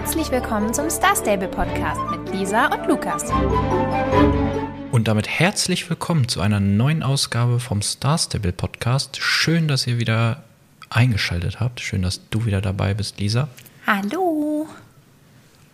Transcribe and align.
Herzlich 0.00 0.30
willkommen 0.30 0.72
zum 0.72 0.88
Star 0.90 1.16
Stable 1.16 1.48
Podcast 1.48 2.00
mit 2.12 2.32
Lisa 2.32 2.66
und 2.66 2.86
Lukas. 2.86 3.24
Und 4.92 5.08
damit 5.08 5.26
herzlich 5.26 5.90
willkommen 5.90 6.28
zu 6.28 6.40
einer 6.40 6.60
neuen 6.60 7.02
Ausgabe 7.02 7.58
vom 7.58 7.82
Star 7.82 8.16
Stable 8.16 8.52
Podcast. 8.52 9.16
Schön, 9.20 9.66
dass 9.66 9.88
ihr 9.88 9.98
wieder 9.98 10.44
eingeschaltet 10.88 11.58
habt. 11.58 11.80
Schön, 11.80 12.02
dass 12.02 12.20
du 12.30 12.46
wieder 12.46 12.60
dabei 12.60 12.94
bist, 12.94 13.18
Lisa. 13.18 13.48
Hallo. 13.88 14.68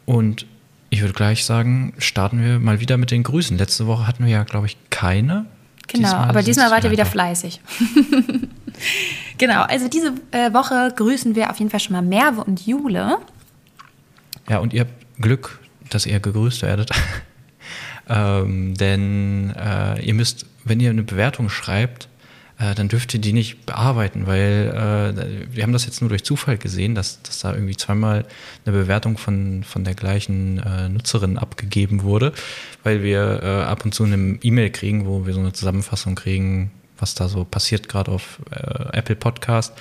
Und 0.07 0.47
ich 0.89 1.03
würde 1.03 1.13
gleich 1.13 1.45
sagen, 1.45 1.93
starten 1.99 2.43
wir 2.43 2.61
mal 2.61 2.81
wieder 2.81 2.97
mit 2.97 3.11
den 3.11 3.25
Grüßen. 3.25 3.59
Letzte 3.59 3.87
Woche 3.87 4.07
hatten 4.07 4.25
wir 4.25 4.33
ja, 4.33 4.45
glaube 4.45 4.65
ich, 4.65 4.79
keine. 4.89 5.45
Genau, 5.87 6.09
diesmal 6.09 6.29
aber 6.31 6.43
diesmal 6.43 6.71
wart 6.71 6.85
ihr 6.85 6.91
wieder 6.91 7.05
fleißig. 7.05 7.61
genau, 9.39 9.65
also 9.65 9.89
diese 9.89 10.15
äh, 10.31 10.51
Woche 10.55 10.95
grüßen 10.97 11.35
wir 11.35 11.51
auf 11.51 11.59
jeden 11.59 11.71
Fall 11.71 11.81
schon 11.81 11.93
mal 11.93 12.01
Merve 12.01 12.43
und 12.43 12.67
Jule. 12.67 13.19
Ja, 14.49 14.59
und 14.59 14.73
ihr 14.73 14.83
habt 14.83 14.93
Glück, 15.21 15.61
dass 15.91 16.07
ihr 16.07 16.21
gegrüßt 16.21 16.63
werdet. 16.63 16.91
ähm, 18.09 18.75
denn 18.75 19.55
äh, 19.57 20.01
ihr 20.03 20.15
müsst, 20.15 20.47
wenn 20.65 20.81
ihr 20.81 20.91
eine 20.91 21.03
Bewertung 21.03 21.49
schreibt, 21.49 22.09
äh, 22.59 22.75
dann 22.75 22.89
dürft 22.89 23.13
ihr 23.15 23.21
die 23.21 23.33
nicht 23.33 23.67
bearbeiten, 23.67 24.27
weil 24.27 25.15
äh, 25.17 25.55
wir 25.55 25.63
haben 25.63 25.73
das 25.73 25.87
jetzt 25.87 26.01
nur 26.01 26.09
durch 26.09 26.25
Zufall 26.25 26.57
gesehen, 26.57 26.95
dass, 26.95 27.21
dass 27.23 27.41
da 27.41 27.53
irgendwie 27.53 27.77
zweimal 27.77 28.27
eine 28.65 28.77
Bewertung 28.77 29.19
von, 29.19 29.65
von 29.65 29.85
der 29.85 29.95
gleichen 29.95 30.59
äh, 30.59 30.89
Nutzerin 30.89 31.37
abgegeben 31.37 32.03
wurde, 32.03 32.33
weil 32.85 33.03
wir 33.03 33.43
äh, 33.43 33.63
ab 33.65 33.85
und 33.85 33.95
zu 33.95 34.05
eine 34.05 34.39
E-Mail 34.43 34.71
kriegen, 34.71 35.07
wo 35.07 35.27
wir 35.27 35.35
so 35.35 35.41
eine 35.41 35.53
Zusammenfassung 35.53 36.15
kriegen, 36.15 36.71
was 36.99 37.15
da 37.15 37.29
so 37.29 37.45
passiert 37.45 37.89
gerade 37.89 38.13
auf 38.13 38.39
äh, 38.51 38.97
Apple 38.97 39.17
Podcast. 39.17 39.75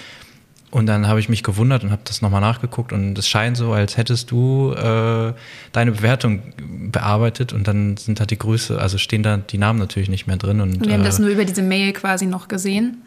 Und 0.73 0.87
dann 0.87 1.07
habe 1.07 1.19
ich 1.19 1.29
mich 1.29 1.43
gewundert 1.43 1.83
und 1.83 1.91
habe 1.91 2.01
das 2.03 2.23
nochmal 2.23 2.41
nachgeguckt 2.41 2.93
und 2.93 3.15
es 3.15 3.27
scheint 3.27 3.57
so, 3.57 3.73
als 3.73 3.95
hättest 3.95 4.31
du 4.31 4.73
äh, 4.73 5.31
deine 5.71 5.91
Bewertung 5.91 6.41
bearbeitet 6.89 7.53
und 7.53 7.67
dann 7.67 7.95
sind 7.95 8.19
da 8.19 8.25
die 8.25 8.39
Grüße, 8.39 8.81
also 8.81 8.97
stehen 8.97 9.21
da 9.21 9.37
die 9.37 9.59
Namen 9.59 9.77
natürlich 9.77 10.09
nicht 10.09 10.25
mehr 10.25 10.37
drin. 10.37 10.61
Und, 10.61 10.83
wir 10.83 10.93
haben 10.93 11.03
das 11.03 11.19
äh, 11.19 11.21
nur 11.21 11.29
über 11.29 11.45
diese 11.45 11.61
Mail 11.61 11.93
quasi 11.93 12.25
noch 12.25 12.47
gesehen. 12.47 13.03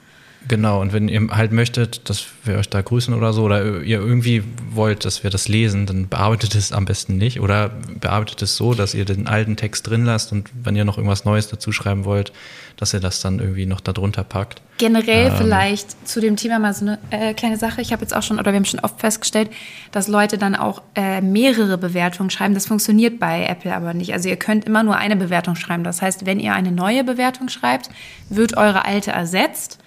Genau, 0.49 0.81
und 0.81 0.93
wenn 0.93 1.09
ihr 1.09 1.29
halt 1.31 1.53
möchtet, 1.53 2.09
dass 2.09 2.27
wir 2.45 2.57
euch 2.57 2.69
da 2.69 2.81
grüßen 2.81 3.13
oder 3.15 3.33
so, 3.33 3.43
oder 3.43 3.83
ihr 3.83 3.99
irgendwie 3.99 4.45
wollt, 4.71 5.05
dass 5.05 5.25
wir 5.25 5.31
das 5.31 5.49
lesen, 5.49 5.87
dann 5.87 6.09
bearbeitet 6.09 6.55
es 6.55 6.73
am 6.73 6.85
besten 6.85 7.17
nicht. 7.17 7.41
Oder 7.41 7.71
bearbeitet 8.01 8.43
es 8.43 8.57
so, 8.57 8.75
dass 8.75 8.95
ihr 8.95 9.05
den 9.05 9.27
alten 9.27 9.57
Text 9.57 9.89
drin 9.89 10.05
lasst 10.05 10.33
und 10.33 10.51
wenn 10.63 10.77
ihr 10.77 10.85
noch 10.85 10.99
irgendwas 10.99 11.25
Neues 11.25 11.49
dazu 11.49 11.73
schreiben 11.73 12.05
wollt, 12.05 12.33
dass 12.77 12.93
ihr 12.95 13.01
das 13.01 13.21
dann 13.21 13.41
irgendwie 13.41 13.67
noch 13.67 13.81
darunter 13.81 14.23
packt. 14.23 14.61
Generell 14.79 15.29
ähm, 15.29 15.37
vielleicht 15.37 16.07
zu 16.07 16.21
dem 16.21 16.37
Thema 16.37 16.59
mal 16.59 16.75
so 16.75 16.87
eine 16.87 16.99
äh, 17.11 17.35
kleine 17.35 17.57
Sache. 17.57 17.81
Ich 17.81 17.93
habe 17.93 18.03
jetzt 18.03 18.15
auch 18.15 18.23
schon, 18.23 18.39
oder 18.39 18.53
wir 18.53 18.57
haben 18.57 18.65
schon 18.67 18.81
oft 18.81 19.01
festgestellt, 19.01 19.51
dass 19.93 20.09
Leute 20.09 20.39
dann 20.39 20.55
auch 20.55 20.83
äh, 20.95 21.23
mehrere 21.23 21.79
Bewertungen 21.79 22.31
schreiben. 22.31 22.55
Das 22.55 22.67
funktioniert 22.67 23.19
bei 23.19 23.47
Apple 23.47 23.75
aber 23.75 23.95
nicht. 23.95 24.13
Also 24.13 24.29
ihr 24.29 24.37
könnt 24.37 24.65
immer 24.67 24.83
nur 24.83 24.97
eine 24.97 25.17
Bewertung 25.17 25.57
schreiben. 25.57 25.83
Das 25.83 26.03
heißt, 26.03 26.27
wenn 26.27 26.39
ihr 26.39 26.55
eine 26.55 26.71
neue 26.71 27.03
Bewertung 27.03 27.49
schreibt, 27.49 27.89
wird 28.29 28.57
eure 28.57 28.85
alte 28.85 29.11
ersetzt. 29.11 29.79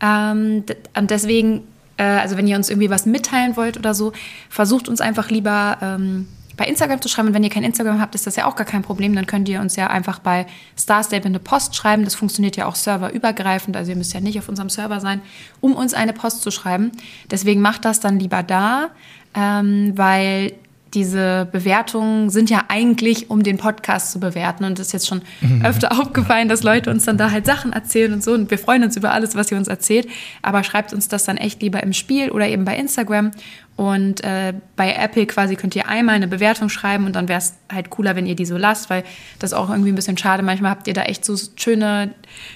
Ähm, 0.00 0.64
und 0.96 1.10
deswegen, 1.10 1.62
äh, 1.96 2.04
also 2.04 2.36
wenn 2.36 2.46
ihr 2.46 2.56
uns 2.56 2.70
irgendwie 2.70 2.90
was 2.90 3.06
mitteilen 3.06 3.56
wollt 3.56 3.76
oder 3.76 3.94
so, 3.94 4.12
versucht 4.48 4.88
uns 4.88 5.00
einfach 5.00 5.30
lieber 5.30 5.78
ähm, 5.80 6.28
bei 6.56 6.66
Instagram 6.66 7.00
zu 7.00 7.08
schreiben. 7.08 7.28
Und 7.28 7.34
wenn 7.34 7.44
ihr 7.44 7.50
kein 7.50 7.64
Instagram 7.64 8.00
habt, 8.00 8.14
ist 8.14 8.26
das 8.26 8.36
ja 8.36 8.46
auch 8.46 8.56
gar 8.56 8.66
kein 8.66 8.82
Problem. 8.82 9.14
Dann 9.14 9.26
könnt 9.26 9.48
ihr 9.48 9.60
uns 9.60 9.76
ja 9.76 9.88
einfach 9.88 10.18
bei 10.18 10.46
Starstable 10.78 11.26
eine 11.26 11.38
Post 11.38 11.76
schreiben. 11.76 12.04
Das 12.04 12.14
funktioniert 12.14 12.56
ja 12.56 12.66
auch 12.66 12.74
serverübergreifend. 12.74 13.76
Also 13.76 13.90
ihr 13.90 13.96
müsst 13.96 14.14
ja 14.14 14.20
nicht 14.20 14.38
auf 14.38 14.48
unserem 14.48 14.70
Server 14.70 15.00
sein, 15.00 15.20
um 15.60 15.74
uns 15.74 15.94
eine 15.94 16.12
Post 16.12 16.42
zu 16.42 16.50
schreiben. 16.50 16.92
Deswegen 17.30 17.60
macht 17.60 17.84
das 17.84 18.00
dann 18.00 18.18
lieber 18.18 18.42
da, 18.42 18.88
ähm, 19.34 19.92
weil 19.96 20.52
diese 20.96 21.46
Bewertungen 21.52 22.30
sind 22.30 22.48
ja 22.48 22.64
eigentlich, 22.68 23.30
um 23.30 23.42
den 23.42 23.58
Podcast 23.58 24.12
zu 24.12 24.18
bewerten. 24.18 24.64
Und 24.64 24.78
es 24.78 24.88
ist 24.88 24.92
jetzt 24.92 25.06
schon 25.06 25.20
mhm. 25.42 25.64
öfter 25.64 25.92
aufgefallen, 26.00 26.48
dass 26.48 26.62
Leute 26.62 26.90
uns 26.90 27.04
dann 27.04 27.18
da 27.18 27.30
halt 27.30 27.44
Sachen 27.44 27.74
erzählen 27.74 28.14
und 28.14 28.24
so. 28.24 28.32
Und 28.32 28.50
wir 28.50 28.58
freuen 28.58 28.82
uns 28.82 28.96
über 28.96 29.12
alles, 29.12 29.36
was 29.36 29.52
ihr 29.52 29.58
uns 29.58 29.68
erzählt. 29.68 30.08
Aber 30.40 30.64
schreibt 30.64 30.94
uns 30.94 31.06
das 31.06 31.24
dann 31.24 31.36
echt 31.36 31.60
lieber 31.60 31.82
im 31.82 31.92
Spiel 31.92 32.30
oder 32.30 32.48
eben 32.48 32.64
bei 32.64 32.76
Instagram. 32.76 33.30
Und 33.76 34.24
äh, 34.24 34.54
bei 34.74 34.94
Apple 34.94 35.26
quasi 35.26 35.54
könnt 35.54 35.76
ihr 35.76 35.86
einmal 35.86 36.14
eine 36.14 36.28
Bewertung 36.28 36.70
schreiben 36.70 37.04
und 37.04 37.14
dann 37.14 37.28
wäre 37.28 37.40
es 37.40 37.54
halt 37.70 37.90
cooler, 37.90 38.16
wenn 38.16 38.24
ihr 38.24 38.34
die 38.34 38.46
so 38.46 38.56
lasst, 38.56 38.88
weil 38.88 39.04
das 39.38 39.52
ist 39.52 39.58
auch 39.58 39.68
irgendwie 39.68 39.92
ein 39.92 39.94
bisschen 39.94 40.16
schade. 40.16 40.42
Manchmal 40.42 40.70
habt 40.70 40.88
ihr 40.88 40.94
da 40.94 41.02
echt 41.02 41.26
so 41.26 41.36
schöne, 41.56 42.14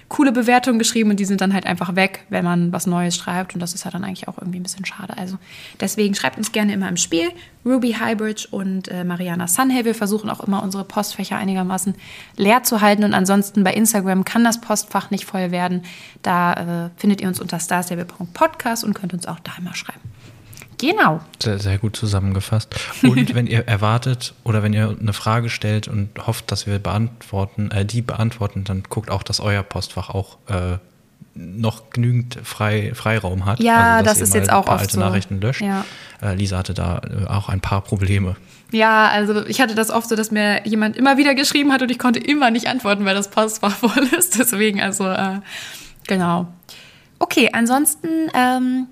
coole 0.08 0.32
Bewertungen 0.32 0.78
geschrieben 0.78 1.10
und 1.10 1.20
die 1.20 1.26
sind 1.26 1.42
dann 1.42 1.52
halt 1.52 1.66
einfach 1.66 1.94
weg, 1.94 2.24
wenn 2.30 2.42
man 2.42 2.72
was 2.72 2.86
Neues 2.86 3.16
schreibt. 3.16 3.52
Und 3.52 3.60
das 3.60 3.74
ist 3.74 3.84
ja 3.84 3.90
dann 3.90 4.02
eigentlich 4.02 4.28
auch 4.28 4.38
irgendwie 4.38 4.60
ein 4.60 4.62
bisschen 4.62 4.86
schade. 4.86 5.18
Also 5.18 5.36
deswegen 5.78 6.14
schreibt 6.14 6.38
uns 6.38 6.52
gerne 6.52 6.72
immer 6.72 6.88
im 6.88 6.96
Spiel. 6.96 7.28
Ruby 7.66 7.92
Highbridge 7.92 8.48
und 8.50 8.88
äh, 8.88 9.04
Mariana 9.04 9.46
Sunhay. 9.46 9.84
Wir 9.84 9.94
versuchen 9.94 10.30
auch 10.30 10.40
immer 10.40 10.62
unsere 10.62 10.84
Postfächer 10.84 11.36
einigermaßen 11.36 11.96
leer 12.38 12.62
zu 12.62 12.80
halten. 12.80 13.04
Und 13.04 13.12
ansonsten 13.12 13.62
bei 13.62 13.74
Instagram 13.74 14.24
kann 14.24 14.42
das 14.42 14.62
Postfach 14.62 15.10
nicht 15.10 15.26
voll 15.26 15.50
werden. 15.50 15.82
Da 16.22 16.86
äh, 16.86 16.90
findet 16.96 17.20
ihr 17.20 17.28
uns 17.28 17.40
unter 17.40 17.60
starstable.podcast 17.60 18.84
und 18.84 18.94
könnt 18.94 19.12
uns 19.12 19.26
auch 19.26 19.40
da 19.40 19.52
immer 19.58 19.74
schreiben. 19.74 20.00
Genau. 20.80 21.20
Sehr, 21.42 21.58
sehr 21.58 21.78
gut 21.78 21.94
zusammengefasst. 21.96 22.74
Und 23.02 23.34
wenn 23.34 23.46
ihr 23.46 23.68
erwartet 23.68 24.34
oder 24.44 24.62
wenn 24.62 24.72
ihr 24.72 24.96
eine 24.98 25.12
Frage 25.12 25.50
stellt 25.50 25.88
und 25.88 26.26
hofft, 26.26 26.50
dass 26.50 26.66
wir 26.66 26.78
beantworten, 26.78 27.70
äh, 27.70 27.84
die 27.84 28.02
beantworten, 28.02 28.64
dann 28.64 28.82
guckt 28.88 29.10
auch, 29.10 29.22
dass 29.22 29.40
euer 29.40 29.62
Postfach 29.62 30.10
auch 30.10 30.38
äh, 30.48 30.78
noch 31.34 31.90
genügend 31.90 32.38
Frei, 32.42 32.92
Freiraum 32.94 33.44
hat. 33.44 33.60
Ja, 33.60 33.96
also, 33.96 34.04
das 34.04 34.20
ist 34.20 34.34
jetzt 34.34 34.50
auch 34.50 34.66
oft 34.66 34.80
alte 34.80 34.94
so. 34.94 35.00
Nachrichten 35.00 35.40
löscht. 35.40 35.60
Ja. 35.60 35.84
Äh, 36.22 36.34
Lisa 36.34 36.58
hatte 36.58 36.74
da 36.74 37.00
äh, 37.04 37.26
auch 37.26 37.48
ein 37.48 37.60
paar 37.60 37.82
Probleme. 37.82 38.36
Ja, 38.72 39.08
also 39.08 39.44
ich 39.46 39.60
hatte 39.60 39.74
das 39.74 39.90
oft 39.90 40.08
so, 40.08 40.16
dass 40.16 40.30
mir 40.30 40.66
jemand 40.66 40.96
immer 40.96 41.16
wieder 41.16 41.34
geschrieben 41.34 41.72
hat 41.72 41.82
und 41.82 41.90
ich 41.90 41.98
konnte 41.98 42.20
immer 42.20 42.50
nicht 42.50 42.68
antworten, 42.68 43.04
weil 43.04 43.14
das 43.14 43.30
Postfach 43.30 43.76
voll 43.76 44.08
ist. 44.16 44.38
Deswegen, 44.38 44.80
also 44.80 45.08
äh, 45.08 45.40
genau. 46.06 46.46
Okay, 47.18 47.50
ansonsten 47.52 48.08
ähm, 48.34 48.86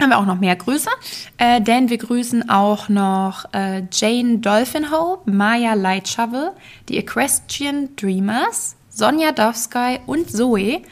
haben 0.00 0.10
wir 0.10 0.18
auch 0.18 0.26
noch 0.26 0.40
mehr 0.40 0.56
Grüße, 0.56 0.90
äh, 1.38 1.60
denn 1.60 1.88
wir 1.88 1.98
grüßen 1.98 2.48
auch 2.50 2.88
noch 2.88 3.44
äh, 3.52 3.82
Jane 3.92 4.38
Dolphinho, 4.38 5.22
Maya 5.24 5.74
Light 5.74 6.08
Shovel, 6.08 6.50
die 6.88 6.98
Equestrian 6.98 7.90
Dreamers, 7.96 8.76
Sonja 8.90 9.32
Dovsky 9.32 10.00
und 10.06 10.30
Zoe. 10.30 10.82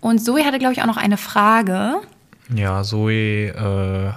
Und 0.00 0.20
Zoe 0.20 0.44
hatte, 0.44 0.58
glaube 0.58 0.72
ich, 0.72 0.82
auch 0.82 0.86
noch 0.86 0.96
eine 0.96 1.16
Frage. 1.16 1.96
Ja, 2.54 2.82
Zoe, 2.82 3.48
äh, 3.48 4.12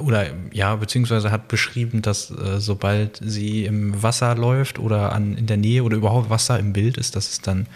oder 0.00 0.26
ja, 0.52 0.76
beziehungsweise 0.76 1.30
hat 1.30 1.48
beschrieben, 1.48 2.00
dass 2.00 2.30
äh, 2.30 2.60
sobald 2.60 3.20
sie 3.22 3.64
im 3.64 4.02
Wasser 4.02 4.34
läuft 4.36 4.78
oder 4.78 5.12
an, 5.12 5.36
in 5.36 5.46
der 5.46 5.56
Nähe 5.56 5.82
oder 5.82 5.96
überhaupt 5.96 6.30
Wasser 6.30 6.58
im 6.58 6.72
Bild 6.72 6.96
ist, 6.96 7.16
dass 7.16 7.30
es 7.30 7.40
dann 7.40 7.66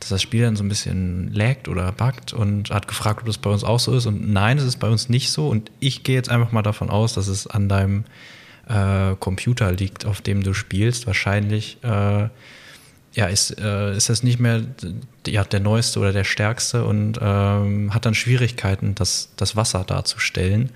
dass 0.00 0.10
das 0.10 0.22
Spiel 0.22 0.42
dann 0.42 0.56
so 0.56 0.64
ein 0.64 0.68
bisschen 0.68 1.32
laggt 1.32 1.68
oder 1.68 1.90
buggt 1.92 2.32
und 2.32 2.70
hat 2.70 2.88
gefragt, 2.88 3.20
ob 3.20 3.26
das 3.26 3.38
bei 3.38 3.50
uns 3.50 3.64
auch 3.64 3.80
so 3.80 3.94
ist. 3.96 4.06
Und 4.06 4.30
nein, 4.30 4.58
es 4.58 4.64
ist 4.64 4.78
bei 4.78 4.88
uns 4.88 5.08
nicht 5.08 5.30
so. 5.30 5.48
Und 5.48 5.70
ich 5.80 6.02
gehe 6.04 6.14
jetzt 6.14 6.30
einfach 6.30 6.52
mal 6.52 6.62
davon 6.62 6.90
aus, 6.90 7.14
dass 7.14 7.26
es 7.26 7.46
an 7.46 7.68
deinem 7.68 8.04
äh, 8.68 9.14
Computer 9.18 9.72
liegt, 9.72 10.06
auf 10.06 10.20
dem 10.20 10.42
du 10.42 10.54
spielst. 10.54 11.06
Wahrscheinlich 11.06 11.78
äh, 11.82 12.28
ja, 13.14 13.26
ist, 13.26 13.58
äh, 13.58 13.96
ist 13.96 14.08
das 14.08 14.22
nicht 14.22 14.38
mehr 14.38 14.62
ja, 15.26 15.42
der 15.42 15.60
neueste 15.60 15.98
oder 15.98 16.12
der 16.12 16.24
stärkste 16.24 16.84
und 16.84 17.18
ähm, 17.20 17.92
hat 17.92 18.06
dann 18.06 18.14
Schwierigkeiten, 18.14 18.94
das, 18.94 19.30
das 19.36 19.56
Wasser 19.56 19.84
darzustellen. 19.84 20.70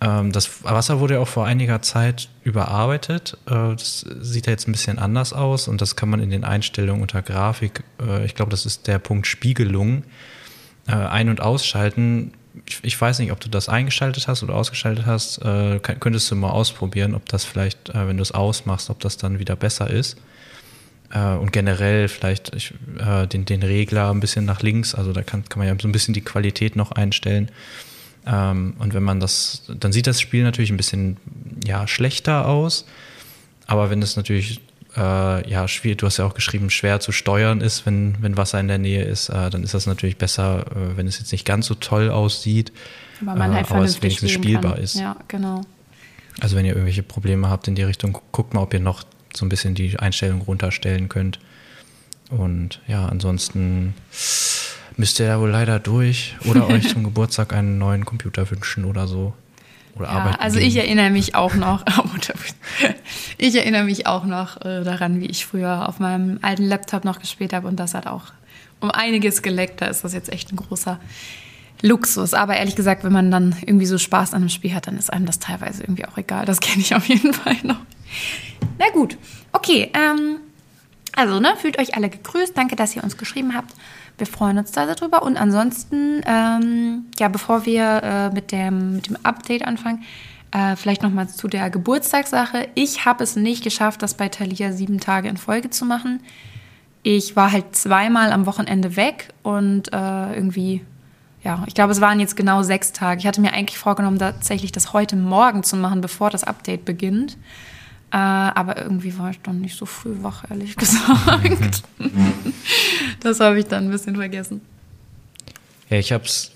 Ähm, 0.00 0.32
das 0.32 0.64
Wasser 0.64 1.00
wurde 1.00 1.14
ja 1.14 1.20
auch 1.20 1.28
vor 1.28 1.46
einiger 1.46 1.82
Zeit 1.82 2.28
überarbeitet. 2.42 3.36
Äh, 3.46 3.74
das 3.74 4.06
sieht 4.20 4.46
ja 4.46 4.52
jetzt 4.52 4.66
ein 4.66 4.72
bisschen 4.72 4.98
anders 4.98 5.32
aus 5.32 5.68
und 5.68 5.80
das 5.80 5.96
kann 5.96 6.08
man 6.08 6.20
in 6.20 6.30
den 6.30 6.44
Einstellungen 6.44 7.02
unter 7.02 7.22
Grafik, 7.22 7.84
äh, 8.00 8.24
ich 8.24 8.34
glaube, 8.34 8.50
das 8.50 8.66
ist 8.66 8.86
der 8.86 8.98
Punkt 8.98 9.26
Spiegelung, 9.26 10.04
äh, 10.86 10.92
ein- 10.92 11.28
und 11.28 11.40
ausschalten. 11.40 12.32
Ich, 12.82 13.00
weiß 13.00 13.20
nicht, 13.20 13.30
ob 13.30 13.40
du 13.40 13.48
das 13.48 13.68
eingeschaltet 13.68 14.26
hast 14.26 14.42
oder 14.42 14.54
ausgeschaltet 14.54 15.06
hast. 15.06 15.40
könntest 15.40 16.30
du 16.30 16.34
mal 16.34 16.50
ausprobieren, 16.50 17.14
ob 17.14 17.26
das 17.28 17.44
vielleicht, 17.44 17.94
wenn 17.94 18.16
du 18.16 18.22
es 18.24 18.32
ausmachst, 18.32 18.90
ob 18.90 18.98
das 18.98 19.16
dann 19.16 19.38
wieder 19.38 19.54
besser 19.54 19.88
ist. 19.88 20.16
und 21.14 21.52
generell 21.52 22.08
vielleicht 22.08 22.52
ich, 22.52 22.74
den, 23.32 23.44
den 23.44 23.62
Regler 23.62 24.10
ein 24.10 24.18
bisschen 24.18 24.46
nach 24.46 24.62
links, 24.62 24.96
also 24.96 25.12
da 25.12 25.22
kann, 25.22 25.44
kann 25.48 25.60
man 25.60 25.68
ja 25.68 25.76
so 25.80 25.86
ein 25.86 25.92
bisschen 25.92 26.12
die 26.12 26.22
Qualität 26.22 26.74
noch 26.74 26.90
einstellen 26.90 27.52
ähm, 28.26 28.74
und 28.78 28.94
wenn 28.94 29.02
man 29.02 29.20
das, 29.20 29.62
dann 29.68 29.92
sieht 29.92 30.06
das 30.06 30.20
Spiel 30.20 30.42
natürlich 30.42 30.70
ein 30.70 30.76
bisschen 30.76 31.16
ja, 31.64 31.86
schlechter 31.86 32.46
aus. 32.46 32.86
Aber 33.66 33.90
wenn 33.90 34.02
es 34.02 34.16
natürlich 34.16 34.60
äh, 34.96 35.48
ja, 35.48 35.68
schwierig, 35.68 35.98
du 35.98 36.06
hast 36.06 36.16
ja 36.16 36.24
auch 36.24 36.34
geschrieben, 36.34 36.70
schwer 36.70 37.00
zu 37.00 37.12
steuern 37.12 37.60
ist, 37.60 37.86
wenn, 37.86 38.16
wenn 38.20 38.36
Wasser 38.36 38.58
in 38.60 38.68
der 38.68 38.78
Nähe 38.78 39.04
ist, 39.04 39.28
äh, 39.28 39.50
dann 39.50 39.62
ist 39.62 39.74
das 39.74 39.86
natürlich 39.86 40.16
besser, 40.16 40.66
äh, 40.70 40.96
wenn 40.96 41.06
es 41.06 41.18
jetzt 41.18 41.32
nicht 41.32 41.44
ganz 41.44 41.66
so 41.66 41.74
toll 41.74 42.10
aussieht, 42.10 42.72
aber, 43.20 43.36
man 43.36 43.54
halt 43.54 43.70
aber 43.70 43.84
es 43.84 44.02
wenigstens 44.02 44.32
spielbar 44.32 44.74
kann. 44.74 44.82
ist. 44.82 44.96
Ja, 44.96 45.16
genau. 45.28 45.62
Also 46.40 46.56
wenn 46.56 46.64
ihr 46.64 46.72
irgendwelche 46.72 47.02
Probleme 47.02 47.48
habt 47.48 47.68
in 47.68 47.74
die 47.74 47.82
Richtung, 47.82 48.18
guckt 48.32 48.54
mal, 48.54 48.62
ob 48.62 48.74
ihr 48.74 48.80
noch 48.80 49.04
so 49.34 49.44
ein 49.44 49.48
bisschen 49.48 49.74
die 49.74 49.98
Einstellung 49.98 50.40
runterstellen 50.40 51.08
könnt. 51.08 51.38
Und 52.30 52.80
ja, 52.86 53.06
ansonsten 53.06 53.94
müsst 55.00 55.18
ihr 55.18 55.26
ja 55.26 55.40
wohl 55.40 55.48
leider 55.48 55.78
durch 55.78 56.36
oder 56.46 56.68
euch 56.68 56.88
zum 56.92 57.02
Geburtstag 57.02 57.54
einen 57.54 57.78
neuen 57.78 58.04
Computer 58.04 58.48
wünschen 58.50 58.84
oder 58.84 59.08
so. 59.08 59.32
oder 59.96 60.06
Ja, 60.06 60.12
arbeiten. 60.12 60.40
also 60.40 60.58
gehen. 60.58 60.68
ich 60.68 60.76
erinnere 60.76 61.08
mich 61.10 61.34
auch 61.34 61.54
noch, 61.54 61.84
ich 63.38 63.54
erinnere 63.56 63.84
mich 63.84 64.06
auch 64.06 64.24
noch 64.24 64.60
äh, 64.60 64.84
daran, 64.84 65.20
wie 65.20 65.26
ich 65.26 65.46
früher 65.46 65.88
auf 65.88 66.00
meinem 66.00 66.38
alten 66.42 66.64
Laptop 66.64 67.04
noch 67.04 67.18
gespielt 67.18 67.54
habe 67.54 67.66
und 67.66 67.80
das 67.80 67.94
hat 67.94 68.06
auch 68.06 68.24
um 68.80 68.90
einiges 68.90 69.40
geleckt. 69.42 69.80
Da 69.80 69.86
ist 69.86 70.04
das 70.04 70.12
jetzt 70.12 70.30
echt 70.30 70.52
ein 70.52 70.56
großer 70.56 71.00
Luxus. 71.80 72.34
Aber 72.34 72.56
ehrlich 72.56 72.76
gesagt, 72.76 73.02
wenn 73.02 73.12
man 73.12 73.30
dann 73.30 73.56
irgendwie 73.64 73.86
so 73.86 73.96
Spaß 73.96 74.34
an 74.34 74.42
einem 74.42 74.48
Spiel 74.50 74.74
hat, 74.74 74.86
dann 74.86 74.98
ist 74.98 75.10
einem 75.10 75.24
das 75.24 75.38
teilweise 75.38 75.82
irgendwie 75.82 76.04
auch 76.04 76.18
egal. 76.18 76.44
Das 76.44 76.60
kenne 76.66 76.82
ich 76.82 76.94
auf 76.94 77.06
jeden 77.06 77.32
Fall 77.32 77.56
noch. 77.62 77.80
Na 78.78 78.90
gut, 78.92 79.16
okay. 79.52 79.90
Ähm, 79.94 80.40
also, 81.16 81.40
ne, 81.40 81.54
fühlt 81.56 81.78
euch 81.78 81.94
alle 81.96 82.10
gegrüßt. 82.10 82.54
Danke, 82.56 82.76
dass 82.76 82.94
ihr 82.94 83.02
uns 83.02 83.16
geschrieben 83.16 83.54
habt. 83.54 83.72
Wir 84.18 84.26
freuen 84.26 84.58
uns 84.58 84.72
da 84.72 84.86
sehr 84.86 84.94
drüber. 84.94 85.22
Und 85.22 85.36
ansonsten, 85.36 86.22
ähm, 86.26 87.06
ja, 87.18 87.28
bevor 87.28 87.66
wir 87.66 88.02
äh, 88.02 88.30
mit, 88.30 88.52
dem, 88.52 88.94
mit 88.96 89.08
dem 89.08 89.16
Update 89.22 89.64
anfangen, 89.66 90.04
äh, 90.52 90.76
vielleicht 90.76 91.02
nochmal 91.02 91.28
zu 91.28 91.48
der 91.48 91.70
Geburtstagssache. 91.70 92.68
Ich 92.74 93.04
habe 93.04 93.22
es 93.22 93.36
nicht 93.36 93.62
geschafft, 93.62 94.02
das 94.02 94.14
bei 94.14 94.28
Thalia 94.28 94.72
sieben 94.72 95.00
Tage 95.00 95.28
in 95.28 95.36
Folge 95.36 95.70
zu 95.70 95.84
machen. 95.84 96.20
Ich 97.02 97.36
war 97.36 97.52
halt 97.52 97.74
zweimal 97.76 98.32
am 98.32 98.46
Wochenende 98.46 98.96
weg 98.96 99.28
und 99.42 99.92
äh, 99.92 100.34
irgendwie, 100.34 100.84
ja, 101.42 101.62
ich 101.66 101.74
glaube, 101.74 101.92
es 101.92 102.00
waren 102.00 102.20
jetzt 102.20 102.36
genau 102.36 102.62
sechs 102.62 102.92
Tage. 102.92 103.20
Ich 103.20 103.26
hatte 103.26 103.40
mir 103.40 103.54
eigentlich 103.54 103.78
vorgenommen, 103.78 104.18
tatsächlich 104.18 104.72
das 104.72 104.92
heute 104.92 105.16
Morgen 105.16 105.62
zu 105.62 105.76
machen, 105.76 106.00
bevor 106.00 106.30
das 106.30 106.44
Update 106.44 106.84
beginnt. 106.84 107.38
Äh, 108.12 108.16
aber 108.16 108.82
irgendwie 108.82 109.16
war 109.18 109.30
ich 109.30 109.40
dann 109.40 109.60
nicht 109.60 109.76
so 109.76 109.86
früh 109.86 110.16
wach, 110.22 110.44
ehrlich 110.50 110.76
gesagt. 110.78 111.82
das 113.20 113.40
habe 113.40 113.60
ich 113.60 113.66
dann 113.66 113.84
ein 113.84 113.90
bisschen 113.90 114.16
vergessen. 114.16 114.60
Ja, 115.88 115.98
ich 115.98 116.12
habe 116.12 116.24
es 116.24 116.52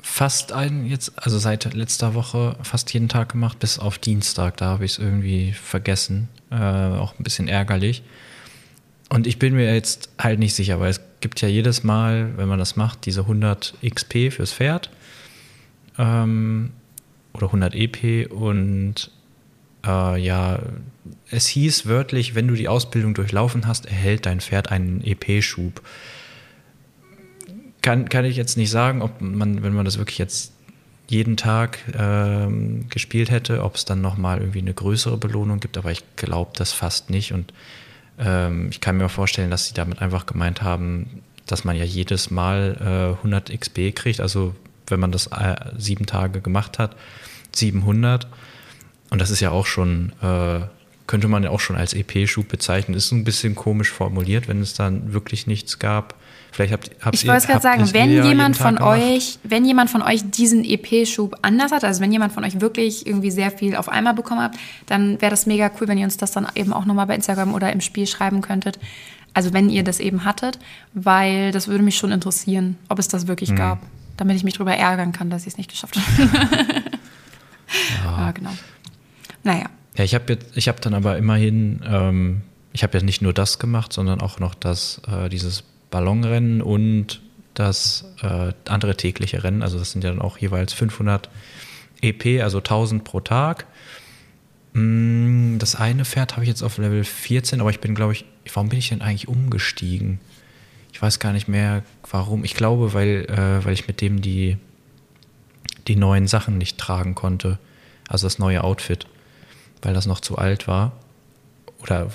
fast 0.00 0.52
ein, 0.52 0.86
jetzt, 0.86 1.12
also 1.16 1.38
seit 1.38 1.72
letzter 1.74 2.14
Woche 2.14 2.56
fast 2.62 2.92
jeden 2.92 3.08
Tag 3.08 3.30
gemacht, 3.30 3.58
bis 3.58 3.78
auf 3.78 3.98
Dienstag. 3.98 4.56
Da 4.58 4.66
habe 4.66 4.84
ich 4.84 4.92
es 4.92 4.98
irgendwie 4.98 5.52
vergessen. 5.52 6.28
Äh, 6.50 6.56
auch 6.56 7.18
ein 7.18 7.24
bisschen 7.24 7.48
ärgerlich. 7.48 8.02
Und 9.08 9.26
ich 9.26 9.38
bin 9.38 9.54
mir 9.54 9.74
jetzt 9.74 10.10
halt 10.18 10.38
nicht 10.38 10.54
sicher, 10.54 10.80
weil 10.80 10.90
es 10.90 11.00
gibt 11.20 11.40
ja 11.40 11.48
jedes 11.48 11.84
Mal, 11.84 12.36
wenn 12.36 12.48
man 12.48 12.58
das 12.58 12.76
macht, 12.76 13.06
diese 13.06 13.22
100 13.22 13.74
XP 13.84 14.32
fürs 14.32 14.52
Pferd 14.52 14.90
ähm, 15.98 16.72
oder 17.32 17.46
100 17.46 17.74
EP 17.74 18.30
und 18.30 19.10
äh, 19.86 20.20
ja, 20.20 20.60
es 21.30 21.46
hieß 21.48 21.86
wörtlich, 21.86 22.34
wenn 22.34 22.48
du 22.48 22.54
die 22.54 22.68
Ausbildung 22.68 23.14
durchlaufen 23.14 23.66
hast, 23.66 23.86
erhält 23.86 24.26
dein 24.26 24.40
Pferd 24.40 24.70
einen 24.70 25.02
EP-Schub. 25.04 25.82
Kann, 27.80 28.08
kann 28.08 28.24
ich 28.24 28.36
jetzt 28.36 28.56
nicht 28.56 28.70
sagen, 28.70 29.02
ob 29.02 29.20
man, 29.20 29.62
wenn 29.62 29.74
man 29.74 29.84
das 29.84 29.98
wirklich 29.98 30.18
jetzt 30.18 30.52
jeden 31.08 31.36
Tag 31.36 31.78
ähm, 31.98 32.88
gespielt 32.88 33.30
hätte, 33.30 33.64
ob 33.64 33.74
es 33.74 33.84
dann 33.84 34.00
nochmal 34.00 34.38
irgendwie 34.38 34.60
eine 34.60 34.72
größere 34.72 35.18
Belohnung 35.18 35.60
gibt, 35.60 35.76
aber 35.76 35.90
ich 35.90 36.02
glaube 36.16 36.52
das 36.54 36.72
fast 36.72 37.10
nicht. 37.10 37.32
Und 37.32 37.52
ähm, 38.18 38.68
ich 38.70 38.80
kann 38.80 38.96
mir 38.96 39.08
vorstellen, 39.08 39.50
dass 39.50 39.66
sie 39.66 39.74
damit 39.74 40.00
einfach 40.00 40.26
gemeint 40.26 40.62
haben, 40.62 41.22
dass 41.46 41.64
man 41.64 41.76
ja 41.76 41.84
jedes 41.84 42.30
Mal 42.30 42.76
äh, 42.80 43.16
100 43.18 43.50
XP 43.58 43.94
kriegt. 43.94 44.20
Also 44.20 44.54
wenn 44.86 45.00
man 45.00 45.12
das 45.12 45.26
äh, 45.26 45.56
sieben 45.76 46.06
Tage 46.06 46.40
gemacht 46.40 46.78
hat, 46.78 46.96
700. 47.54 48.26
Und 49.12 49.20
das 49.20 49.28
ist 49.28 49.40
ja 49.40 49.50
auch 49.50 49.66
schon, 49.66 50.10
äh, 50.22 50.60
könnte 51.06 51.28
man 51.28 51.42
ja 51.42 51.50
auch 51.50 51.60
schon 51.60 51.76
als 51.76 51.92
EP-Schub 51.92 52.48
bezeichnen. 52.48 52.96
Ist 52.96 53.12
ein 53.12 53.24
bisschen 53.24 53.54
komisch 53.54 53.90
formuliert, 53.90 54.48
wenn 54.48 54.62
es 54.62 54.72
dann 54.72 55.12
wirklich 55.12 55.46
nichts 55.46 55.78
gab. 55.78 56.14
Vielleicht 56.50 56.72
habt, 56.72 56.90
habt 57.02 57.16
Ich 57.16 57.26
wollte 57.26 57.40
es 57.40 57.46
gerade 57.46 57.56
habt 57.56 57.62
sagen, 57.62 57.92
wenn 57.92 58.10
ihr 58.10 58.24
ja 58.24 58.24
jemand 58.24 58.56
von 58.56 58.76
gemacht. 58.76 58.98
euch, 59.02 59.38
wenn 59.44 59.66
jemand 59.66 59.90
von 59.90 60.00
euch 60.00 60.22
diesen 60.30 60.64
EP-Schub 60.64 61.36
anders 61.42 61.72
hat, 61.72 61.84
also 61.84 62.00
wenn 62.00 62.10
jemand 62.10 62.32
von 62.32 62.42
euch 62.42 62.62
wirklich 62.62 63.06
irgendwie 63.06 63.30
sehr 63.30 63.50
viel 63.50 63.76
auf 63.76 63.90
einmal 63.90 64.14
bekommen 64.14 64.40
hat, 64.40 64.54
dann 64.86 65.20
wäre 65.20 65.28
das 65.28 65.44
mega 65.44 65.70
cool, 65.78 65.88
wenn 65.88 65.98
ihr 65.98 66.04
uns 66.04 66.16
das 66.16 66.32
dann 66.32 66.48
eben 66.54 66.72
auch 66.72 66.86
nochmal 66.86 67.06
bei 67.06 67.14
Instagram 67.14 67.52
oder 67.52 67.70
im 67.70 67.82
Spiel 67.82 68.06
schreiben 68.06 68.40
könntet. 68.40 68.78
Also 69.34 69.52
wenn 69.52 69.68
ihr 69.68 69.84
das 69.84 70.00
eben 70.00 70.24
hattet, 70.24 70.58
weil 70.94 71.52
das 71.52 71.68
würde 71.68 71.84
mich 71.84 71.98
schon 71.98 72.12
interessieren, 72.12 72.78
ob 72.88 72.98
es 72.98 73.08
das 73.08 73.26
wirklich 73.26 73.54
gab, 73.54 73.80
damit 74.16 74.36
ich 74.36 74.42
mich 74.42 74.54
darüber 74.54 74.74
ärgern 74.74 75.12
kann, 75.12 75.28
dass 75.28 75.42
ich 75.42 75.48
es 75.48 75.58
nicht 75.58 75.70
geschafft 75.70 75.96
habe. 75.98 76.30
ja. 78.04 78.30
genau. 78.30 78.52
Naja. 79.44 79.66
Ja, 79.96 80.04
ich 80.04 80.14
habe 80.14 80.32
jetzt, 80.32 80.56
ich 80.56 80.68
habe 80.68 80.80
dann 80.80 80.94
aber 80.94 81.18
immerhin, 81.18 81.80
ähm, 81.86 82.42
ich 82.72 82.82
habe 82.82 82.96
ja 82.98 83.04
nicht 83.04 83.22
nur 83.22 83.32
das 83.32 83.58
gemacht, 83.58 83.92
sondern 83.92 84.20
auch 84.20 84.38
noch 84.38 84.54
das, 84.54 85.02
äh, 85.06 85.28
dieses 85.28 85.64
Ballonrennen 85.90 86.62
und 86.62 87.20
das 87.54 88.04
äh, 88.22 88.52
andere 88.66 88.96
tägliche 88.96 89.44
Rennen. 89.44 89.62
Also 89.62 89.78
das 89.78 89.92
sind 89.92 90.04
ja 90.04 90.10
dann 90.10 90.22
auch 90.22 90.38
jeweils 90.38 90.72
500 90.72 91.28
EP, 92.00 92.42
also 92.42 92.58
1000 92.58 93.04
pro 93.04 93.20
Tag. 93.20 93.66
Mm, 94.72 95.58
Das 95.58 95.76
eine 95.76 96.04
Pferd 96.04 96.32
habe 96.32 96.44
ich 96.44 96.48
jetzt 96.48 96.62
auf 96.62 96.78
Level 96.78 97.04
14, 97.04 97.60
aber 97.60 97.70
ich 97.70 97.80
bin, 97.80 97.94
glaube 97.94 98.14
ich, 98.14 98.24
warum 98.54 98.70
bin 98.70 98.78
ich 98.78 98.88
denn 98.88 99.02
eigentlich 99.02 99.28
umgestiegen? 99.28 100.18
Ich 100.92 101.00
weiß 101.02 101.18
gar 101.18 101.32
nicht 101.32 101.48
mehr, 101.48 101.82
warum. 102.10 102.44
Ich 102.44 102.54
glaube, 102.54 102.94
weil, 102.94 103.26
äh, 103.28 103.64
weil 103.64 103.74
ich 103.74 103.86
mit 103.86 104.00
dem 104.00 104.22
die, 104.22 104.56
die 105.88 105.96
neuen 105.96 106.26
Sachen 106.26 106.58
nicht 106.58 106.78
tragen 106.78 107.14
konnte. 107.14 107.58
Also 108.08 108.26
das 108.26 108.38
neue 108.38 108.64
Outfit, 108.64 109.06
weil 109.82 109.94
das 109.94 110.06
noch 110.06 110.20
zu 110.20 110.38
alt 110.38 110.66
war. 110.68 110.92
Oder 111.82 112.08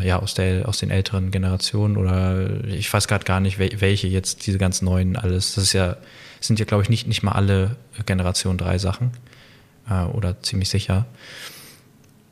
äh, 0.00 0.06
ja, 0.06 0.20
aus, 0.20 0.34
der, 0.34 0.68
aus 0.68 0.78
den 0.78 0.90
älteren 0.90 1.30
Generationen. 1.30 1.96
Oder 1.96 2.64
ich 2.64 2.92
weiß 2.92 3.08
gerade 3.08 3.24
gar 3.24 3.40
nicht, 3.40 3.58
wel- 3.58 3.80
welche 3.80 4.06
jetzt 4.06 4.46
diese 4.46 4.58
ganz 4.58 4.80
neuen 4.80 5.16
alles. 5.16 5.54
Das 5.56 5.64
ist 5.64 5.72
ja, 5.72 5.96
sind 6.40 6.58
ja, 6.60 6.64
glaube 6.64 6.84
ich, 6.84 6.88
nicht, 6.88 7.08
nicht 7.08 7.22
mal 7.24 7.32
alle 7.32 7.76
Generation 8.06 8.56
3 8.58 8.78
Sachen. 8.78 9.10
Äh, 9.90 10.04
oder 10.04 10.40
ziemlich 10.42 10.68
sicher. 10.68 11.06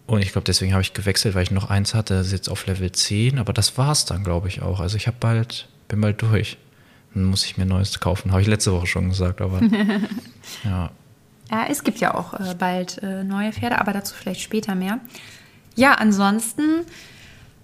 Und 0.07 0.23
ich 0.23 0.31
glaube, 0.31 0.45
deswegen 0.45 0.73
habe 0.73 0.83
ich 0.83 0.93
gewechselt, 0.93 1.35
weil 1.35 1.43
ich 1.43 1.51
noch 1.51 1.69
eins 1.69 1.93
hatte, 1.93 2.15
das 2.15 2.29
ist 2.29 2.33
jetzt 2.33 2.49
auf 2.49 2.65
Level 2.67 2.93
10, 2.93 3.41
aber 3.41 3.53
das 3.53 3.77
war 3.77 3.91
es 3.91 4.05
dann, 4.05 4.23
glaube 4.23 4.47
ich, 4.47 4.63
auch. 4.63 4.79
Also 4.79 4.97
ich 4.97 5.09
habe 5.09 5.17
bald, 5.19 5.69
bin 5.89 6.01
bald 6.01 6.23
durch. 6.23 6.59
Dann 7.13 7.25
muss 7.25 7.45
ich 7.45 7.57
mir 7.57 7.67
neues 7.67 7.99
kaufen. 7.99 8.31
Habe 8.31 8.43
ich 8.43 8.47
letzte 8.47 8.71
Woche 8.73 8.87
schon 8.87 9.09
gesagt, 9.09 9.41
aber 9.41 9.61
ja. 10.65 10.93
Ja, 11.51 11.67
es 11.71 11.85
gibt 11.85 11.99
ja 11.99 12.15
auch 12.15 12.35
äh, 12.35 12.55
bald 12.59 13.03
äh, 13.03 13.23
neue 13.25 13.53
Pferde, 13.53 13.81
aber 13.81 13.93
dazu 13.93 14.15
vielleicht 14.15 14.41
später 14.41 14.75
mehr. 14.75 14.99
Ja, 15.77 15.93
ansonsten. 15.95 16.81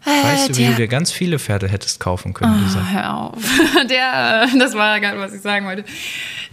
Äh, 0.04 0.24
Weißt 0.24 0.48
du, 0.50 0.56
wie 0.56 0.62
der- 0.62 0.70
du 0.70 0.76
dir 0.76 0.88
ganz 0.88 1.12
viele 1.12 1.38
Pferde 1.38 1.68
hättest 1.68 2.00
kaufen 2.00 2.34
können, 2.34 2.62
Lisa? 2.64 2.80
Ah, 2.80 2.90
hör 2.90 3.14
auf. 3.14 3.34
Der, 3.90 4.42
äh, 4.52 4.58
das 4.58 4.74
war 4.74 4.98
gerade, 5.00 5.18
was 5.20 5.32
ich 5.32 5.40
sagen 5.42 5.64
wollte. 5.66 5.84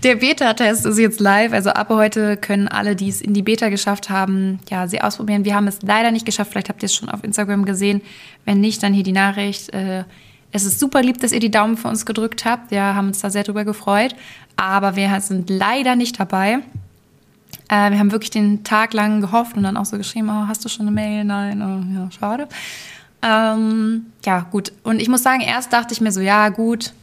Der 0.03 0.15
Beta-Test 0.15 0.85
ist 0.85 0.99
jetzt 0.99 1.19
live. 1.19 1.51
Also 1.51 1.71
ab 1.71 1.89
heute 1.89 2.37
können 2.37 2.67
alle, 2.67 2.95
die 2.95 3.09
es 3.09 3.21
in 3.21 3.33
die 3.33 3.41
Beta 3.41 3.69
geschafft 3.69 4.09
haben, 4.11 4.59
ja, 4.69 4.87
sie 4.87 5.01
ausprobieren. 5.01 5.45
Wir 5.45 5.55
haben 5.55 5.67
es 5.67 5.79
leider 5.81 6.11
nicht 6.11 6.25
geschafft. 6.27 6.51
Vielleicht 6.51 6.69
habt 6.69 6.83
ihr 6.83 6.85
es 6.87 6.93
schon 6.95 7.09
auf 7.09 7.23
Instagram 7.23 7.65
gesehen. 7.65 8.01
Wenn 8.45 8.61
nicht, 8.61 8.81
dann 8.83 8.93
hier 8.93 9.03
die 9.03 9.11
Nachricht. 9.13 9.73
Äh, 9.73 10.03
Es 10.51 10.63
ist 10.65 10.79
super 10.79 11.01
lieb, 11.01 11.19
dass 11.19 11.31
ihr 11.31 11.39
die 11.39 11.51
Daumen 11.51 11.75
für 11.77 11.87
uns 11.89 12.05
gedrückt 12.05 12.45
habt. 12.45 12.69
Wir 12.71 12.81
haben 12.83 13.07
uns 13.07 13.19
da 13.21 13.29
sehr 13.31 13.43
drüber 13.43 13.65
gefreut. 13.65 14.15
Aber 14.57 14.95
wir 14.95 15.19
sind 15.21 15.49
leider 15.49 15.95
nicht 15.95 16.19
dabei. 16.19 16.59
Äh, 17.69 17.91
wir 17.91 17.99
haben 17.99 18.11
wirklich 18.11 18.31
den 18.31 18.63
Tag 18.63 18.93
lang 18.93 19.21
gehofft 19.21 19.55
und 19.55 19.63
dann 19.63 19.77
auch 19.77 19.85
so 19.85 19.97
geschrieben, 19.97 20.29
oh, 20.29 20.47
hast 20.47 20.65
du 20.65 20.69
schon 20.69 20.87
eine 20.87 20.91
Mail? 20.91 21.23
Nein, 21.23 21.61
oh, 21.61 21.99
ja, 21.99 22.11
schade. 22.11 22.47
Ähm, 23.21 24.07
ja, 24.25 24.41
gut. 24.51 24.71
Und 24.83 25.01
ich 25.01 25.09
muss 25.09 25.23
sagen, 25.23 25.41
erst 25.41 25.71
dachte 25.71 25.93
ich 25.93 26.01
mir 26.01 26.11
so, 26.11 26.21
ja, 26.21 26.49
gut, 26.49 26.93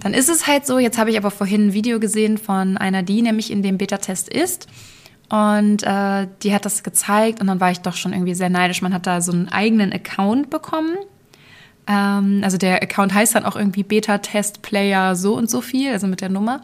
dann 0.00 0.14
ist 0.14 0.28
es 0.28 0.46
halt 0.46 0.66
so. 0.66 0.78
Jetzt 0.78 0.98
habe 0.98 1.10
ich 1.10 1.16
aber 1.16 1.30
vorhin 1.30 1.68
ein 1.68 1.72
Video 1.72 1.98
gesehen 1.98 2.38
von 2.38 2.76
einer, 2.76 3.02
die 3.02 3.22
nämlich 3.22 3.50
in 3.50 3.62
dem 3.62 3.78
Beta-Test 3.78 4.28
ist. 4.28 4.68
Und 5.28 5.82
äh, 5.82 6.28
die 6.42 6.54
hat 6.54 6.64
das 6.64 6.84
gezeigt 6.84 7.40
und 7.40 7.48
dann 7.48 7.58
war 7.58 7.72
ich 7.72 7.80
doch 7.80 7.96
schon 7.96 8.12
irgendwie 8.12 8.34
sehr 8.34 8.50
neidisch. 8.50 8.80
Man 8.80 8.94
hat 8.94 9.08
da 9.08 9.20
so 9.20 9.32
einen 9.32 9.48
eigenen 9.48 9.92
Account 9.92 10.50
bekommen. 10.50 10.96
Ähm, 11.88 12.42
also 12.44 12.58
der 12.58 12.80
Account 12.82 13.12
heißt 13.12 13.34
dann 13.34 13.44
auch 13.44 13.56
irgendwie 13.56 13.82
Beta-Test-Player 13.82 15.16
so 15.16 15.36
und 15.36 15.50
so 15.50 15.60
viel, 15.60 15.90
also 15.90 16.06
mit 16.06 16.20
der 16.20 16.28
Nummer. 16.28 16.62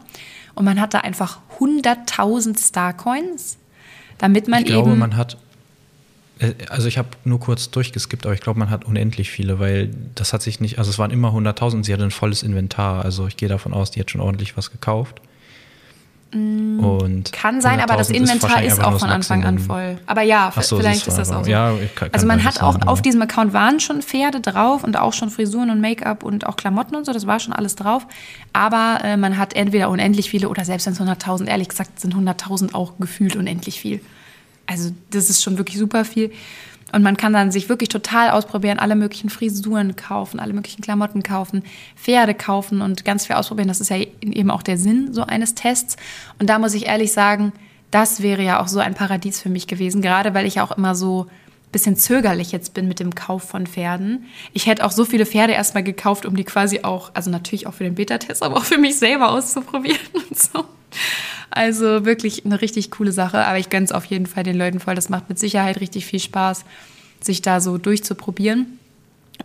Und 0.55 0.65
man 0.65 0.79
hat 0.79 0.93
da 0.93 0.99
einfach 0.99 1.39
100.000 1.59 2.59
Starcoins, 2.67 3.57
damit 4.17 4.47
man 4.47 4.61
Ich 4.61 4.67
glaube, 4.67 4.91
eben... 4.91 4.99
man 4.99 5.15
hat, 5.15 5.37
äh, 6.39 6.53
also 6.69 6.87
ich 6.87 6.97
habe 6.97 7.09
nur 7.23 7.39
kurz 7.39 7.71
durchgeskippt, 7.71 8.25
aber 8.25 8.35
ich 8.35 8.41
glaube, 8.41 8.59
man 8.59 8.69
hat 8.69 8.85
unendlich 8.85 9.31
viele, 9.31 9.59
weil 9.59 9.89
das 10.15 10.33
hat 10.33 10.41
sich 10.41 10.59
nicht, 10.59 10.77
also 10.77 10.89
es 10.91 10.99
waren 10.99 11.11
immer 11.11 11.29
100.000 11.29 11.73
und 11.73 11.83
sie 11.83 11.93
hatte 11.93 12.03
ein 12.03 12.11
volles 12.11 12.43
Inventar. 12.43 13.03
Also 13.03 13.27
ich 13.27 13.37
gehe 13.37 13.49
davon 13.49 13.73
aus, 13.73 13.91
die 13.91 13.99
hat 13.99 14.11
schon 14.11 14.21
ordentlich 14.21 14.55
was 14.57 14.71
gekauft. 14.71 15.21
Und 16.33 17.29
Mm, 17.29 17.31
Kann 17.31 17.61
sein, 17.61 17.79
aber 17.79 17.95
das 17.95 18.09
100.000 18.09 18.15
Inventar 18.15 18.63
ist 18.63 18.79
einfach 18.79 18.93
auch 18.93 18.99
von 18.99 19.09
Anfang 19.09 19.43
an 19.43 19.59
voll. 19.59 19.97
Aber 20.05 20.21
ja, 20.23 20.51
so, 20.61 20.77
vielleicht 20.77 21.05
das 21.07 21.13
ist 21.13 21.19
das 21.19 21.29
war- 21.29 21.39
auch 21.39 21.43
so. 21.45 21.51
ja, 21.51 21.73
kann- 21.95 22.09
also 22.11 22.25
man 22.25 22.43
hat 22.43 22.61
auch 22.61 22.73
sein, 22.73 22.83
auf 22.83 22.99
ja. 22.99 23.01
diesem 23.03 23.21
Account 23.21 23.53
waren 23.53 23.79
schon 23.79 24.01
Pferde 24.01 24.39
drauf 24.41 24.83
und 24.83 24.97
auch 24.97 25.13
schon 25.13 25.29
Frisuren 25.29 25.69
und 25.69 25.79
Make-up 25.81 26.23
und 26.23 26.47
auch 26.47 26.55
Klamotten 26.55 26.95
und 26.95 27.05
so, 27.05 27.13
das 27.13 27.27
war 27.27 27.39
schon 27.39 27.53
alles 27.53 27.75
drauf. 27.75 28.05
Aber 28.51 28.99
äh, 29.03 29.17
man 29.17 29.37
hat 29.37 29.53
entweder 29.55 29.89
unendlich 29.89 30.29
viele 30.29 30.49
oder 30.49 30.65
selbst 30.65 30.85
wenn 30.87 30.93
es 30.93 30.99
100.000, 30.99 31.47
ehrlich 31.47 31.69
gesagt 31.69 31.99
sind 31.99 32.15
100.000 32.15 32.73
auch 32.73 32.93
gefühlt 32.99 33.35
unendlich 33.35 33.79
viel. 33.79 34.01
Also 34.65 34.91
das 35.11 35.29
ist 35.29 35.43
schon 35.43 35.57
wirklich 35.57 35.77
super 35.77 36.05
viel. 36.05 36.31
Und 36.93 37.01
man 37.01 37.17
kann 37.17 37.33
dann 37.33 37.51
sich 37.51 37.69
wirklich 37.69 37.89
total 37.89 38.29
ausprobieren, 38.29 38.77
alle 38.77 38.95
möglichen 38.95 39.31
Frisuren 39.31 39.95
kaufen, 39.95 40.39
alle 40.39 40.53
möglichen 40.53 40.81
Klamotten 40.81 41.23
kaufen, 41.23 41.63
Pferde 41.95 42.35
kaufen 42.35 42.81
und 42.81 43.03
ganz 43.03 43.25
viel 43.25 43.35
ausprobieren. 43.35 43.67
Das 43.67 43.81
ist 43.81 43.89
ja 43.89 43.97
eben 44.21 44.51
auch 44.51 44.61
der 44.61 44.77
Sinn 44.77 45.11
so 45.11 45.23
eines 45.23 45.55
Tests. 45.55 45.97
Und 46.37 46.51
da 46.51 46.59
muss 46.59 46.75
ich 46.75 46.85
ehrlich 46.85 47.11
sagen, 47.11 47.51
das 47.89 48.21
wäre 48.21 48.43
ja 48.43 48.61
auch 48.61 48.67
so 48.67 48.79
ein 48.79 48.93
Paradies 48.93 49.41
für 49.41 49.49
mich 49.49 49.65
gewesen, 49.65 50.03
gerade 50.03 50.35
weil 50.35 50.45
ich 50.45 50.61
auch 50.61 50.71
immer 50.71 50.93
so 50.93 51.23
ein 51.23 51.71
bisschen 51.71 51.95
zögerlich 51.95 52.51
jetzt 52.51 52.75
bin 52.75 52.87
mit 52.87 52.99
dem 52.99 53.15
Kauf 53.15 53.41
von 53.41 53.65
Pferden. 53.65 54.25
Ich 54.53 54.67
hätte 54.67 54.85
auch 54.85 54.91
so 54.91 55.03
viele 55.03 55.25
Pferde 55.25 55.53
erstmal 55.53 55.83
gekauft, 55.83 56.27
um 56.27 56.35
die 56.35 56.43
quasi 56.43 56.81
auch, 56.83 57.09
also 57.15 57.31
natürlich 57.31 57.65
auch 57.65 57.73
für 57.73 57.85
den 57.85 57.95
Beta-Test, 57.95 58.43
aber 58.43 58.57
auch 58.57 58.65
für 58.65 58.77
mich 58.77 58.99
selber 58.99 59.31
auszuprobieren 59.31 59.99
und 60.29 60.39
so. 60.39 60.65
Also 61.49 62.05
wirklich 62.05 62.45
eine 62.45 62.61
richtig 62.61 62.91
coole 62.91 63.11
Sache, 63.11 63.45
aber 63.45 63.59
ich 63.59 63.69
gönne 63.69 63.85
es 63.85 63.91
auf 63.91 64.05
jeden 64.05 64.25
Fall 64.25 64.43
den 64.43 64.57
Leuten 64.57 64.79
voll. 64.79 64.95
Das 64.95 65.09
macht 65.09 65.29
mit 65.29 65.37
Sicherheit 65.37 65.79
richtig 65.79 66.05
viel 66.05 66.19
Spaß, 66.19 66.65
sich 67.21 67.41
da 67.41 67.61
so 67.61 67.77
durchzuprobieren. 67.77 68.79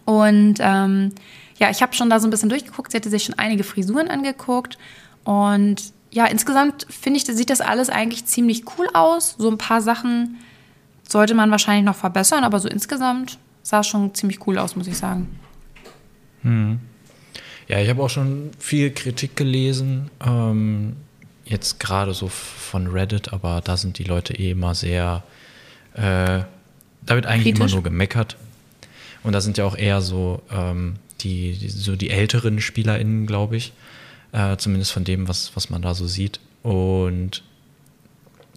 Und 0.04 0.56
ähm, 0.60 1.12
ja, 1.58 1.70
ich 1.70 1.82
habe 1.82 1.94
schon 1.94 2.08
da 2.08 2.20
so 2.20 2.26
ein 2.26 2.30
bisschen 2.30 2.48
durchgeguckt. 2.48 2.92
Sie 2.92 2.96
hatte 2.96 3.10
sich 3.10 3.24
schon 3.24 3.38
einige 3.38 3.64
Frisuren 3.64 4.08
angeguckt. 4.08 4.78
Und 5.24 5.92
ja, 6.10 6.26
insgesamt 6.26 6.86
finde 6.88 7.18
ich, 7.18 7.24
sieht 7.26 7.50
das 7.50 7.60
alles 7.60 7.90
eigentlich 7.90 8.24
ziemlich 8.24 8.64
cool 8.78 8.88
aus. 8.94 9.34
So 9.38 9.50
ein 9.50 9.58
paar 9.58 9.82
Sachen 9.82 10.38
sollte 11.06 11.34
man 11.34 11.50
wahrscheinlich 11.50 11.84
noch 11.84 11.96
verbessern, 11.96 12.44
aber 12.44 12.60
so 12.60 12.68
insgesamt 12.68 13.38
sah 13.62 13.80
es 13.80 13.86
schon 13.86 14.14
ziemlich 14.14 14.46
cool 14.46 14.58
aus, 14.58 14.76
muss 14.76 14.86
ich 14.86 14.96
sagen. 14.96 15.28
Hm. 16.42 16.78
Ja, 17.66 17.78
ich 17.80 17.90
habe 17.90 18.02
auch 18.02 18.08
schon 18.08 18.50
viel 18.58 18.90
Kritik 18.92 19.36
gelesen. 19.36 20.10
Ähm, 20.24 20.96
jetzt 21.48 21.80
gerade 21.80 22.14
so 22.14 22.28
von 22.28 22.86
Reddit, 22.86 23.32
aber 23.32 23.60
da 23.62 23.76
sind 23.76 23.98
die 23.98 24.04
Leute 24.04 24.34
eh 24.34 24.50
immer 24.50 24.74
sehr. 24.74 25.22
Äh, 25.94 26.00
da 27.02 27.14
wird 27.14 27.26
eigentlich 27.26 27.54
Kritisch. 27.54 27.60
immer 27.60 27.70
nur 27.70 27.82
gemeckert. 27.82 28.36
Und 29.22 29.32
da 29.32 29.40
sind 29.40 29.58
ja 29.58 29.64
auch 29.64 29.76
eher 29.76 30.00
so 30.00 30.42
ähm, 30.50 30.96
die, 31.20 31.56
die, 31.56 31.68
so 31.68 31.96
die 31.96 32.10
älteren 32.10 32.60
SpielerInnen, 32.60 33.26
glaube 33.26 33.56
ich. 33.56 33.72
Äh, 34.32 34.56
zumindest 34.58 34.92
von 34.92 35.04
dem, 35.04 35.26
was, 35.26 35.52
was 35.54 35.70
man 35.70 35.82
da 35.82 35.94
so 35.94 36.06
sieht. 36.06 36.40
Und 36.62 37.42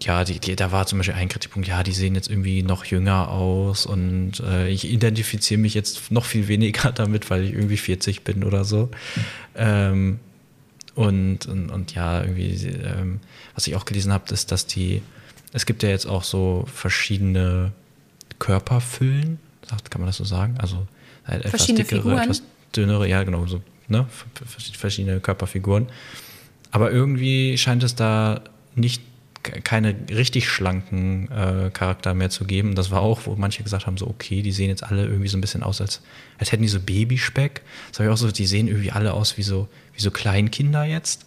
ja, 0.02 0.24
die, 0.24 0.40
die, 0.40 0.56
da 0.56 0.72
war 0.72 0.86
zum 0.86 1.00
Beispiel 1.00 1.16
ein 1.16 1.30
Kritikpunkt, 1.30 1.68
ja, 1.68 1.84
die 1.84 1.92
sehen 1.94 2.16
jetzt 2.16 2.30
irgendwie 2.30 2.64
noch 2.64 2.86
jünger 2.86 3.30
aus 3.30 3.86
und 3.86 4.40
äh, 4.40 4.68
ich 4.68 4.90
identifiziere 4.90 5.60
mich 5.60 5.74
jetzt 5.74 6.12
noch 6.12 6.26
viel 6.26 6.48
weniger 6.48 6.92
damit, 6.96 7.30
weil 7.30 7.44
ich 7.44 7.54
irgendwie 7.54 7.78
40 7.78 8.24
bin 8.24 8.44
oder 8.44 8.66
so. 8.66 8.90
Ähm, 9.56 10.20
und, 11.08 11.46
und, 11.46 11.70
und, 11.70 11.96
ja, 11.96 12.22
irgendwie, 12.22 12.54
ähm, 12.68 13.20
was 13.56 13.68
ich 13.68 13.76
auch 13.76 13.86
gelesen 13.86 14.12
habe, 14.12 14.34
ist, 14.34 14.52
dass 14.52 14.66
die, 14.66 15.02
es 15.54 15.66
gibt 15.66 15.84
ja 15.84 15.90
jetzt 15.90 16.06
auch 16.06 16.24
so 16.24 16.66
verschiedene 16.74 17.72
Körperfüllen, 18.40 19.40
kann 19.90 20.02
man 20.02 20.08
das 20.08 20.18
so 20.18 20.24
sagen? 20.24 20.56
Also 20.58 20.88
halt 21.26 21.46
etwas 21.46 21.66
dickere, 21.68 22.02
Figuren. 22.02 22.20
etwas 22.20 22.44
dünnere, 22.76 23.08
ja 23.08 23.24
genau, 23.24 23.46
so 23.46 23.62
ne? 23.88 24.06
verschiedene 24.76 25.20
Körperfiguren. 25.20 25.88
Aber 26.72 26.92
irgendwie 26.92 27.58
scheint 27.58 27.84
es 27.84 27.96
da 27.96 28.42
nicht 28.76 29.02
keine 29.44 29.96
richtig 30.10 30.48
schlanken 30.48 31.30
äh, 31.32 31.72
Charakter 31.72 32.14
mehr 32.14 32.30
zu 32.30 32.46
geben. 32.46 32.76
Das 32.76 32.92
war 32.92 33.02
auch, 33.02 33.22
wo 33.26 33.36
manche 33.36 33.64
gesagt 33.64 33.88
haben, 33.88 33.98
so 33.98 34.08
okay, 34.08 34.42
die 34.42 34.52
sehen 34.52 34.70
jetzt 34.70 34.84
alle 34.84 35.06
irgendwie 35.06 35.28
so 35.28 35.38
ein 35.38 35.42
bisschen 35.42 35.64
aus, 35.64 35.82
als, 35.82 36.02
als 36.38 36.52
hätten 36.52 36.62
die 36.62 36.70
so 36.70 36.80
Babyspeck. 36.80 37.62
Das 37.90 38.00
habe 38.00 38.10
ich 38.10 38.14
auch 38.14 38.18
so, 38.18 38.32
die 38.32 38.46
sehen 38.46 38.68
irgendwie 38.68 38.92
alle 38.92 39.14
aus 39.14 39.38
wie 39.38 39.44
so, 39.44 39.68
wie 39.94 40.02
so 40.02 40.12
Kleinkinder 40.12 40.84
jetzt. 40.84 41.26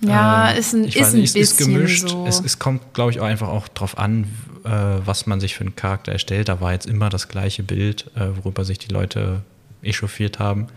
Ja, 0.00 0.50
ähm, 0.50 0.58
ist 0.58 0.72
ein, 0.74 0.84
ist 0.84 1.00
weiß, 1.00 1.14
ein 1.14 1.20
bisschen 1.22 1.40
ist 1.40 1.58
gemischt. 1.58 2.08
So. 2.08 2.26
Es, 2.26 2.40
es 2.40 2.58
kommt, 2.58 2.94
glaube 2.94 3.10
ich, 3.10 3.20
auch 3.20 3.24
einfach 3.24 3.48
auch 3.48 3.68
drauf 3.68 3.98
an, 3.98 4.24
äh, 4.64 4.70
was 4.70 5.26
man 5.26 5.40
sich 5.40 5.54
für 5.54 5.62
einen 5.62 5.76
Charakter 5.76 6.12
erstellt. 6.12 6.48
Da 6.48 6.60
war 6.60 6.72
jetzt 6.72 6.86
immer 6.86 7.08
das 7.08 7.28
gleiche 7.28 7.62
Bild, 7.62 8.10
äh, 8.16 8.28
worüber 8.36 8.64
sich 8.64 8.78
die 8.78 8.92
Leute 8.92 9.42
echauffiert 9.82 10.38
haben. 10.38 10.68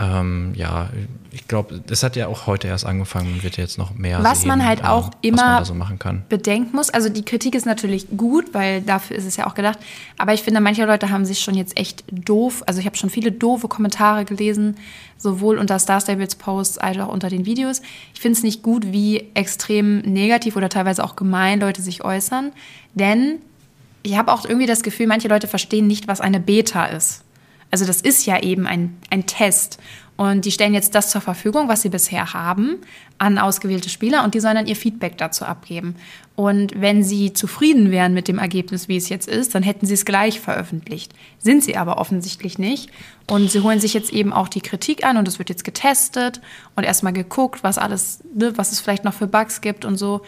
Ähm, 0.00 0.52
ja, 0.56 0.90
ich 1.30 1.46
glaube, 1.46 1.80
das 1.86 2.02
hat 2.02 2.16
ja 2.16 2.26
auch 2.26 2.48
heute 2.48 2.66
erst 2.66 2.84
angefangen 2.84 3.32
und 3.32 3.44
wird 3.44 3.56
jetzt 3.56 3.78
noch 3.78 3.94
mehr. 3.94 4.22
Was 4.24 4.40
sehen, 4.40 4.48
man 4.48 4.64
halt 4.64 4.84
auch 4.84 5.10
ähm, 5.22 5.34
immer 5.34 5.64
so 5.64 5.74
bedenken 6.28 6.74
muss, 6.74 6.90
also 6.90 7.08
die 7.08 7.24
Kritik 7.24 7.54
ist 7.54 7.64
natürlich 7.64 8.08
gut, 8.16 8.52
weil 8.54 8.82
dafür 8.82 9.16
ist 9.16 9.24
es 9.24 9.36
ja 9.36 9.46
auch 9.46 9.54
gedacht. 9.54 9.78
Aber 10.18 10.34
ich 10.34 10.42
finde, 10.42 10.60
manche 10.60 10.84
Leute 10.84 11.10
haben 11.10 11.24
sich 11.24 11.40
schon 11.40 11.54
jetzt 11.54 11.78
echt 11.78 12.04
doof, 12.10 12.64
also 12.66 12.80
ich 12.80 12.86
habe 12.86 12.96
schon 12.96 13.08
viele 13.08 13.30
doofe 13.30 13.68
Kommentare 13.68 14.24
gelesen, 14.24 14.76
sowohl 15.16 15.58
unter 15.58 15.78
Star 15.78 16.00
Stables 16.00 16.34
Posts 16.34 16.78
als 16.78 16.98
auch 16.98 17.08
unter 17.08 17.28
den 17.28 17.46
Videos. 17.46 17.80
Ich 18.14 18.20
finde 18.20 18.36
es 18.36 18.42
nicht 18.42 18.62
gut, 18.62 18.92
wie 18.92 19.28
extrem 19.34 20.00
negativ 20.00 20.56
oder 20.56 20.68
teilweise 20.68 21.04
auch 21.04 21.14
gemein 21.14 21.60
Leute 21.60 21.82
sich 21.82 22.04
äußern, 22.04 22.52
denn 22.94 23.38
ich 24.02 24.18
habe 24.18 24.32
auch 24.32 24.44
irgendwie 24.44 24.66
das 24.66 24.82
Gefühl, 24.82 25.06
manche 25.06 25.28
Leute 25.28 25.46
verstehen 25.46 25.86
nicht, 25.86 26.08
was 26.08 26.20
eine 26.20 26.38
Beta 26.38 26.84
ist. 26.84 27.23
Also 27.74 27.86
das 27.86 28.00
ist 28.00 28.24
ja 28.24 28.40
eben 28.40 28.68
ein, 28.68 28.96
ein 29.10 29.26
Test. 29.26 29.80
Und 30.16 30.44
die 30.44 30.52
stellen 30.52 30.74
jetzt 30.74 30.94
das 30.94 31.10
zur 31.10 31.20
Verfügung, 31.20 31.66
was 31.66 31.82
sie 31.82 31.88
bisher 31.88 32.32
haben, 32.32 32.76
an 33.18 33.36
ausgewählte 33.36 33.88
Spieler 33.88 34.22
und 34.22 34.36
die 34.36 34.38
sollen 34.38 34.54
dann 34.54 34.68
ihr 34.68 34.76
Feedback 34.76 35.18
dazu 35.18 35.44
abgeben. 35.44 35.96
Und 36.36 36.80
wenn 36.80 37.02
sie 37.02 37.32
zufrieden 37.32 37.90
wären 37.90 38.14
mit 38.14 38.28
dem 38.28 38.38
Ergebnis, 38.38 38.86
wie 38.86 38.96
es 38.96 39.08
jetzt 39.08 39.26
ist, 39.26 39.56
dann 39.56 39.64
hätten 39.64 39.86
sie 39.86 39.94
es 39.94 40.04
gleich 40.04 40.38
veröffentlicht. 40.38 41.14
Sind 41.40 41.64
sie 41.64 41.76
aber 41.76 41.98
offensichtlich 41.98 42.60
nicht. 42.60 42.90
Und 43.28 43.50
sie 43.50 43.58
holen 43.58 43.80
sich 43.80 43.92
jetzt 43.92 44.12
eben 44.12 44.32
auch 44.32 44.46
die 44.46 44.60
Kritik 44.60 45.04
an 45.04 45.16
und 45.16 45.26
es 45.26 45.40
wird 45.40 45.48
jetzt 45.48 45.64
getestet 45.64 46.40
und 46.76 46.84
erstmal 46.84 47.12
geguckt, 47.12 47.64
was 47.64 47.76
alles, 47.76 48.20
ne, 48.36 48.52
was 48.54 48.70
es 48.70 48.78
vielleicht 48.78 49.02
noch 49.02 49.14
für 49.14 49.26
Bugs 49.26 49.62
gibt 49.62 49.84
und 49.84 49.96
so. 49.96 50.20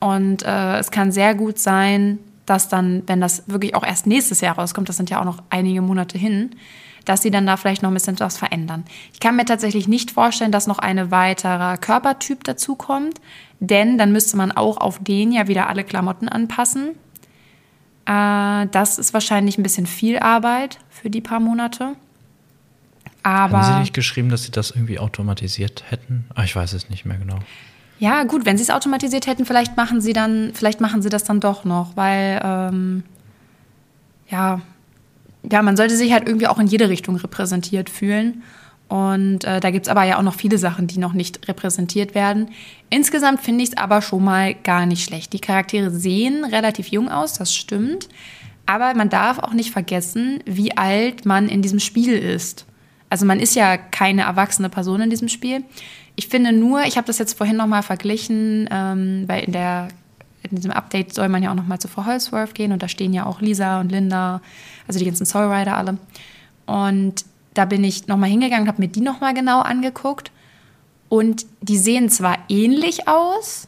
Und 0.00 0.42
äh, 0.42 0.76
es 0.76 0.90
kann 0.90 1.12
sehr 1.12 1.34
gut 1.34 1.58
sein, 1.58 2.18
dass 2.44 2.68
dann, 2.68 3.04
wenn 3.06 3.22
das 3.22 3.44
wirklich 3.46 3.74
auch 3.74 3.86
erst 3.86 4.06
nächstes 4.06 4.42
Jahr 4.42 4.56
rauskommt, 4.58 4.90
das 4.90 4.98
sind 4.98 5.08
ja 5.08 5.18
auch 5.18 5.24
noch 5.24 5.42
einige 5.48 5.80
Monate 5.80 6.18
hin, 6.18 6.50
dass 7.10 7.22
sie 7.22 7.32
dann 7.32 7.44
da 7.44 7.56
vielleicht 7.56 7.82
noch 7.82 7.90
ein 7.90 7.94
bisschen 7.94 8.20
was 8.20 8.38
verändern. 8.38 8.84
Ich 9.12 9.18
kann 9.18 9.34
mir 9.34 9.44
tatsächlich 9.44 9.88
nicht 9.88 10.12
vorstellen, 10.12 10.52
dass 10.52 10.68
noch 10.68 10.78
ein 10.78 11.10
weiterer 11.10 11.76
Körpertyp 11.76 12.44
dazukommt, 12.44 13.20
denn 13.58 13.98
dann 13.98 14.12
müsste 14.12 14.36
man 14.36 14.52
auch 14.52 14.76
auf 14.76 15.00
den 15.02 15.32
ja 15.32 15.48
wieder 15.48 15.68
alle 15.68 15.82
Klamotten 15.82 16.28
anpassen. 16.28 16.90
Äh, 18.06 18.68
das 18.70 19.00
ist 19.00 19.12
wahrscheinlich 19.12 19.58
ein 19.58 19.64
bisschen 19.64 19.86
viel 19.86 20.20
Arbeit 20.20 20.78
für 20.88 21.10
die 21.10 21.20
paar 21.20 21.40
Monate. 21.40 21.96
Aber 23.24 23.58
Haben 23.58 23.74
Sie 23.74 23.80
nicht 23.80 23.94
geschrieben, 23.94 24.28
dass 24.28 24.44
Sie 24.44 24.52
das 24.52 24.70
irgendwie 24.70 25.00
automatisiert 25.00 25.82
hätten? 25.88 26.26
Ah, 26.36 26.44
ich 26.44 26.54
weiß 26.54 26.74
es 26.74 26.90
nicht 26.90 27.06
mehr 27.06 27.18
genau. 27.18 27.40
Ja, 27.98 28.22
gut, 28.22 28.46
wenn 28.46 28.56
Sie 28.56 28.62
es 28.62 28.70
automatisiert 28.70 29.26
hätten, 29.26 29.44
vielleicht 29.44 29.76
machen 29.76 30.00
Sie 30.00 30.12
dann, 30.12 30.52
vielleicht 30.54 30.80
machen 30.80 31.02
Sie 31.02 31.08
das 31.08 31.24
dann 31.24 31.40
doch 31.40 31.64
noch, 31.64 31.96
weil 31.96 32.40
ähm, 32.44 33.02
ja, 34.28 34.60
ja, 35.50 35.62
man 35.62 35.76
sollte 35.76 35.96
sich 35.96 36.12
halt 36.12 36.26
irgendwie 36.26 36.46
auch 36.46 36.58
in 36.58 36.66
jede 36.66 36.88
Richtung 36.88 37.16
repräsentiert 37.16 37.90
fühlen. 37.90 38.42
Und 38.88 39.44
äh, 39.44 39.60
da 39.60 39.70
gibt 39.70 39.86
es 39.86 39.90
aber 39.90 40.02
ja 40.02 40.18
auch 40.18 40.22
noch 40.22 40.34
viele 40.34 40.58
Sachen, 40.58 40.88
die 40.88 40.98
noch 40.98 41.12
nicht 41.12 41.46
repräsentiert 41.46 42.16
werden. 42.16 42.48
Insgesamt 42.90 43.40
finde 43.40 43.62
ich 43.62 43.70
es 43.70 43.76
aber 43.76 44.02
schon 44.02 44.24
mal 44.24 44.54
gar 44.54 44.84
nicht 44.84 45.04
schlecht. 45.04 45.32
Die 45.32 45.38
Charaktere 45.38 45.90
sehen 45.90 46.44
relativ 46.44 46.88
jung 46.88 47.08
aus, 47.08 47.34
das 47.34 47.54
stimmt. 47.54 48.08
Aber 48.66 48.94
man 48.94 49.08
darf 49.08 49.38
auch 49.38 49.52
nicht 49.52 49.70
vergessen, 49.70 50.40
wie 50.44 50.76
alt 50.76 51.24
man 51.24 51.48
in 51.48 51.62
diesem 51.62 51.78
Spiel 51.78 52.14
ist. 52.14 52.66
Also 53.10 53.26
man 53.26 53.40
ist 53.40 53.54
ja 53.54 53.76
keine 53.76 54.22
erwachsene 54.22 54.68
Person 54.68 55.02
in 55.02 55.10
diesem 55.10 55.28
Spiel. 55.28 55.62
Ich 56.16 56.28
finde 56.28 56.52
nur, 56.52 56.82
ich 56.82 56.96
habe 56.96 57.06
das 57.06 57.18
jetzt 57.18 57.38
vorhin 57.38 57.56
nochmal 57.56 57.82
verglichen, 57.82 58.68
ähm, 58.70 59.24
weil 59.26 59.44
in, 59.44 59.52
der, 59.52 59.88
in 60.42 60.56
diesem 60.56 60.70
Update 60.70 61.14
soll 61.14 61.28
man 61.28 61.42
ja 61.42 61.50
auch 61.50 61.54
nochmal 61.54 61.78
zu 61.78 61.88
Frau 61.88 62.06
Holsworth 62.06 62.54
gehen 62.54 62.72
und 62.72 62.82
da 62.82 62.88
stehen 62.88 63.12
ja 63.12 63.26
auch 63.26 63.40
Lisa 63.40 63.80
und 63.80 63.90
Linda 63.90 64.40
also 64.86 64.98
die 64.98 65.04
ganzen 65.04 65.26
Soul 65.26 65.52
Rider 65.52 65.76
alle. 65.76 65.98
Und 66.66 67.24
da 67.54 67.64
bin 67.64 67.84
ich 67.84 68.06
nochmal 68.06 68.30
hingegangen, 68.30 68.68
habe 68.68 68.80
mir 68.80 68.88
die 68.88 69.00
nochmal 69.00 69.34
genau 69.34 69.60
angeguckt. 69.60 70.30
Und 71.08 71.46
die 71.60 71.76
sehen 71.76 72.08
zwar 72.08 72.38
ähnlich 72.48 73.08
aus, 73.08 73.66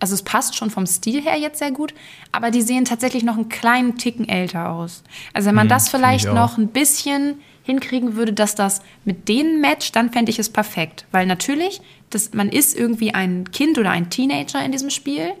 also 0.00 0.14
es 0.14 0.22
passt 0.22 0.56
schon 0.56 0.70
vom 0.70 0.84
Stil 0.84 1.22
her 1.22 1.38
jetzt 1.38 1.60
sehr 1.60 1.70
gut, 1.70 1.94
aber 2.32 2.50
die 2.50 2.62
sehen 2.62 2.84
tatsächlich 2.84 3.22
noch 3.22 3.36
einen 3.36 3.48
kleinen 3.48 3.98
Ticken 3.98 4.28
älter 4.28 4.70
aus. 4.70 5.04
Also 5.32 5.48
wenn 5.48 5.54
man 5.54 5.66
hm, 5.66 5.70
das 5.70 5.88
vielleicht 5.88 6.26
noch 6.26 6.58
ein 6.58 6.68
bisschen 6.68 7.40
hinkriegen 7.62 8.16
würde, 8.16 8.32
dass 8.32 8.56
das 8.56 8.82
mit 9.04 9.28
denen 9.28 9.60
matcht, 9.60 9.94
dann 9.94 10.10
fände 10.10 10.30
ich 10.30 10.40
es 10.40 10.48
perfekt. 10.48 11.06
Weil 11.12 11.26
natürlich, 11.26 11.80
das, 12.10 12.34
man 12.34 12.48
ist 12.48 12.76
irgendwie 12.76 13.14
ein 13.14 13.50
Kind 13.52 13.78
oder 13.78 13.90
ein 13.90 14.10
Teenager 14.10 14.64
in 14.64 14.72
diesem 14.72 14.90
Spiel. 14.90 15.32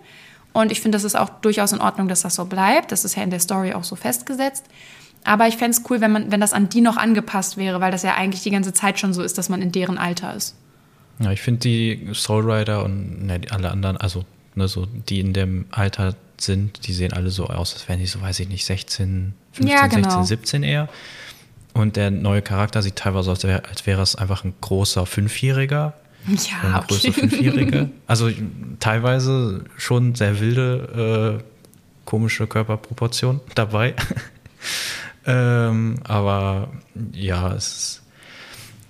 Und 0.52 0.70
ich 0.70 0.80
finde, 0.80 0.96
das 0.96 1.04
ist 1.04 1.16
auch 1.16 1.28
durchaus 1.28 1.72
in 1.72 1.80
Ordnung, 1.80 2.08
dass 2.08 2.22
das 2.22 2.34
so 2.34 2.44
bleibt. 2.44 2.92
Das 2.92 3.04
ist 3.04 3.16
ja 3.16 3.22
in 3.22 3.30
der 3.30 3.40
Story 3.40 3.72
auch 3.72 3.84
so 3.84 3.96
festgesetzt. 3.96 4.64
Aber 5.24 5.46
ich 5.46 5.56
fände 5.56 5.76
es 5.76 5.84
cool, 5.88 6.00
wenn, 6.00 6.12
man, 6.12 6.30
wenn 6.32 6.40
das 6.40 6.52
an 6.52 6.68
die 6.68 6.80
noch 6.80 6.96
angepasst 6.96 7.56
wäre, 7.56 7.80
weil 7.80 7.92
das 7.92 8.02
ja 8.02 8.14
eigentlich 8.14 8.42
die 8.42 8.50
ganze 8.50 8.72
Zeit 8.72 8.98
schon 8.98 9.14
so 9.14 9.22
ist, 9.22 9.38
dass 9.38 9.48
man 9.48 9.62
in 9.62 9.72
deren 9.72 9.98
Alter 9.98 10.34
ist. 10.34 10.56
Ja, 11.20 11.30
ich 11.30 11.40
finde 11.40 11.60
die 11.60 12.08
Soul 12.12 12.50
Rider 12.50 12.84
und 12.84 13.26
ne, 13.26 13.40
alle 13.50 13.70
anderen, 13.70 13.96
also 13.96 14.24
ne, 14.54 14.66
so 14.66 14.86
die 14.86 15.20
in 15.20 15.32
dem 15.32 15.66
Alter 15.70 16.16
sind, 16.38 16.86
die 16.86 16.92
sehen 16.92 17.12
alle 17.12 17.30
so 17.30 17.46
aus, 17.46 17.74
als 17.74 17.88
wären 17.88 18.00
die 18.00 18.06
so, 18.06 18.20
weiß 18.20 18.40
ich 18.40 18.48
nicht, 18.48 18.64
16, 18.64 19.34
15, 19.52 19.76
ja, 19.76 19.86
genau. 19.86 20.08
16, 20.08 20.24
17 20.24 20.62
eher. 20.64 20.88
Und 21.74 21.96
der 21.96 22.10
neue 22.10 22.42
Charakter 22.42 22.82
sieht 22.82 22.96
teilweise 22.96 23.30
aus, 23.30 23.44
als 23.44 23.86
wäre 23.86 24.02
es 24.02 24.16
einfach 24.16 24.44
ein 24.44 24.54
großer 24.60 25.06
Fünfjähriger. 25.06 25.94
Ja, 26.26 26.78
ein 26.78 26.84
okay. 26.84 27.12
Fünfjährige. 27.12 27.90
Also 28.06 28.30
teilweise 28.78 29.64
schon 29.76 30.14
sehr 30.14 30.40
wilde, 30.40 31.40
äh, 31.40 31.44
komische 32.04 32.46
Körperproportionen 32.46 33.40
dabei. 33.54 33.94
Ähm, 35.24 36.00
aber 36.02 36.72
ja, 37.12 37.54
es 37.54 37.66
ist, 37.68 38.02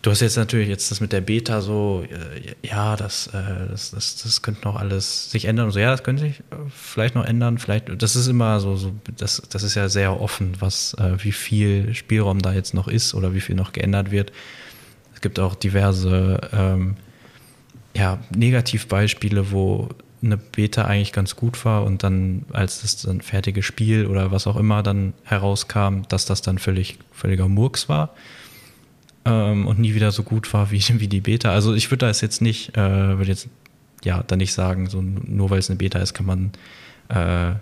Du 0.02 0.10
hast 0.10 0.20
jetzt 0.20 0.36
natürlich 0.36 0.68
jetzt 0.68 0.90
das 0.90 1.00
mit 1.00 1.12
der 1.12 1.20
Beta 1.20 1.60
so, 1.60 2.04
äh, 2.10 2.54
ja, 2.66 2.96
das, 2.96 3.28
äh, 3.28 3.68
das, 3.70 3.92
das, 3.92 4.16
das 4.16 4.42
könnte 4.42 4.62
noch 4.64 4.74
alles 4.74 5.30
sich 5.30 5.44
ändern. 5.44 5.66
Und 5.66 5.70
so, 5.70 5.78
ja, 5.78 5.92
das 5.92 6.02
könnte 6.02 6.22
sich 6.22 6.40
äh, 6.40 6.56
vielleicht 6.74 7.14
noch 7.14 7.24
ändern. 7.24 7.58
Vielleicht, 7.58 8.02
das 8.02 8.16
ist 8.16 8.26
immer 8.26 8.58
so, 8.58 8.74
so 8.74 8.92
das, 9.16 9.40
das 9.48 9.62
ist 9.62 9.76
ja 9.76 9.88
sehr 9.88 10.20
offen, 10.20 10.56
was, 10.58 10.96
wie 11.18 11.30
viel 11.30 11.94
Spielraum 11.94 12.42
da 12.42 12.52
jetzt 12.52 12.74
noch 12.74 12.88
ist 12.88 13.14
oder 13.14 13.32
wie 13.32 13.40
viel 13.40 13.54
noch 13.54 13.70
geändert 13.72 14.10
wird. 14.10 14.32
Es 15.14 15.20
gibt 15.20 15.38
auch 15.38 15.54
diverse 15.54 16.40
ähm, 16.52 16.96
ja, 17.94 18.18
Negativbeispiele, 18.34 19.50
wo 19.50 19.88
eine 20.22 20.36
Beta 20.36 20.84
eigentlich 20.84 21.12
ganz 21.12 21.36
gut 21.36 21.64
war 21.64 21.84
und 21.84 22.02
dann, 22.02 22.44
als 22.52 22.82
das 22.82 23.02
dann 23.02 23.20
fertige 23.20 23.62
Spiel 23.62 24.06
oder 24.06 24.30
was 24.30 24.46
auch 24.46 24.56
immer 24.56 24.82
dann 24.82 25.14
herauskam, 25.24 26.02
dass 26.08 26.26
das 26.26 26.42
dann 26.42 26.58
völlig, 26.58 26.98
völliger 27.10 27.48
Murks 27.48 27.88
war 27.88 28.14
ähm, 29.24 29.66
und 29.66 29.78
nie 29.78 29.94
wieder 29.94 30.12
so 30.12 30.22
gut 30.22 30.52
war 30.52 30.70
wie, 30.70 30.82
wie 31.00 31.08
die 31.08 31.20
Beta. 31.20 31.52
Also 31.52 31.74
ich 31.74 31.90
würde 31.90 32.06
da 32.06 32.12
jetzt 32.12 32.40
nicht, 32.40 32.76
äh, 32.76 33.18
würde 33.18 33.30
jetzt 33.30 33.48
ja 34.04 34.22
dann 34.26 34.38
nicht 34.38 34.52
sagen, 34.52 34.88
so 34.88 35.02
nur 35.02 35.50
weil 35.50 35.58
es 35.58 35.70
eine 35.70 35.76
Beta 35.76 35.98
ist, 35.98 36.14
kann 36.14 36.26
man 36.26 36.52
äh, 37.08 37.54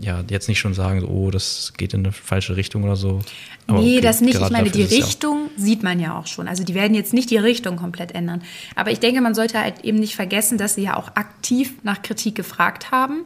ja 0.00 0.24
jetzt 0.28 0.48
nicht 0.48 0.58
schon 0.58 0.74
sagen, 0.74 1.00
so, 1.00 1.08
oh, 1.08 1.30
das 1.30 1.72
geht 1.76 1.94
in 1.94 2.00
eine 2.00 2.12
falsche 2.12 2.56
Richtung 2.56 2.84
oder 2.84 2.96
so. 2.96 3.20
Aber 3.66 3.80
nee, 3.80 3.96
okay, 3.96 4.00
das 4.00 4.20
nicht. 4.20 4.40
Ich 4.40 4.50
meine, 4.50 4.70
die 4.70 4.82
Richtung 4.82 5.39
sieht 5.60 5.82
man 5.82 6.00
ja 6.00 6.18
auch 6.18 6.26
schon. 6.26 6.48
Also 6.48 6.64
die 6.64 6.74
werden 6.74 6.94
jetzt 6.94 7.12
nicht 7.12 7.30
die 7.30 7.36
Richtung 7.36 7.76
komplett 7.76 8.12
ändern. 8.12 8.42
Aber 8.74 8.90
ich 8.90 9.00
denke, 9.00 9.20
man 9.20 9.34
sollte 9.34 9.58
halt 9.60 9.84
eben 9.84 9.98
nicht 9.98 10.16
vergessen, 10.16 10.58
dass 10.58 10.74
sie 10.74 10.82
ja 10.82 10.96
auch 10.96 11.16
aktiv 11.16 11.74
nach 11.82 12.02
Kritik 12.02 12.34
gefragt 12.34 12.90
haben 12.90 13.24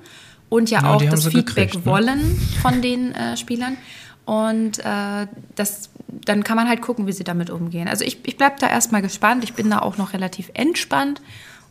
und 0.49 0.71
ja, 0.71 0.83
ja 0.83 0.95
auch 0.95 1.03
das 1.03 1.27
Feedback 1.27 1.73
gekriegt, 1.73 1.87
ne? 1.87 1.93
wollen 1.93 2.41
von 2.63 2.83
den 2.83 3.13
äh, 3.15 3.37
Spielern. 3.37 3.77
Und 4.25 4.79
äh, 4.79 5.27
das, 5.55 5.91
dann 6.09 6.45
kann 6.45 6.57
man 6.57 6.69
halt 6.69 6.81
gucken, 6.81 7.07
wie 7.07 7.13
sie 7.13 7.25
damit 7.25 7.51
umgehen. 7.51 7.89
Also 7.89 8.05
ich, 8.05 8.19
ich 8.27 8.37
bleibe 8.37 8.57
da 8.59 8.69
erstmal 8.69 9.03
gespannt. 9.03 9.45
Ich 9.45 9.55
bin 9.55 9.69
da 9.69 9.81
auch 9.81 9.99
noch 9.99 10.13
relativ 10.13 10.51
entspannt. 10.55 11.21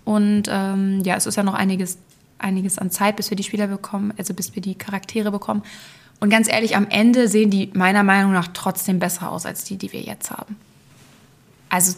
Und 0.05 0.43
ähm, 0.50 1.01
ja, 1.03 1.15
es 1.15 1.25
ist 1.25 1.36
ja 1.36 1.43
noch 1.43 1.53
einiges, 1.53 1.98
einiges 2.38 2.77
an 2.77 2.91
Zeit, 2.91 3.15
bis 3.15 3.29
wir 3.29 3.38
die 3.38 3.43
Spieler 3.43 3.67
bekommen, 3.67 4.13
also 4.17 4.34
bis 4.34 4.53
wir 4.53 4.62
die 4.62 4.75
Charaktere 4.75 5.32
bekommen. 5.32 5.63
Und 6.24 6.30
ganz 6.30 6.48
ehrlich, 6.48 6.77
am 6.77 6.88
Ende 6.88 7.27
sehen 7.27 7.50
die 7.50 7.70
meiner 7.74 8.01
Meinung 8.01 8.32
nach 8.32 8.48
trotzdem 8.53 8.98
besser 8.98 9.30
aus 9.30 9.46
als 9.46 9.65
die, 9.65 9.75
die 9.75 9.92
wir 9.92 10.00
jetzt 10.00 10.32
haben. 10.32 10.56
Also, 11.68 11.98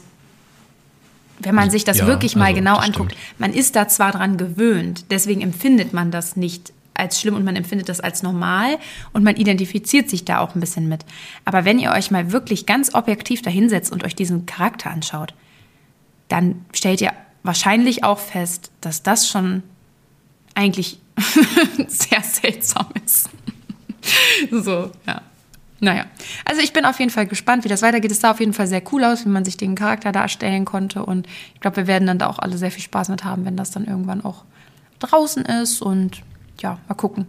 wenn 1.38 1.54
man 1.54 1.70
sich 1.70 1.84
das 1.84 2.00
ja, 2.00 2.08
wirklich 2.08 2.36
mal 2.36 2.46
also, 2.46 2.56
genau 2.56 2.78
anguckt, 2.78 3.12
stimmt. 3.12 3.40
man 3.40 3.54
ist 3.54 3.76
da 3.76 3.88
zwar 3.88 4.14
dran 4.14 4.38
gewöhnt, 4.38 5.06
deswegen 5.12 5.42
empfindet 5.42 5.94
man 5.94 6.10
das 6.10 6.36
nicht 6.38 6.74
als 6.96 7.22
schlimm 7.22 7.36
und 7.36 7.44
man 7.44 7.56
empfindet 7.56 7.88
das 7.88 8.00
als 8.00 8.24
normal 8.24 8.80
und 9.14 9.24
man 9.24 9.36
identifiziert 9.36 10.10
sich 10.10 10.26
da 10.26 10.40
auch 10.40 10.56
ein 10.56 10.60
bisschen 10.60 10.90
mit. 10.90 11.06
Aber 11.44 11.64
wenn 11.64 11.78
ihr 11.78 11.92
euch 11.92 12.10
mal 12.10 12.32
wirklich 12.32 12.66
ganz 12.66 12.96
objektiv 12.96 13.44
dahinsetzt 13.44 13.92
und 13.92 14.04
euch 14.04 14.16
diesen 14.16 14.48
Charakter 14.48 14.90
anschaut, 14.90 15.36
dann 16.30 16.66
stellt 16.74 17.00
ihr 17.00 17.14
wahrscheinlich 17.44 18.04
auch 18.04 18.18
fest, 18.18 18.72
dass 18.82 19.04
das 19.04 19.30
schon 19.30 19.62
eigentlich 20.56 21.00
sehr 21.88 22.24
seltsam 22.24 22.88
ist. 23.06 23.30
so, 24.52 24.92
ja. 25.08 25.22
Naja, 25.82 26.06
also 26.46 26.62
ich 26.62 26.72
bin 26.72 26.86
auf 26.86 27.00
jeden 27.00 27.12
Fall 27.12 27.28
gespannt, 27.28 27.64
wie 27.64 27.68
das 27.68 27.82
weitergeht. 27.82 28.10
Es 28.10 28.22
sah 28.22 28.32
auf 28.32 28.40
jeden 28.40 28.54
Fall 28.54 28.68
sehr 28.68 28.82
cool 28.92 29.04
aus, 29.04 29.26
wie 29.26 29.30
man 29.30 29.44
sich 29.44 29.58
den 29.58 29.76
Charakter 29.76 30.12
darstellen 30.12 30.64
konnte. 30.64 31.04
Und 31.06 31.28
ich 31.54 31.60
glaube, 31.60 31.78
wir 31.78 31.88
werden 31.88 32.08
dann 32.08 32.18
da 32.18 32.28
auch 32.28 32.40
alle 32.40 32.58
sehr 32.58 32.72
viel 32.72 32.84
Spaß 32.84 33.10
mit 33.10 33.24
haben, 33.24 33.46
wenn 33.46 33.58
das 33.58 33.72
dann 33.72 33.86
irgendwann 33.86 34.24
auch 34.24 34.46
draußen 35.00 35.44
ist. 35.44 35.82
Und 35.82 36.22
ja, 36.62 36.80
mal 36.88 36.96
gucken. 36.96 37.28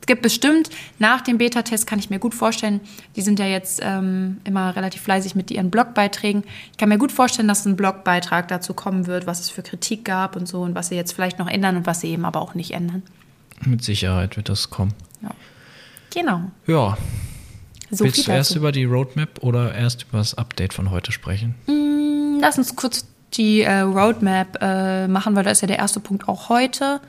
Es 0.00 0.06
gibt 0.06 0.22
bestimmt 0.22 0.68
nach 0.98 1.20
dem 1.20 1.38
Beta-Test, 1.38 1.86
kann 1.86 2.00
ich 2.00 2.10
mir 2.10 2.18
gut 2.18 2.34
vorstellen, 2.34 2.80
die 3.14 3.22
sind 3.22 3.38
ja 3.38 3.46
jetzt 3.46 3.78
ähm, 3.84 4.38
immer 4.42 4.74
relativ 4.74 5.02
fleißig 5.02 5.36
mit 5.36 5.52
ihren 5.52 5.70
Blogbeiträgen. 5.70 6.42
Ich 6.72 6.78
kann 6.78 6.88
mir 6.88 6.98
gut 6.98 7.12
vorstellen, 7.12 7.46
dass 7.46 7.64
ein 7.66 7.76
Blogbeitrag 7.76 8.48
dazu 8.48 8.74
kommen 8.74 9.06
wird, 9.06 9.28
was 9.28 9.38
es 9.38 9.48
für 9.48 9.62
Kritik 9.62 10.04
gab 10.04 10.34
und 10.34 10.48
so 10.48 10.62
und 10.62 10.74
was 10.74 10.88
sie 10.88 10.96
jetzt 10.96 11.12
vielleicht 11.12 11.38
noch 11.38 11.46
ändern 11.46 11.76
und 11.76 11.86
was 11.86 12.00
sie 12.00 12.08
eben 12.08 12.24
aber 12.24 12.40
auch 12.40 12.56
nicht 12.56 12.72
ändern. 12.72 13.04
Mit 13.64 13.84
Sicherheit 13.84 14.36
wird 14.36 14.48
das 14.48 14.70
kommen. 14.70 14.92
Ja. 15.22 15.30
Genau. 16.12 16.50
Ja. 16.66 16.96
So 17.90 18.04
Willst 18.04 18.26
du 18.26 18.30
erst 18.30 18.56
über 18.56 18.72
die 18.72 18.84
Roadmap 18.84 19.42
oder 19.42 19.74
erst 19.74 20.04
über 20.04 20.18
das 20.18 20.34
Update 20.34 20.72
von 20.72 20.90
heute 20.90 21.12
sprechen? 21.12 21.54
Mm, 21.66 22.40
lass 22.40 22.56
uns 22.56 22.74
kurz 22.74 23.06
die 23.34 23.62
äh, 23.62 23.80
Roadmap 23.80 24.58
äh, 24.60 25.08
machen, 25.08 25.36
weil 25.36 25.44
da 25.44 25.50
ist 25.50 25.60
ja 25.60 25.68
der 25.68 25.78
erste 25.78 26.00
Punkt 26.00 26.28
auch 26.28 26.48
heute. 26.48 27.00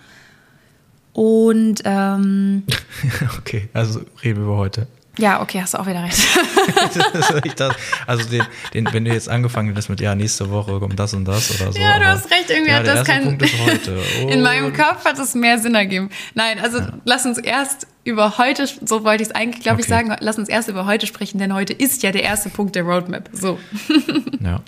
Und 1.14 1.82
ähm, 1.86 2.64
okay, 3.38 3.70
also 3.74 4.02
reden 4.24 4.40
wir 4.40 4.46
über 4.46 4.58
heute. 4.58 4.88
Ja, 5.20 5.42
okay, 5.42 5.62
hast 5.62 5.76
du 5.76 5.80
auch 5.80 5.86
wieder 5.86 6.02
recht. 6.02 6.18
also 8.08 8.30
den, 8.30 8.44
den, 8.74 8.92
wenn 8.92 9.06
du 9.06 9.14
jetzt 9.14 9.30
angefangen 9.30 9.70
hättest 9.70 9.90
mit 9.90 10.02
ja 10.02 10.16
nächste 10.16 10.50
Woche 10.50 10.80
kommt 10.80 10.98
das 10.98 11.14
und 11.14 11.26
das 11.26 11.62
oder 11.62 11.72
so. 11.72 11.80
Ja, 11.80 12.00
du 12.00 12.06
hast 12.06 12.32
recht, 12.32 12.50
irgendwie 12.50 12.72
ja, 12.72 12.78
hat 12.78 12.88
das 12.88 13.06
keinen. 13.06 13.38
Punkt 13.38 13.44
ist 13.44 13.60
heute. 13.64 14.02
Oh. 14.24 14.28
In 14.30 14.42
meinem 14.42 14.74
Kopf 14.74 15.06
hat 15.06 15.20
es 15.20 15.36
mehr 15.36 15.60
Sinn 15.60 15.76
ergeben. 15.76 16.10
Nein, 16.34 16.58
also 16.60 16.80
ja. 16.80 16.94
lass 17.06 17.28
uns 17.28 17.38
erst 17.38 17.86
über 18.04 18.40
heute, 18.40 18.66
so 18.66 19.04
wollte 19.04 19.22
ich 19.22 19.30
es 19.30 19.36
eigentlich, 19.36 19.62
glaube 19.62 19.76
okay. 19.76 19.84
ich, 19.84 19.88
sagen, 19.88 20.16
lass 20.20 20.40
uns 20.40 20.50
erst 20.50 20.68
über 20.68 20.88
heute 20.88 21.06
sprechen, 21.06 21.38
denn 21.38 21.54
heute 21.54 21.74
ist 21.74 22.02
ja 22.02 22.12
der 22.12 22.24
erste 22.24 22.50
Punkt 22.50 22.76
der 22.76 22.84
Roadmap. 22.84 23.30
So. 23.34 23.60
ja. 24.44 24.62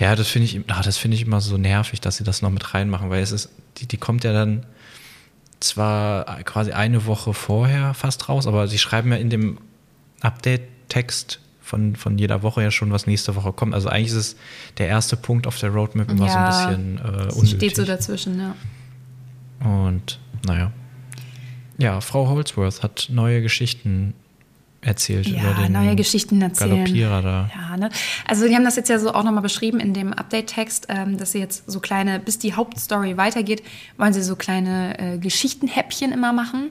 Ja, 0.00 0.16
das 0.16 0.28
finde 0.28 0.46
ich, 0.46 0.60
ach, 0.66 0.82
das 0.82 0.96
finde 0.96 1.14
ich 1.16 1.22
immer 1.22 1.40
so 1.40 1.56
nervig, 1.56 2.00
dass 2.00 2.16
sie 2.16 2.24
das 2.24 2.42
noch 2.42 2.50
mit 2.50 2.74
reinmachen, 2.74 3.10
weil 3.10 3.22
es 3.22 3.30
ist, 3.30 3.50
die, 3.76 3.86
die 3.86 3.96
kommt 3.96 4.24
ja 4.24 4.32
dann 4.32 4.66
zwar 5.60 6.42
quasi 6.44 6.72
eine 6.72 7.06
Woche 7.06 7.34
vorher 7.34 7.94
fast 7.94 8.28
raus, 8.28 8.46
aber 8.46 8.68
sie 8.68 8.78
schreiben 8.78 9.10
ja 9.10 9.18
in 9.18 9.30
dem 9.30 9.58
Update-Text 10.20 11.40
von, 11.60 11.96
von 11.96 12.16
jeder 12.18 12.42
Woche 12.42 12.62
ja 12.62 12.70
schon, 12.70 12.92
was 12.92 13.06
nächste 13.06 13.34
Woche 13.34 13.52
kommt. 13.52 13.74
Also 13.74 13.88
eigentlich 13.88 14.12
ist 14.12 14.14
es 14.16 14.36
der 14.78 14.88
erste 14.88 15.16
Punkt 15.16 15.46
auf 15.46 15.58
der 15.58 15.70
Roadmap 15.70 16.10
immer 16.10 16.26
ja, 16.26 16.52
so 16.52 16.68
ein 16.68 16.96
bisschen 16.96 16.98
äh, 16.98 17.32
unnötig. 17.32 17.56
steht 17.56 17.76
so 17.76 17.84
dazwischen, 17.84 18.38
ja. 18.38 18.54
Und 19.60 20.20
naja. 20.46 20.70
Ja, 21.78 22.00
Frau 22.00 22.28
Holdsworth 22.28 22.82
hat 22.82 23.08
neue 23.10 23.42
Geschichten 23.42 24.14
erzählt 24.80 25.26
ja, 25.26 25.40
über 25.42 25.62
den 25.62 25.72
neue 25.72 25.96
Geschichten 25.96 26.40
erzählen. 26.40 26.70
Galoppierer 26.70 27.22
da. 27.22 27.50
Ja, 27.54 27.76
ne? 27.76 27.90
Also 28.26 28.46
die 28.46 28.54
haben 28.54 28.64
das 28.64 28.76
jetzt 28.76 28.88
ja 28.88 28.98
so 28.98 29.12
auch 29.12 29.24
nochmal 29.24 29.42
beschrieben 29.42 29.80
in 29.80 29.94
dem 29.94 30.12
Update-Text, 30.12 30.86
ähm, 30.88 31.18
dass 31.18 31.32
sie 31.32 31.38
jetzt 31.38 31.70
so 31.70 31.80
kleine, 31.80 32.20
bis 32.20 32.38
die 32.38 32.54
Hauptstory 32.54 33.16
weitergeht, 33.16 33.62
wollen 33.98 34.12
sie 34.12 34.22
so 34.22 34.36
kleine 34.36 34.98
äh, 34.98 35.18
Geschichtenhäppchen 35.18 36.12
immer 36.12 36.32
machen. 36.32 36.70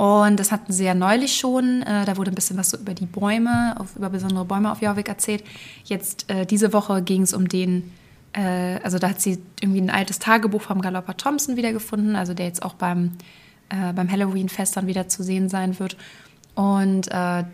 Und 0.00 0.40
das 0.40 0.50
hatten 0.50 0.72
sie 0.72 0.84
ja 0.84 0.94
neulich 0.94 1.36
schon. 1.36 1.82
Äh, 1.82 2.06
da 2.06 2.16
wurde 2.16 2.30
ein 2.30 2.34
bisschen 2.34 2.56
was 2.56 2.70
so 2.70 2.78
über 2.78 2.94
die 2.94 3.04
Bäume, 3.04 3.74
auf, 3.78 3.96
über 3.96 4.08
besondere 4.08 4.46
Bäume 4.46 4.72
auf 4.72 4.80
Jorvik 4.80 5.10
erzählt. 5.10 5.44
Jetzt 5.84 6.30
äh, 6.30 6.46
diese 6.46 6.72
Woche 6.72 7.02
ging 7.02 7.20
es 7.20 7.34
um 7.34 7.48
den, 7.48 7.92
äh, 8.32 8.78
also 8.82 8.98
da 8.98 9.10
hat 9.10 9.20
sie 9.20 9.42
irgendwie 9.60 9.82
ein 9.82 9.90
altes 9.90 10.18
Tagebuch 10.18 10.62
vom 10.62 10.80
Galopper 10.80 11.18
Thompson 11.18 11.56
wiedergefunden, 11.56 12.16
also 12.16 12.32
der 12.32 12.46
jetzt 12.46 12.62
auch 12.62 12.72
beim, 12.72 13.12
äh, 13.68 13.92
beim 13.92 14.10
Halloween-Fest 14.10 14.74
dann 14.74 14.86
wieder 14.86 15.08
zu 15.08 15.22
sehen 15.22 15.50
sein 15.50 15.78
wird. 15.78 15.98
Und 16.60 17.08
äh, 17.08 17.44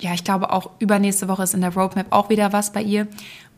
ja, 0.00 0.14
ich 0.14 0.24
glaube 0.24 0.50
auch 0.50 0.70
übernächste 0.78 1.28
Woche 1.28 1.42
ist 1.42 1.52
in 1.52 1.60
der 1.60 1.74
Roadmap 1.74 2.06
auch 2.08 2.30
wieder 2.30 2.54
was 2.54 2.72
bei 2.72 2.80
ihr. 2.80 3.06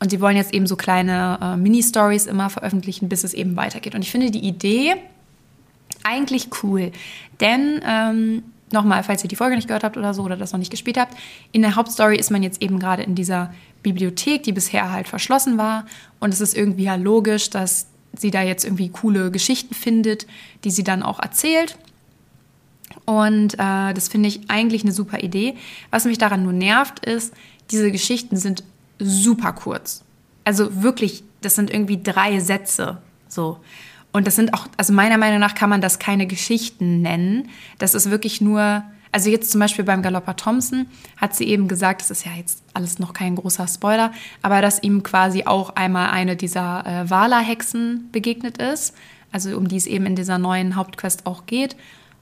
Und 0.00 0.11
sie 0.11 0.20
wollen 0.20 0.37
jetzt 0.37 0.52
eben 0.52 0.66
so 0.66 0.74
kleine 0.74 1.38
äh, 1.40 1.57
Mini-Stories 1.57 2.26
immer 2.26 2.50
veröffentlichen, 2.50 3.09
bis 3.09 3.22
es 3.22 3.33
eben 3.33 3.55
weitergeht. 3.55 3.94
Und 3.94 4.02
ich 4.02 4.11
finde 4.11 4.33
die 4.33 4.44
Idee 4.44 4.96
eigentlich 6.02 6.48
cool. 6.64 6.90
Denn, 7.40 7.81
ähm, 7.87 8.42
nochmal, 8.72 9.05
falls 9.05 9.22
ihr 9.22 9.29
die 9.29 9.37
Folge 9.37 9.55
nicht 9.55 9.68
gehört 9.68 9.85
habt 9.85 9.96
oder 9.96 10.14
so 10.14 10.24
oder 10.24 10.37
das 10.37 10.50
noch 10.50 10.59
nicht 10.59 10.72
gespielt 10.72 10.98
habt, 10.98 11.16
in 11.52 11.62
der 11.62 11.76
Hauptstory 11.76 12.16
ist 12.16 12.33
man 12.33 12.42
jetzt 12.42 12.61
eben 12.61 12.81
gerade 12.81 13.05
in 13.05 13.14
dieser 13.14 13.55
Bibliothek, 13.85 14.42
die 14.42 14.52
bisher 14.52 14.90
halt 14.90 15.07
verschlossen 15.07 15.59
war. 15.59 15.87
Und 16.18 16.35
es 16.35 16.40
ist 16.40 16.57
irgendwie 16.57 16.85
ja 16.85 16.96
logisch, 16.96 17.50
dass 17.50 17.87
sie 18.16 18.33
da 18.33 18.42
jetzt 18.42 18.64
irgendwie 18.64 18.88
coole 18.88 19.31
Geschichten 19.31 19.74
findet, 19.74 20.26
die 20.64 20.72
sie 20.72 20.83
dann 20.83 21.05
auch 21.05 21.20
erzählt. 21.20 21.79
Und 23.05 23.55
äh, 23.55 23.95
das 23.95 24.09
finde 24.09 24.29
ich 24.29 24.49
eigentlich 24.49 24.83
eine 24.83 24.93
super 24.93 25.21
Idee. 25.21 25.55
Was 25.91 26.05
mich 26.05 26.19
daran 26.19 26.43
nur 26.43 26.53
nervt, 26.53 27.05
ist, 27.05 27.35
diese 27.71 27.91
Geschichten 27.91 28.37
sind 28.37 28.65
super 28.99 29.53
kurz. 29.53 30.05
Also 30.45 30.83
wirklich, 30.83 31.25
das 31.41 31.55
sind 31.55 31.71
irgendwie 31.71 32.03
drei 32.03 32.41
Sätze. 32.41 32.99
So. 33.29 33.59
Und 34.13 34.27
das 34.27 34.37
sind 34.37 34.55
auch, 34.55 34.67
also 34.77 34.93
meiner 34.93 35.19
Meinung 35.19 35.41
nach 35.41 35.55
kann 35.55 35.69
man 35.69 35.81
das 35.81 35.99
keine 35.99 36.27
Geschichten 36.27 37.03
nennen. 37.03 37.51
Das 37.79 37.95
ist 37.95 38.11
wirklich 38.11 38.41
nur, 38.41 38.83
also 39.13 39.29
jetzt 39.29 39.51
zum 39.51 39.61
Beispiel 39.61 39.85
beim 39.85 40.03
Galopper 40.03 40.37
Thompson 40.37 40.87
hat 41.17 41.35
sie 41.35 41.45
eben 41.45 41.69
gesagt, 41.69 42.01
das 42.01 42.11
ist 42.11 42.25
ja 42.25 42.33
jetzt 42.33 42.63
alles 42.73 42.99
noch 42.99 43.13
kein 43.13 43.37
großer 43.37 43.69
Spoiler, 43.69 44.13
aber 44.43 44.63
dass 44.63 44.83
ihm 44.83 45.03
quasi 45.03 45.45
auch 45.45 45.77
einmal 45.77 46.11
eine 46.11 46.37
dieser 46.37 46.87
äh, 46.87 47.11
Wala-Hexen 47.11 48.09
begegnet 48.13 48.59
ist, 48.59 48.95
also 49.33 49.57
um 49.57 49.69
die 49.69 49.77
es 49.77 49.87
eben 49.87 50.07
in 50.07 50.17
dieser 50.17 50.39
neuen 50.39 50.77
Hauptquest 50.77 51.27
auch 51.27 51.47
geht. 51.47 51.77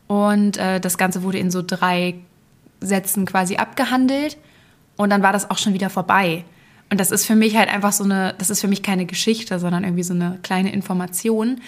Und 0.06 0.56
äh, 0.56 0.80
das 0.80 0.98
Ganze 0.98 1.22
wurde 1.22 1.38
in 1.38 1.50
so 1.50 1.62
drei 1.62 2.14
Sätzen 2.80 3.26
quasi 3.26 3.56
abgehandelt. 3.56 4.36
Und 4.96 5.10
dann 5.10 5.22
war 5.22 5.32
das 5.32 5.50
auch 5.50 5.58
schon 5.58 5.74
wieder 5.74 5.90
vorbei. 5.90 6.44
Und 6.90 7.00
das 7.00 7.10
ist 7.10 7.26
für 7.26 7.34
mich 7.34 7.56
halt 7.56 7.68
einfach 7.68 7.92
so 7.92 8.04
eine, 8.04 8.34
das 8.38 8.50
ist 8.50 8.60
für 8.60 8.68
mich 8.68 8.82
keine 8.82 9.06
Geschichte, 9.06 9.58
sondern 9.58 9.84
irgendwie 9.84 10.02
so 10.02 10.14
eine 10.14 10.38
kleine 10.42 10.72
Information. 10.72 11.60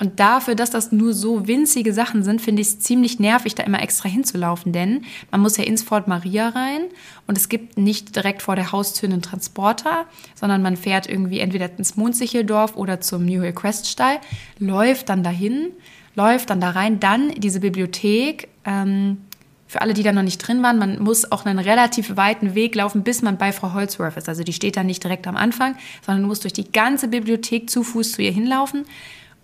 Und 0.00 0.18
dafür, 0.18 0.54
dass 0.54 0.70
das 0.70 0.92
nur 0.92 1.12
so 1.12 1.46
winzige 1.46 1.92
Sachen 1.92 2.22
sind, 2.22 2.40
finde 2.40 2.62
ich 2.62 2.68
es 2.68 2.80
ziemlich 2.80 3.20
nervig, 3.20 3.54
da 3.54 3.64
immer 3.64 3.82
extra 3.82 4.08
hinzulaufen, 4.08 4.72
denn 4.72 5.04
man 5.30 5.42
muss 5.42 5.58
ja 5.58 5.64
ins 5.64 5.82
Fort 5.82 6.08
Maria 6.08 6.48
rein 6.48 6.84
und 7.26 7.36
es 7.36 7.50
gibt 7.50 7.76
nicht 7.76 8.16
direkt 8.16 8.40
vor 8.40 8.56
der 8.56 8.72
Haustür 8.72 9.10
einen 9.10 9.20
Transporter, 9.20 10.06
sondern 10.34 10.62
man 10.62 10.78
fährt 10.78 11.06
irgendwie 11.06 11.40
entweder 11.40 11.68
ins 11.76 11.98
Mondsicheldorf 11.98 12.76
oder 12.76 13.02
zum 13.02 13.26
New 13.26 13.42
Hill 13.42 13.52
Crest 13.52 13.88
Stall, 13.88 14.20
läuft 14.58 15.10
dann 15.10 15.22
dahin, 15.22 15.72
läuft 16.20 16.50
dann 16.50 16.60
da 16.60 16.70
rein, 16.70 17.00
dann 17.00 17.30
diese 17.30 17.60
Bibliothek. 17.60 18.48
Ähm, 18.64 19.18
für 19.66 19.80
alle, 19.82 19.94
die 19.94 20.02
da 20.02 20.12
noch 20.12 20.24
nicht 20.24 20.38
drin 20.38 20.62
waren, 20.64 20.78
man 20.78 21.00
muss 21.00 21.30
auch 21.30 21.46
einen 21.46 21.60
relativ 21.60 22.16
weiten 22.16 22.54
Weg 22.56 22.74
laufen, 22.74 23.04
bis 23.04 23.22
man 23.22 23.38
bei 23.38 23.52
Frau 23.52 23.72
Holzworth 23.72 24.16
ist. 24.16 24.28
Also 24.28 24.42
die 24.42 24.52
steht 24.52 24.76
da 24.76 24.82
nicht 24.82 25.02
direkt 25.04 25.28
am 25.28 25.36
Anfang, 25.36 25.76
sondern 26.04 26.22
du 26.22 26.28
musst 26.28 26.42
durch 26.42 26.52
die 26.52 26.70
ganze 26.70 27.06
Bibliothek 27.06 27.70
zu 27.70 27.84
Fuß 27.84 28.12
zu 28.12 28.22
ihr 28.22 28.32
hinlaufen. 28.32 28.84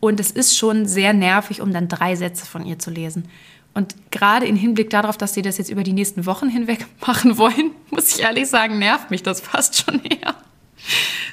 Und 0.00 0.18
es 0.18 0.32
ist 0.32 0.58
schon 0.58 0.86
sehr 0.86 1.12
nervig, 1.12 1.60
um 1.60 1.72
dann 1.72 1.88
drei 1.88 2.16
Sätze 2.16 2.44
von 2.44 2.66
ihr 2.66 2.78
zu 2.78 2.90
lesen. 2.90 3.28
Und 3.72 3.94
gerade 4.10 4.46
im 4.46 4.56
Hinblick 4.56 4.90
darauf, 4.90 5.16
dass 5.16 5.32
sie 5.32 5.42
das 5.42 5.58
jetzt 5.58 5.70
über 5.70 5.84
die 5.84 5.92
nächsten 5.92 6.26
Wochen 6.26 6.48
hinweg 6.48 6.86
machen 7.06 7.38
wollen, 7.38 7.70
muss 7.90 8.16
ich 8.16 8.24
ehrlich 8.24 8.48
sagen, 8.48 8.78
nervt 8.78 9.10
mich 9.10 9.22
das 9.22 9.40
fast 9.40 9.76
schon 9.76 10.02
eher. 10.04 10.34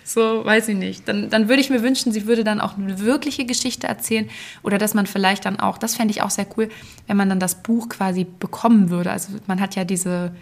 So, 0.03 0.45
weiß 0.45 0.67
ich 0.67 0.77
nicht. 0.77 1.07
Dann, 1.07 1.29
dann 1.29 1.49
würde 1.49 1.61
ich 1.61 1.69
mir 1.69 1.81
wünschen, 1.81 2.11
sie 2.11 2.27
würde 2.27 2.43
dann 2.43 2.61
auch 2.61 2.77
eine 2.77 2.99
wirkliche 2.99 3.45
Geschichte 3.45 3.87
erzählen 3.87 4.29
oder 4.61 4.77
dass 4.77 4.93
man 4.93 5.07
vielleicht 5.07 5.45
dann 5.45 5.59
auch, 5.59 5.77
das 5.77 5.95
fände 5.95 6.11
ich 6.11 6.21
auch 6.21 6.29
sehr 6.29 6.45
cool, 6.57 6.69
wenn 7.07 7.17
man 7.17 7.29
dann 7.29 7.39
das 7.39 7.63
Buch 7.63 7.89
quasi 7.89 8.25
bekommen 8.25 8.89
würde. 8.89 9.11
Also 9.11 9.33
man 9.47 9.59
hat 9.59 9.75
ja 9.75 9.85
diese, 9.85 10.33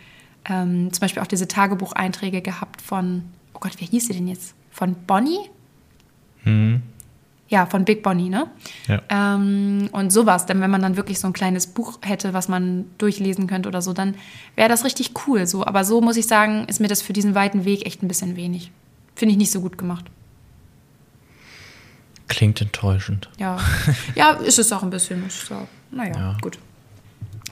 ähm, 0.45 0.91
zum 0.91 1.02
Beispiel 1.02 1.21
auch 1.21 1.28
diese 1.28 1.47
Tagebucheinträge 1.47 2.41
gehabt 2.41 2.82
von, 2.82 3.24
oh 3.54 3.60
Gott, 3.60 3.74
wer 3.78 3.88
hieß 3.88 4.08
sie 4.08 4.13
denn 4.13 4.28
jetzt? 4.28 4.56
Von 4.71 4.95
Bonnie? 5.06 5.50
Mhm. 6.43 6.82
Ja, 7.47 7.65
von 7.65 7.84
Big 7.84 8.02
Bonnie, 8.02 8.30
ne? 8.30 8.47
Ja. 8.88 9.02
Ähm, 9.10 9.89
und 9.91 10.12
sowas, 10.12 10.45
denn 10.45 10.62
wenn 10.62 10.71
man 10.71 10.82
dann 10.82 10.95
wirklich 10.95 11.19
so 11.19 11.28
ein 11.28 11.34
kleines 11.34 11.67
Buch 11.67 12.00
hätte, 12.02 12.34
was 12.34 12.47
man 12.47 12.86
durchlesen 12.97 13.45
könnte 13.47 13.67
oder 13.67 13.82
so, 13.82 13.91
dann 13.91 14.15
wäre 14.56 14.69
das 14.69 14.86
richtig 14.86 15.12
cool. 15.28 15.45
So. 15.45 15.65
Aber 15.65 15.84
so 15.84 16.00
muss 16.00 16.15
ich 16.15 16.28
sagen, 16.28 16.63
ist 16.69 16.80
mir 16.80 16.88
das 16.88 17.02
für 17.02 17.12
diesen 17.12 17.36
weiten 17.36 17.65
Weg 17.65 17.86
echt 17.86 18.04
ein 18.04 18.08
bisschen 18.08 18.38
wenig. 18.38 18.71
Finde 19.22 19.34
ich 19.34 19.38
nicht 19.38 19.52
so 19.52 19.62
gut 19.62 19.78
gemacht. 19.78 20.06
Klingt 22.28 22.60
enttäuschend. 22.60 23.30
Ja, 23.38 23.60
ja 24.16 24.32
ist 24.32 24.58
es 24.58 24.74
auch 24.74 24.82
ein 24.82 24.90
bisschen, 24.90 25.22
muss 25.22 25.36
ich 25.36 25.48
sagen. 25.48 25.68
Naja, 25.92 26.16
ja. 26.16 26.38
gut. 26.42 26.58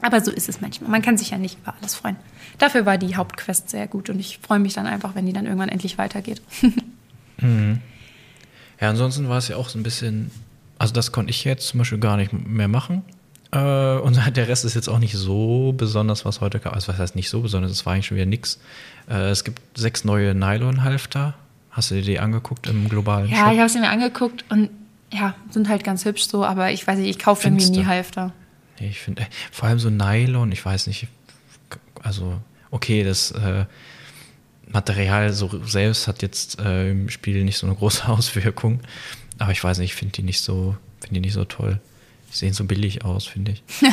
Aber 0.01 0.19
so 0.19 0.31
ist 0.31 0.49
es 0.49 0.61
manchmal. 0.61 0.89
Man 0.89 1.03
kann 1.03 1.15
sich 1.15 1.29
ja 1.29 1.37
nicht 1.37 1.59
über 1.59 1.75
alles 1.79 1.93
freuen. 1.93 2.15
Dafür 2.57 2.87
war 2.87 2.97
die 2.97 3.15
Hauptquest 3.15 3.69
sehr 3.69 3.85
gut 3.85 4.09
und 4.09 4.19
ich 4.19 4.39
freue 4.39 4.57
mich 4.57 4.73
dann 4.73 4.87
einfach, 4.87 5.13
wenn 5.13 5.27
die 5.27 5.31
dann 5.31 5.45
irgendwann 5.45 5.69
endlich 5.69 5.99
weitergeht. 5.99 6.41
mhm. 7.37 7.81
Ja, 8.81 8.89
ansonsten 8.89 9.29
war 9.29 9.37
es 9.37 9.47
ja 9.47 9.55
auch 9.55 9.69
so 9.69 9.77
ein 9.77 9.83
bisschen, 9.83 10.31
also 10.79 10.91
das 10.91 11.11
konnte 11.11 11.29
ich 11.29 11.43
jetzt 11.43 11.67
zum 11.67 11.77
Beispiel 11.77 11.99
gar 11.99 12.17
nicht 12.17 12.33
mehr 12.33 12.67
machen. 12.67 13.03
Äh, 13.51 13.97
und 13.99 14.19
der 14.35 14.47
Rest 14.47 14.65
ist 14.65 14.73
jetzt 14.73 14.89
auch 14.89 14.97
nicht 14.97 15.13
so 15.13 15.71
besonders, 15.77 16.25
was 16.25 16.41
heute 16.41 16.59
kam. 16.59 16.73
Also 16.73 16.87
was 16.87 16.97
heißt 16.97 17.15
nicht 17.15 17.29
so 17.29 17.41
besonders, 17.41 17.69
es 17.69 17.85
war 17.85 17.93
eigentlich 17.93 18.07
schon 18.07 18.17
wieder 18.17 18.25
nix. 18.25 18.57
Äh, 19.07 19.29
es 19.29 19.43
gibt 19.43 19.61
sechs 19.77 20.03
neue 20.03 20.33
Nylon-Halfter. 20.33 21.35
Hast 21.71 21.91
du 21.91 21.95
dir 21.95 22.01
die 22.01 22.19
angeguckt 22.19 22.67
im 22.67 22.89
globalen 22.89 23.29
Ja, 23.29 23.45
Shop? 23.45 23.53
ich 23.53 23.59
habe 23.59 23.69
sie 23.69 23.79
mir 23.79 23.89
angeguckt 23.89 24.45
und 24.49 24.69
ja, 25.11 25.35
sind 25.49 25.69
halt 25.69 25.83
ganz 25.83 26.05
hübsch 26.05 26.27
so, 26.27 26.45
aber 26.45 26.71
ich 26.71 26.85
weiß 26.85 26.99
nicht, 26.99 27.09
ich 27.09 27.19
kaufe 27.19 27.47
irgendwie 27.47 27.69
nie 27.69 27.85
Halfter. 27.85 28.31
Nee, 28.79 28.89
ich 28.89 28.99
finde, 28.99 29.23
äh, 29.23 29.25
vor 29.51 29.67
allem 29.69 29.79
so 29.79 29.89
Nylon, 29.89 30.51
ich 30.51 30.63
weiß 30.63 30.87
nicht, 30.87 31.07
also 32.03 32.39
okay, 32.71 33.03
das 33.03 33.31
äh, 33.31 33.65
Material 34.67 35.33
so 35.33 35.49
selbst 35.65 36.07
hat 36.07 36.21
jetzt 36.21 36.59
äh, 36.59 36.91
im 36.91 37.09
Spiel 37.09 37.43
nicht 37.43 37.57
so 37.57 37.65
eine 37.67 37.75
große 37.75 38.07
Auswirkung. 38.07 38.81
Aber 39.39 39.51
ich 39.51 39.63
weiß 39.63 39.79
nicht, 39.79 39.91
ich 39.93 39.95
finde 39.95 40.13
die 40.13 40.23
nicht 40.23 40.41
so, 40.41 40.75
finde 40.99 41.15
die 41.15 41.21
nicht 41.21 41.33
so 41.33 41.45
toll. 41.45 41.79
Die 42.31 42.37
sehen 42.37 42.53
so 42.53 42.63
billig 42.65 43.03
aus, 43.05 43.25
finde 43.25 43.53
ich. 43.53 43.63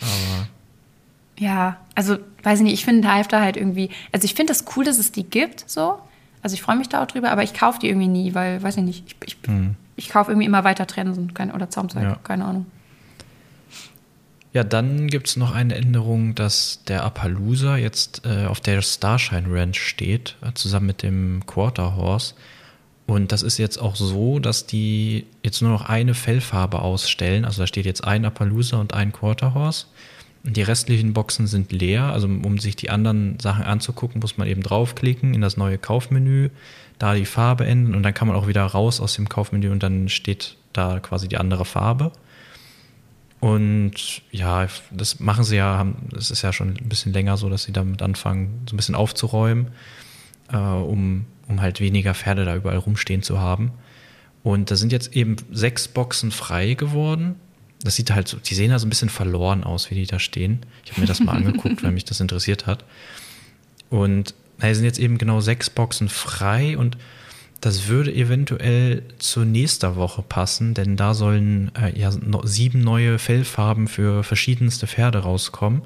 aber. 0.00 0.48
Ja, 1.38 1.80
also 1.94 2.18
weiß 2.42 2.58
ich 2.60 2.64
nicht, 2.64 2.74
ich 2.74 2.84
finde 2.84 3.10
Halfter 3.10 3.40
halt 3.40 3.56
irgendwie, 3.56 3.90
also 4.12 4.24
ich 4.24 4.34
finde 4.34 4.52
das 4.52 4.64
cool, 4.76 4.84
dass 4.84 4.98
es 4.98 5.12
die 5.12 5.24
gibt, 5.24 5.68
so. 5.68 5.98
Also 6.44 6.54
ich 6.54 6.62
freue 6.62 6.76
mich 6.76 6.90
da 6.90 7.02
auch 7.02 7.06
drüber, 7.06 7.30
aber 7.30 7.42
ich 7.42 7.54
kaufe 7.54 7.78
die 7.78 7.88
irgendwie 7.88 8.06
nie, 8.06 8.34
weil, 8.34 8.62
weiß 8.62 8.76
ich 8.76 8.82
nicht, 8.82 9.04
ich, 9.06 9.16
ich, 9.24 9.48
hm. 9.48 9.76
ich 9.96 10.10
kaufe 10.10 10.30
irgendwie 10.30 10.46
immer 10.46 10.62
weiter 10.62 10.86
Trensen 10.86 11.32
oder 11.54 11.70
Zaumzeug, 11.70 12.02
ja. 12.02 12.16
keine 12.22 12.44
Ahnung. 12.44 12.66
Ja, 14.52 14.62
dann 14.62 15.06
gibt 15.06 15.26
es 15.26 15.36
noch 15.36 15.54
eine 15.54 15.74
Änderung, 15.74 16.34
dass 16.34 16.84
der 16.86 17.02
Appaloosa 17.02 17.78
jetzt 17.78 18.26
äh, 18.26 18.44
auf 18.44 18.60
der 18.60 18.82
Starshine 18.82 19.46
Ranch 19.48 19.80
steht, 19.80 20.36
äh, 20.42 20.52
zusammen 20.52 20.84
mit 20.84 21.02
dem 21.02 21.46
Quarter 21.46 21.96
Horse. 21.96 22.34
Und 23.06 23.32
das 23.32 23.42
ist 23.42 23.56
jetzt 23.56 23.78
auch 23.78 23.96
so, 23.96 24.38
dass 24.38 24.66
die 24.66 25.24
jetzt 25.42 25.62
nur 25.62 25.70
noch 25.70 25.88
eine 25.88 26.12
Fellfarbe 26.12 26.82
ausstellen. 26.82 27.46
Also 27.46 27.62
da 27.62 27.66
steht 27.66 27.86
jetzt 27.86 28.04
ein 28.04 28.26
Appaloosa 28.26 28.76
und 28.76 28.92
ein 28.92 29.12
Quarter 29.12 29.54
Horse. 29.54 29.86
Die 30.44 30.62
restlichen 30.62 31.14
Boxen 31.14 31.46
sind 31.46 31.72
leer. 31.72 32.04
Also 32.04 32.26
um 32.26 32.58
sich 32.58 32.76
die 32.76 32.90
anderen 32.90 33.40
Sachen 33.40 33.64
anzugucken, 33.64 34.20
muss 34.20 34.36
man 34.36 34.46
eben 34.46 34.62
draufklicken 34.62 35.32
in 35.32 35.40
das 35.40 35.56
neue 35.56 35.78
Kaufmenü, 35.78 36.50
da 36.98 37.14
die 37.14 37.24
Farbe 37.24 37.66
ändern 37.66 37.94
und 37.94 38.02
dann 38.02 38.14
kann 38.14 38.28
man 38.28 38.36
auch 38.36 38.46
wieder 38.46 38.64
raus 38.64 39.00
aus 39.00 39.14
dem 39.14 39.28
Kaufmenü 39.28 39.70
und 39.70 39.82
dann 39.82 40.08
steht 40.08 40.56
da 40.74 41.00
quasi 41.00 41.28
die 41.28 41.38
andere 41.38 41.64
Farbe. 41.64 42.12
Und 43.40 44.22
ja, 44.30 44.66
das 44.90 45.20
machen 45.20 45.44
sie 45.44 45.56
ja, 45.56 45.86
es 46.16 46.30
ist 46.30 46.42
ja 46.42 46.52
schon 46.52 46.76
ein 46.76 46.88
bisschen 46.88 47.12
länger 47.12 47.36
so, 47.36 47.48
dass 47.48 47.64
sie 47.64 47.72
damit 47.72 48.00
anfangen, 48.00 48.62
so 48.68 48.74
ein 48.74 48.76
bisschen 48.76 48.94
aufzuräumen, 48.94 49.68
äh, 50.52 50.56
um, 50.56 51.26
um 51.48 51.60
halt 51.60 51.80
weniger 51.80 52.14
Pferde 52.14 52.44
da 52.44 52.56
überall 52.56 52.78
rumstehen 52.78 53.22
zu 53.22 53.40
haben. 53.40 53.72
Und 54.42 54.70
da 54.70 54.76
sind 54.76 54.92
jetzt 54.92 55.16
eben 55.16 55.36
sechs 55.50 55.88
Boxen 55.88 56.30
frei 56.30 56.74
geworden. 56.74 57.36
Das 57.84 57.96
sieht 57.96 58.10
halt 58.10 58.28
so, 58.28 58.38
die 58.38 58.54
sehen 58.54 58.70
ja 58.70 58.78
so 58.78 58.86
ein 58.86 58.90
bisschen 58.90 59.10
verloren 59.10 59.62
aus, 59.62 59.90
wie 59.90 59.94
die 59.94 60.06
da 60.06 60.18
stehen. 60.18 60.60
Ich 60.84 60.92
habe 60.92 61.02
mir 61.02 61.06
das 61.06 61.20
mal 61.20 61.32
angeguckt, 61.36 61.82
weil 61.82 61.92
mich 61.92 62.04
das 62.04 62.20
interessiert 62.20 62.66
hat. 62.66 62.84
Und 63.90 64.34
da 64.58 64.74
sind 64.74 64.84
jetzt 64.84 64.98
eben 64.98 65.18
genau 65.18 65.40
sechs 65.40 65.70
Boxen 65.70 66.08
frei 66.08 66.78
und 66.78 66.96
das 67.60 67.88
würde 67.88 68.12
eventuell 68.12 69.02
zur 69.18 69.46
nächster 69.46 69.96
Woche 69.96 70.22
passen, 70.22 70.74
denn 70.74 70.96
da 70.96 71.14
sollen 71.14 71.70
äh, 71.74 71.98
ja 71.98 72.12
sieben 72.42 72.80
neue 72.80 73.18
Fellfarben 73.18 73.88
für 73.88 74.22
verschiedenste 74.22 74.86
Pferde 74.86 75.20
rauskommen. 75.20 75.82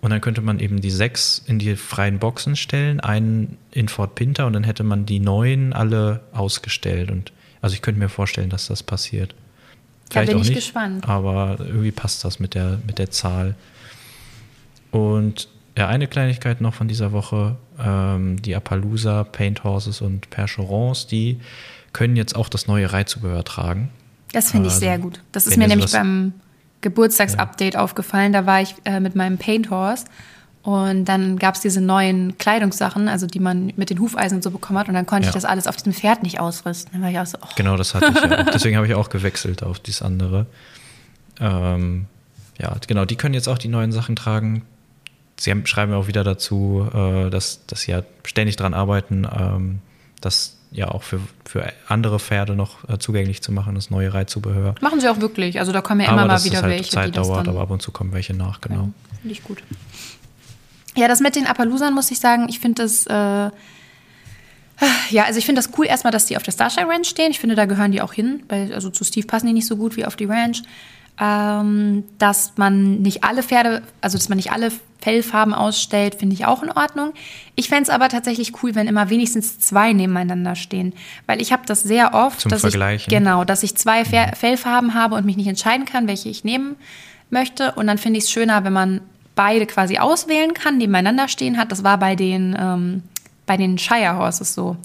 Und 0.00 0.10
dann 0.10 0.20
könnte 0.20 0.40
man 0.40 0.60
eben 0.60 0.80
die 0.80 0.90
sechs 0.90 1.42
in 1.46 1.58
die 1.58 1.76
freien 1.76 2.18
Boxen 2.18 2.56
stellen, 2.56 3.00
einen 3.00 3.58
in 3.70 3.88
Fort 3.88 4.14
Pinter 4.14 4.46
und 4.46 4.52
dann 4.52 4.64
hätte 4.64 4.84
man 4.84 5.06
die 5.06 5.18
neuen 5.18 5.72
alle 5.72 6.20
ausgestellt. 6.32 7.10
Und 7.10 7.32
also 7.60 7.74
ich 7.74 7.82
könnte 7.82 7.98
mir 7.98 8.08
vorstellen, 8.08 8.48
dass 8.48 8.68
das 8.68 8.82
passiert. 8.82 9.34
Vielleicht 10.10 10.28
da 10.28 10.32
bin 10.32 10.42
ich 10.42 10.48
nicht, 10.48 10.56
gespannt. 10.56 11.08
Aber 11.08 11.56
irgendwie 11.58 11.92
passt 11.92 12.24
das 12.24 12.40
mit 12.40 12.54
der, 12.54 12.78
mit 12.86 12.98
der 12.98 13.10
Zahl. 13.10 13.54
Und 14.90 15.48
ja, 15.76 15.86
eine 15.86 16.08
Kleinigkeit 16.08 16.60
noch 16.60 16.74
von 16.74 16.88
dieser 16.88 17.12
Woche. 17.12 17.56
Ähm, 17.78 18.40
die 18.42 18.56
Appaloosa, 18.56 19.24
Paint 19.24 19.64
Horses 19.64 20.00
und 20.00 20.28
Percherons, 20.30 21.06
die 21.06 21.40
können 21.92 22.16
jetzt 22.16 22.34
auch 22.34 22.48
das 22.48 22.66
neue 22.66 22.92
Reizubehör 22.92 23.44
tragen. 23.44 23.90
Das 24.32 24.50
finde 24.50 24.66
ich 24.66 24.74
also, 24.74 24.80
sehr 24.80 24.98
gut. 24.98 25.22
Das 25.32 25.46
ist 25.46 25.56
mir 25.56 25.68
nämlich 25.68 25.92
beim 25.92 26.32
Geburtstagsupdate 26.80 27.74
ja. 27.74 27.80
aufgefallen. 27.80 28.32
Da 28.32 28.46
war 28.46 28.60
ich 28.60 28.74
äh, 28.84 29.00
mit 29.00 29.14
meinem 29.14 29.38
Paint 29.38 29.70
Horse 29.70 30.04
und 30.68 31.06
dann 31.06 31.38
gab 31.38 31.54
es 31.54 31.62
diese 31.62 31.80
neuen 31.80 32.36
Kleidungssachen, 32.36 33.08
also 33.08 33.26
die 33.26 33.40
man 33.40 33.72
mit 33.76 33.88
den 33.88 34.00
Hufeisen 34.00 34.42
so 34.42 34.50
bekommen 34.50 34.78
hat. 34.78 34.86
Und 34.86 34.92
dann 34.92 35.06
konnte 35.06 35.24
ja. 35.24 35.30
ich 35.30 35.34
das 35.34 35.46
alles 35.46 35.66
auf 35.66 35.76
diesem 35.76 35.94
Pferd 35.94 36.22
nicht 36.22 36.40
ausrüsten. 36.40 36.92
Dann 36.92 37.00
war 37.00 37.10
ich 37.10 37.18
auch 37.18 37.24
so, 37.24 37.38
oh. 37.40 37.48
Genau, 37.56 37.78
das 37.78 37.94
hatte 37.94 38.12
ich 38.14 38.20
ja 38.20 38.40
auch. 38.40 38.50
Deswegen 38.52 38.76
habe 38.76 38.86
ich 38.86 38.94
auch 38.94 39.08
gewechselt 39.08 39.62
auf 39.62 39.80
dieses 39.80 40.02
andere. 40.02 40.44
Ähm, 41.40 42.04
ja, 42.58 42.76
genau, 42.86 43.06
die 43.06 43.16
können 43.16 43.32
jetzt 43.32 43.48
auch 43.48 43.56
die 43.56 43.68
neuen 43.68 43.92
Sachen 43.92 44.14
tragen. 44.14 44.60
Sie 45.40 45.50
haben, 45.50 45.64
schreiben 45.64 45.94
auch 45.94 46.06
wieder 46.06 46.22
dazu, 46.22 46.86
äh, 46.92 47.30
dass, 47.30 47.64
dass 47.66 47.80
sie 47.80 47.92
ja 47.92 48.02
ständig 48.26 48.56
daran 48.56 48.74
arbeiten, 48.74 49.26
ähm, 49.40 49.78
das 50.20 50.58
ja 50.70 50.88
auch 50.88 51.02
für, 51.02 51.20
für 51.46 51.72
andere 51.86 52.18
Pferde 52.18 52.54
noch 52.54 52.86
äh, 52.90 52.98
zugänglich 52.98 53.40
zu 53.40 53.52
machen, 53.52 53.74
das 53.74 53.88
neue 53.88 54.12
Reitzubehör. 54.12 54.74
Machen 54.82 55.00
sie 55.00 55.08
auch 55.08 55.20
wirklich. 55.20 55.60
Also 55.60 55.72
da 55.72 55.80
kommen 55.80 56.02
ja 56.02 56.08
immer 56.08 56.24
aber 56.24 56.34
mal 56.34 56.44
wieder 56.44 56.60
halt 56.60 56.72
welche. 56.74 56.90
Zeit 56.90 57.06
die 57.06 57.12
dauert, 57.12 57.48
aber 57.48 57.62
ab 57.62 57.70
und 57.70 57.80
zu 57.80 57.90
kommen 57.90 58.12
welche 58.12 58.34
nach, 58.34 58.60
genau. 58.60 58.82
Ja, 58.82 59.18
Finde 59.22 59.32
ich 59.32 59.42
gut. 59.42 59.62
Ja, 60.98 61.08
das 61.08 61.20
mit 61.20 61.36
den 61.36 61.46
Appaloosern 61.46 61.94
muss 61.94 62.10
ich 62.10 62.18
sagen, 62.18 62.46
ich 62.48 62.58
finde 62.58 62.82
das. 62.82 63.06
Äh, 63.06 63.50
ja, 65.10 65.24
also 65.24 65.38
ich 65.38 65.46
finde 65.46 65.60
das 65.60 65.70
cool 65.76 65.86
erstmal, 65.86 66.12
dass 66.12 66.26
die 66.26 66.36
auf 66.36 66.42
der 66.44 66.52
Starshine 66.52 66.88
Ranch 66.88 67.08
stehen. 67.08 67.30
Ich 67.30 67.40
finde, 67.40 67.56
da 67.56 67.64
gehören 67.64 67.90
die 67.90 68.00
auch 68.00 68.12
hin, 68.12 68.44
weil 68.48 68.72
also 68.72 68.90
zu 68.90 69.02
Steve 69.04 69.26
passen 69.26 69.48
die 69.48 69.52
nicht 69.52 69.66
so 69.66 69.76
gut 69.76 69.96
wie 69.96 70.04
auf 70.04 70.14
die 70.14 70.26
Ranch 70.26 70.62
ähm, 71.20 72.04
dass 72.18 72.52
man 72.56 73.00
nicht 73.02 73.24
alle 73.24 73.42
Pferde, 73.42 73.82
also 74.00 74.16
dass 74.16 74.28
man 74.28 74.36
nicht 74.36 74.52
alle 74.52 74.70
Fellfarben 75.00 75.54
ausstellt, 75.54 76.16
finde 76.16 76.34
ich 76.34 76.46
auch 76.46 76.62
in 76.62 76.70
Ordnung. 76.70 77.12
Ich 77.54 77.68
fände 77.68 77.84
es 77.84 77.90
aber 77.90 78.08
tatsächlich 78.08 78.62
cool, 78.62 78.74
wenn 78.74 78.86
immer 78.86 79.10
wenigstens 79.10 79.58
zwei 79.58 79.92
nebeneinander 79.92 80.54
stehen, 80.54 80.92
weil 81.26 81.40
ich 81.40 81.52
habe 81.52 81.62
das 81.66 81.82
sehr 81.82 82.14
oft, 82.14 82.40
Zum 82.40 82.50
dass 82.50 82.60
Vergleichen. 82.60 83.12
ich 83.12 83.18
genau, 83.18 83.44
dass 83.44 83.62
ich 83.62 83.76
zwei. 83.76 84.04
Fellfarben 84.04 84.94
habe 84.94 85.16
und 85.16 85.26
mich 85.26 85.36
nicht 85.36 85.48
entscheiden 85.48 85.84
kann, 85.84 86.06
welche 86.06 86.28
ich 86.28 86.44
nehmen 86.44 86.76
möchte. 87.30 87.72
Und 87.72 87.86
dann 87.86 87.98
finde 87.98 88.18
ich 88.18 88.24
es 88.24 88.30
schöner, 88.30 88.64
wenn 88.64 88.72
man 88.72 89.00
beide 89.38 89.66
quasi 89.66 89.98
auswählen 89.98 90.52
kann, 90.52 90.78
nebeneinander 90.78 91.28
stehen 91.28 91.58
hat. 91.58 91.70
Das 91.70 91.84
war 91.84 91.96
bei 91.96 92.16
den 92.16 92.56
ähm, 92.58 93.02
bei 93.46 93.56
den 93.56 93.78
Shire 93.78 94.16
Horses 94.16 94.54
so, 94.54 94.76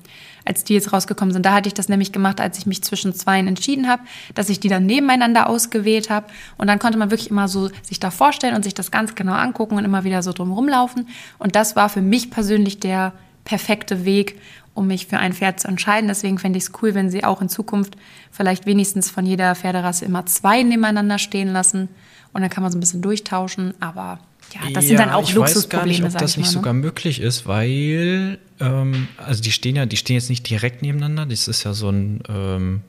als 0.45 0.63
die 0.63 0.73
jetzt 0.73 0.91
rausgekommen 0.91 1.33
sind. 1.33 1.45
Da 1.45 1.53
hatte 1.53 1.67
ich 1.67 1.73
das 1.73 1.89
nämlich 1.89 2.11
gemacht, 2.11 2.39
als 2.39 2.57
ich 2.57 2.65
mich 2.65 2.81
zwischen 2.83 3.13
zweien 3.13 3.47
entschieden 3.47 3.87
habe, 3.87 4.03
dass 4.33 4.49
ich 4.49 4.59
die 4.59 4.69
dann 4.69 4.85
nebeneinander 4.85 5.47
ausgewählt 5.47 6.09
habe. 6.09 6.27
Und 6.57 6.67
dann 6.67 6.79
konnte 6.79 6.97
man 6.97 7.11
wirklich 7.11 7.29
immer 7.29 7.47
so 7.47 7.69
sich 7.83 7.99
da 7.99 8.09
vorstellen 8.09 8.55
und 8.55 8.63
sich 8.63 8.73
das 8.73 8.89
ganz 8.89 9.15
genau 9.15 9.33
angucken 9.33 9.75
und 9.75 9.85
immer 9.85 10.03
wieder 10.03 10.23
so 10.23 10.33
drum 10.33 10.51
rumlaufen. 10.51 11.07
Und 11.39 11.55
das 11.55 11.75
war 11.75 11.89
für 11.89 12.01
mich 12.01 12.31
persönlich 12.31 12.79
der 12.79 13.13
perfekte 13.43 14.05
Weg, 14.05 14.39
um 14.73 14.87
mich 14.87 15.07
für 15.07 15.17
ein 15.17 15.33
Pferd 15.33 15.59
zu 15.59 15.67
entscheiden. 15.67 16.07
Deswegen 16.07 16.39
fände 16.39 16.57
ich 16.57 16.63
es 16.63 16.71
cool, 16.81 16.95
wenn 16.95 17.09
sie 17.09 17.23
auch 17.23 17.41
in 17.41 17.49
Zukunft 17.49 17.95
vielleicht 18.31 18.65
wenigstens 18.65 19.11
von 19.11 19.25
jeder 19.25 19.53
Pferderasse 19.55 20.05
immer 20.05 20.25
zwei 20.25 20.63
nebeneinander 20.63 21.19
stehen 21.19 21.51
lassen. 21.51 21.89
Und 22.31 22.41
dann 22.41 22.49
kann 22.49 22.63
man 22.63 22.71
so 22.71 22.77
ein 22.77 22.81
bisschen 22.81 23.01
durchtauschen. 23.01 23.73
Aber 23.79 24.19
ja, 24.53 24.69
das 24.73 24.85
sind 24.85 24.99
dann 24.99 25.09
auch 25.09 25.27
ich 25.27 25.33
Luxusprobleme. 25.33 25.91
Ich 25.91 26.03
weiß 26.03 26.13
gar 26.13 26.21
nicht, 26.21 26.21
ob 26.21 26.21
das 26.21 26.37
mal, 26.37 26.41
nicht 26.41 26.49
ne? 26.49 26.53
sogar 26.53 26.73
möglich 26.73 27.19
ist, 27.19 27.47
weil 27.47 28.39
ähm, 28.59 29.07
also 29.17 29.41
die 29.41 29.51
stehen 29.51 29.75
ja, 29.75 29.85
die 29.85 29.97
stehen 29.97 30.15
jetzt 30.15 30.29
nicht 30.29 30.49
direkt 30.49 30.81
nebeneinander. 30.81 31.25
Das 31.25 31.47
ist 31.47 31.63
ja 31.63 31.73
so 31.73 31.89
ein 31.89 32.21
ähm, 32.29 32.81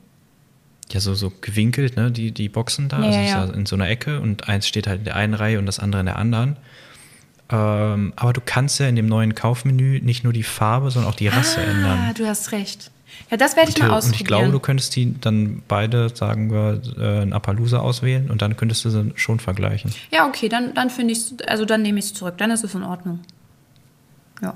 ja 0.91 0.99
so 0.99 1.15
so 1.15 1.31
gewinkelt, 1.41 1.95
ne? 1.95 2.11
Die 2.11 2.31
die 2.31 2.49
Boxen 2.49 2.89
da, 2.89 2.99
Ja, 2.99 3.05
also 3.05 3.19
ja, 3.19 3.25
ja 3.25 3.45
ja. 3.45 3.53
in 3.53 3.65
so 3.65 3.75
einer 3.75 3.89
Ecke 3.89 4.19
und 4.19 4.47
eins 4.47 4.67
steht 4.67 4.87
halt 4.87 4.99
in 4.99 5.05
der 5.05 5.15
einen 5.15 5.33
Reihe 5.33 5.59
und 5.59 5.65
das 5.65 5.79
andere 5.79 6.01
in 6.01 6.05
der 6.05 6.17
anderen. 6.17 6.57
Ähm, 7.49 8.13
aber 8.15 8.33
du 8.33 8.41
kannst 8.43 8.79
ja 8.79 8.87
in 8.87 8.95
dem 8.95 9.07
neuen 9.07 9.35
Kaufmenü 9.35 9.99
nicht 10.01 10.23
nur 10.23 10.33
die 10.33 10.43
Farbe, 10.43 10.89
sondern 10.89 11.11
auch 11.11 11.15
die 11.15 11.27
Rasse 11.27 11.59
ah, 11.59 11.69
ändern. 11.69 12.13
du 12.15 12.25
hast 12.25 12.51
recht. 12.51 12.91
Ja, 13.31 13.37
das 13.37 13.55
werde 13.55 13.69
ich 13.71 13.77
mal 13.79 13.87
Und 13.89 13.93
ausprobieren. 13.95 14.21
ich 14.21 14.27
glaube, 14.27 14.51
du 14.51 14.59
könntest 14.59 14.95
die 14.95 15.19
dann 15.19 15.63
beide, 15.67 16.09
sagen 16.15 16.51
wir, 16.51 16.81
äh, 16.97 17.21
ein 17.21 17.33
Appaloosa 17.33 17.79
auswählen 17.79 18.29
und 18.29 18.41
dann 18.41 18.55
könntest 18.55 18.85
du 18.85 18.89
sie 18.89 19.11
schon 19.15 19.39
vergleichen. 19.39 19.91
ja, 20.11 20.27
okay, 20.27 20.49
dann, 20.49 20.73
dann 20.73 20.89
finde 20.89 21.13
ich 21.13 21.33
also 21.47 21.65
dann 21.65 21.81
nehme 21.81 21.99
ich 21.99 22.05
es 22.05 22.13
zurück. 22.13 22.35
Dann 22.37 22.51
ist 22.51 22.63
es 22.63 22.75
in 22.75 22.83
Ordnung. 22.83 23.19
Ja. 24.41 24.55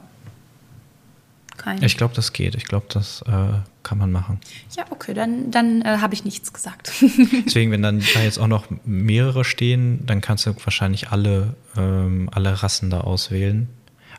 Kein. 1.57 1.83
Ich 1.83 1.97
glaube, 1.97 2.13
das 2.15 2.31
geht. 2.31 2.55
Ich 2.55 2.65
glaube, 2.65 2.85
das 2.89 3.21
äh, 3.23 3.59
kann 3.83 3.97
man 3.97 4.11
machen. 4.11 4.39
ja, 4.77 4.85
okay, 4.91 5.13
dann, 5.13 5.51
dann 5.51 5.81
äh, 5.81 5.97
habe 5.97 6.13
ich 6.13 6.23
nichts 6.23 6.53
gesagt. 6.53 6.91
Deswegen, 7.45 7.71
wenn 7.71 7.81
dann 7.81 8.01
da 8.13 8.21
jetzt 8.21 8.39
auch 8.39 8.47
noch 8.47 8.67
mehrere 8.85 9.43
stehen, 9.43 10.05
dann 10.05 10.21
kannst 10.21 10.45
du 10.45 10.53
wahrscheinlich 10.63 11.09
alle, 11.09 11.55
ähm, 11.75 12.29
alle 12.31 12.63
Rassen 12.63 12.89
da 12.89 13.01
auswählen. 13.01 13.67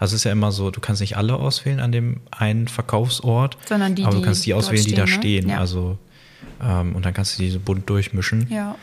Also 0.01 0.15
es 0.17 0.21
ist 0.23 0.25
ja 0.25 0.33
immer 0.33 0.51
so, 0.51 0.71
du 0.73 0.81
kannst 0.81 1.01
nicht 1.01 1.17
alle 1.17 1.35
auswählen 1.37 1.79
an 1.79 1.93
dem 1.93 2.21
einen 2.33 2.67
Verkaufsort, 2.67 3.57
Sondern 3.69 3.95
die, 3.95 4.03
aber 4.03 4.15
du 4.15 4.19
die 4.19 4.25
kannst 4.25 4.45
die 4.47 4.51
dort 4.51 4.65
auswählen, 4.65 4.85
die 4.87 4.95
da 4.95 5.07
stehen, 5.07 5.21
stehen. 5.21 5.47
ne? 5.47 5.53
Ja. 5.53 5.59
Also 5.61 5.99
ähm, 6.63 6.97
und 6.97 7.05
dann 7.05 7.15
kannst 7.15 7.39
du 7.39 7.43
die 7.43 7.51
so 7.51 7.61
bunt 7.61 7.89
durchmischen. 7.89 8.49
ja. 8.51 8.75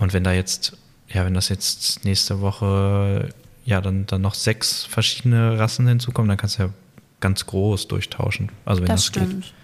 Und 0.00 0.12
wenn 0.12 0.24
da 0.24 0.32
jetzt, 0.32 0.76
ja, 1.08 1.24
wenn 1.24 1.34
das 1.34 1.48
jetzt 1.48 2.04
nächste 2.04 2.40
Woche, 2.40 3.28
ja, 3.64 3.80
dann, 3.80 4.06
dann 4.06 4.22
noch 4.22 4.34
sechs 4.34 4.84
verschiedene 4.84 5.56
Rassen 5.56 5.86
hinzukommen, 5.86 6.28
dann 6.28 6.36
kannst 6.36 6.58
du 6.58 6.64
ja 6.64 6.68
ganz 7.20 7.46
groß 7.46 7.86
durchtauschen. 7.86 8.50
Also 8.64 8.82
wenn 8.82 8.88
das, 8.88 9.04
Das 9.06 9.12
geht. 9.12 9.22
stimmt. 9.22 9.54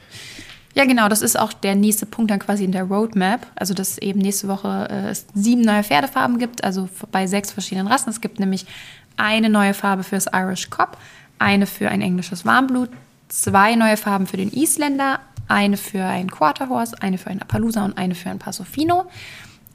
Ja, 0.76 0.84
genau, 0.84 1.08
das 1.08 1.20
ist 1.20 1.36
auch 1.36 1.52
der 1.52 1.74
nächste 1.74 2.06
Punkt 2.06 2.30
dann 2.30 2.38
quasi 2.38 2.62
in 2.62 2.70
der 2.70 2.84
Roadmap. 2.84 3.44
Also, 3.56 3.74
dass 3.74 3.90
es 3.90 3.98
eben 3.98 4.20
nächste 4.20 4.46
Woche 4.46 4.86
äh, 4.88 5.10
es 5.10 5.26
sieben 5.34 5.62
neue 5.62 5.82
Pferdefarben 5.82 6.38
gibt, 6.38 6.62
also 6.62 6.88
bei 7.10 7.26
sechs 7.26 7.50
verschiedenen 7.50 7.88
Rassen. 7.88 8.08
Es 8.10 8.20
gibt 8.20 8.38
nämlich 8.38 8.66
eine 9.16 9.48
neue 9.48 9.74
Farbe 9.74 10.02
für 10.02 10.16
das 10.16 10.26
Irish 10.32 10.70
Cob, 10.70 10.96
eine 11.38 11.66
für 11.66 11.88
ein 11.88 12.02
englisches 12.02 12.44
Warmblut, 12.44 12.90
zwei 13.28 13.74
neue 13.74 13.96
Farben 13.96 14.26
für 14.26 14.36
den 14.36 14.50
Isländer, 14.50 15.20
eine 15.48 15.76
für 15.76 16.04
ein 16.04 16.30
Quarter 16.30 16.68
Horse, 16.68 16.94
eine 17.00 17.18
für 17.18 17.30
ein 17.30 17.42
Appaloosa 17.42 17.84
und 17.84 17.98
eine 17.98 18.14
für 18.14 18.30
ein 18.30 18.38
Passofino. 18.38 19.06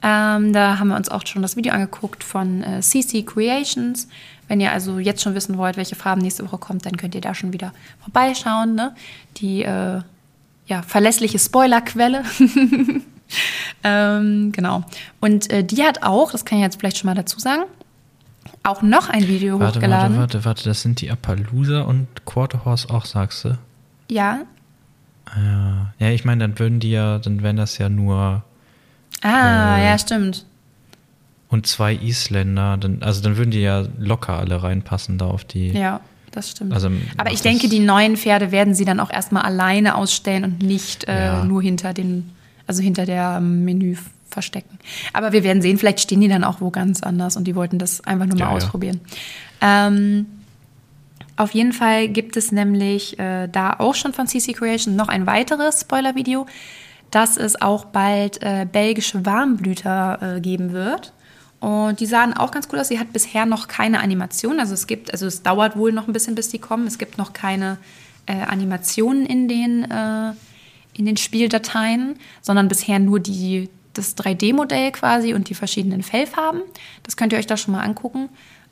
Ähm, 0.02 0.52
da 0.52 0.78
haben 0.78 0.88
wir 0.88 0.96
uns 0.96 1.08
auch 1.08 1.26
schon 1.26 1.42
das 1.42 1.56
Video 1.56 1.72
angeguckt 1.72 2.22
von 2.22 2.62
äh, 2.62 2.80
CC 2.80 3.22
Creations. 3.22 4.08
Wenn 4.48 4.60
ihr 4.60 4.72
also 4.72 4.98
jetzt 4.98 5.22
schon 5.22 5.34
wissen 5.34 5.58
wollt, 5.58 5.76
welche 5.76 5.96
Farben 5.96 6.22
nächste 6.22 6.44
Woche 6.44 6.58
kommt, 6.58 6.86
dann 6.86 6.96
könnt 6.96 7.14
ihr 7.14 7.20
da 7.20 7.34
schon 7.34 7.52
wieder 7.52 7.72
vorbeischauen. 8.00 8.74
Ne? 8.74 8.94
Die 9.38 9.62
äh, 9.62 10.00
ja, 10.66 10.82
verlässliche 10.82 11.38
Spoilerquelle. 11.38 12.22
ähm, 13.84 14.52
genau. 14.52 14.84
Und 15.20 15.50
äh, 15.50 15.64
die 15.64 15.82
hat 15.82 16.02
auch, 16.02 16.32
das 16.32 16.44
kann 16.44 16.58
ich 16.58 16.64
jetzt 16.64 16.78
vielleicht 16.78 16.98
schon 16.98 17.08
mal 17.08 17.14
dazu 17.14 17.40
sagen, 17.40 17.64
auch 18.62 18.82
noch 18.82 19.08
ein 19.08 19.26
Video 19.28 19.58
Warte, 19.60 19.78
hochgeladen. 19.78 20.16
warte, 20.16 20.34
warte, 20.34 20.44
warte, 20.44 20.64
das 20.64 20.82
sind 20.82 21.00
die 21.00 21.10
Appaloosa 21.10 21.82
und 21.82 22.06
Quarter 22.24 22.64
Horse 22.64 22.88
auch, 22.90 23.04
sagst 23.04 23.44
du? 23.44 23.58
Ja. 24.10 24.40
Ja, 25.36 25.92
ja 25.98 26.10
ich 26.10 26.24
meine, 26.24 26.46
dann 26.46 26.58
würden 26.58 26.80
die 26.80 26.90
ja, 26.90 27.18
dann 27.18 27.42
wären 27.42 27.56
das 27.56 27.78
ja 27.78 27.88
nur 27.88 28.44
Ah, 29.22 29.76
Äh, 29.78 29.86
ja, 29.88 29.98
stimmt. 29.98 30.44
und 31.48 31.66
zwei 31.66 31.94
Isländer, 31.94 32.76
dann, 32.76 33.02
also 33.02 33.22
dann 33.22 33.36
würden 33.36 33.50
die 33.50 33.60
ja 33.62 33.84
locker 33.98 34.34
alle 34.38 34.62
reinpassen 34.62 35.16
da 35.18 35.26
auf 35.26 35.44
die. 35.44 35.70
Ja, 35.70 36.00
das 36.32 36.50
stimmt. 36.50 36.72
Also, 36.74 36.90
Aber 37.16 37.32
ich 37.32 37.40
denke, 37.40 37.68
die 37.68 37.78
neuen 37.80 38.16
Pferde 38.16 38.52
werden 38.52 38.74
sie 38.74 38.84
dann 38.84 39.00
auch 39.00 39.10
erstmal 39.10 39.42
alleine 39.44 39.94
ausstellen 39.96 40.44
und 40.44 40.62
nicht 40.62 41.04
äh, 41.08 41.26
Ja. 41.26 41.44
nur 41.44 41.62
hinter 41.62 41.94
den, 41.94 42.30
also 42.66 42.82
hinter 42.82 43.06
der 43.06 43.36
ähm, 43.38 43.64
Menü 43.64 43.96
verstecken. 44.28 44.78
Aber 45.12 45.32
wir 45.32 45.44
werden 45.44 45.62
sehen, 45.62 45.78
vielleicht 45.78 46.00
stehen 46.00 46.20
die 46.20 46.28
dann 46.28 46.44
auch 46.44 46.60
wo 46.60 46.70
ganz 46.70 47.02
anders 47.02 47.36
und 47.36 47.44
die 47.44 47.54
wollten 47.54 47.78
das 47.78 48.02
einfach 48.02 48.26
nur 48.26 48.34
mal 48.38 48.44
Ja, 48.46 48.50
ja. 48.50 48.56
ausprobieren. 48.56 49.00
Ähm, 49.60 50.26
auf 51.36 51.50
jeden 51.52 51.72
Fall 51.72 52.08
gibt 52.08 52.36
es 52.36 52.50
nämlich 52.50 53.18
äh, 53.18 53.46
da 53.48 53.74
auch 53.78 53.94
schon 53.94 54.12
von 54.12 54.26
CC 54.26 54.52
Creation 54.54 54.96
noch 54.96 55.08
ein 55.08 55.26
weiteres 55.26 55.82
Spoiler-Video, 55.82 56.46
dass 57.10 57.36
es 57.36 57.60
auch 57.60 57.84
bald 57.86 58.42
äh, 58.42 58.66
belgische 58.70 59.24
Warmblüter 59.26 60.36
äh, 60.36 60.40
geben 60.40 60.72
wird. 60.72 61.12
Und 61.60 62.00
die 62.00 62.06
sahen 62.06 62.34
auch 62.34 62.50
ganz 62.50 62.68
cool 62.72 62.78
aus. 62.78 62.88
Sie 62.88 62.98
hat 62.98 63.12
bisher 63.12 63.46
noch 63.46 63.68
keine 63.68 64.00
Animation. 64.00 64.60
Also 64.60 64.74
es 64.74 64.86
gibt, 64.86 65.12
also 65.12 65.26
es 65.26 65.42
dauert 65.42 65.76
wohl 65.76 65.92
noch 65.92 66.06
ein 66.06 66.12
bisschen, 66.12 66.34
bis 66.34 66.48
die 66.48 66.58
kommen. 66.58 66.86
Es 66.86 66.98
gibt 66.98 67.18
noch 67.18 67.32
keine 67.32 67.78
äh, 68.26 68.34
Animationen 68.42 69.24
in 69.26 69.48
den, 69.48 69.90
äh, 69.90 70.32
in 70.94 71.06
den 71.06 71.16
Spieldateien, 71.16 72.16
sondern 72.42 72.68
bisher 72.68 72.98
nur 72.98 73.20
die, 73.20 73.68
das 73.98 74.16
3D-Modell 74.16 74.92
quasi 74.92 75.34
und 75.34 75.48
die 75.48 75.54
verschiedenen 75.54 76.02
Fellfarben. 76.02 76.62
Das 77.02 77.16
könnt 77.16 77.32
ihr 77.32 77.38
euch 77.38 77.46
da 77.46 77.56
schon 77.56 77.72
mal 77.72 77.82
angucken. 77.82 78.28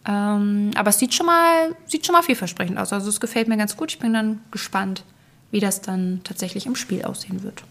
Ähm, 0.06 0.70
aber 0.76 0.90
es 0.90 0.98
sieht 0.98 1.14
schon 1.14 1.26
mal, 1.26 1.74
sieht 1.86 2.04
schon 2.06 2.12
mal 2.14 2.22
vielversprechend 2.22 2.78
aus. 2.78 2.92
Also 2.92 3.08
es 3.08 3.20
gefällt 3.20 3.48
mir 3.48 3.56
ganz 3.56 3.76
gut. 3.76 3.90
Ich 3.92 3.98
bin 3.98 4.12
dann 4.12 4.40
gespannt, 4.50 5.04
wie 5.50 5.60
das 5.60 5.80
dann 5.80 6.20
tatsächlich 6.24 6.66
im 6.66 6.76
Spiel 6.76 7.04
aussehen 7.04 7.42
wird. 7.42 7.62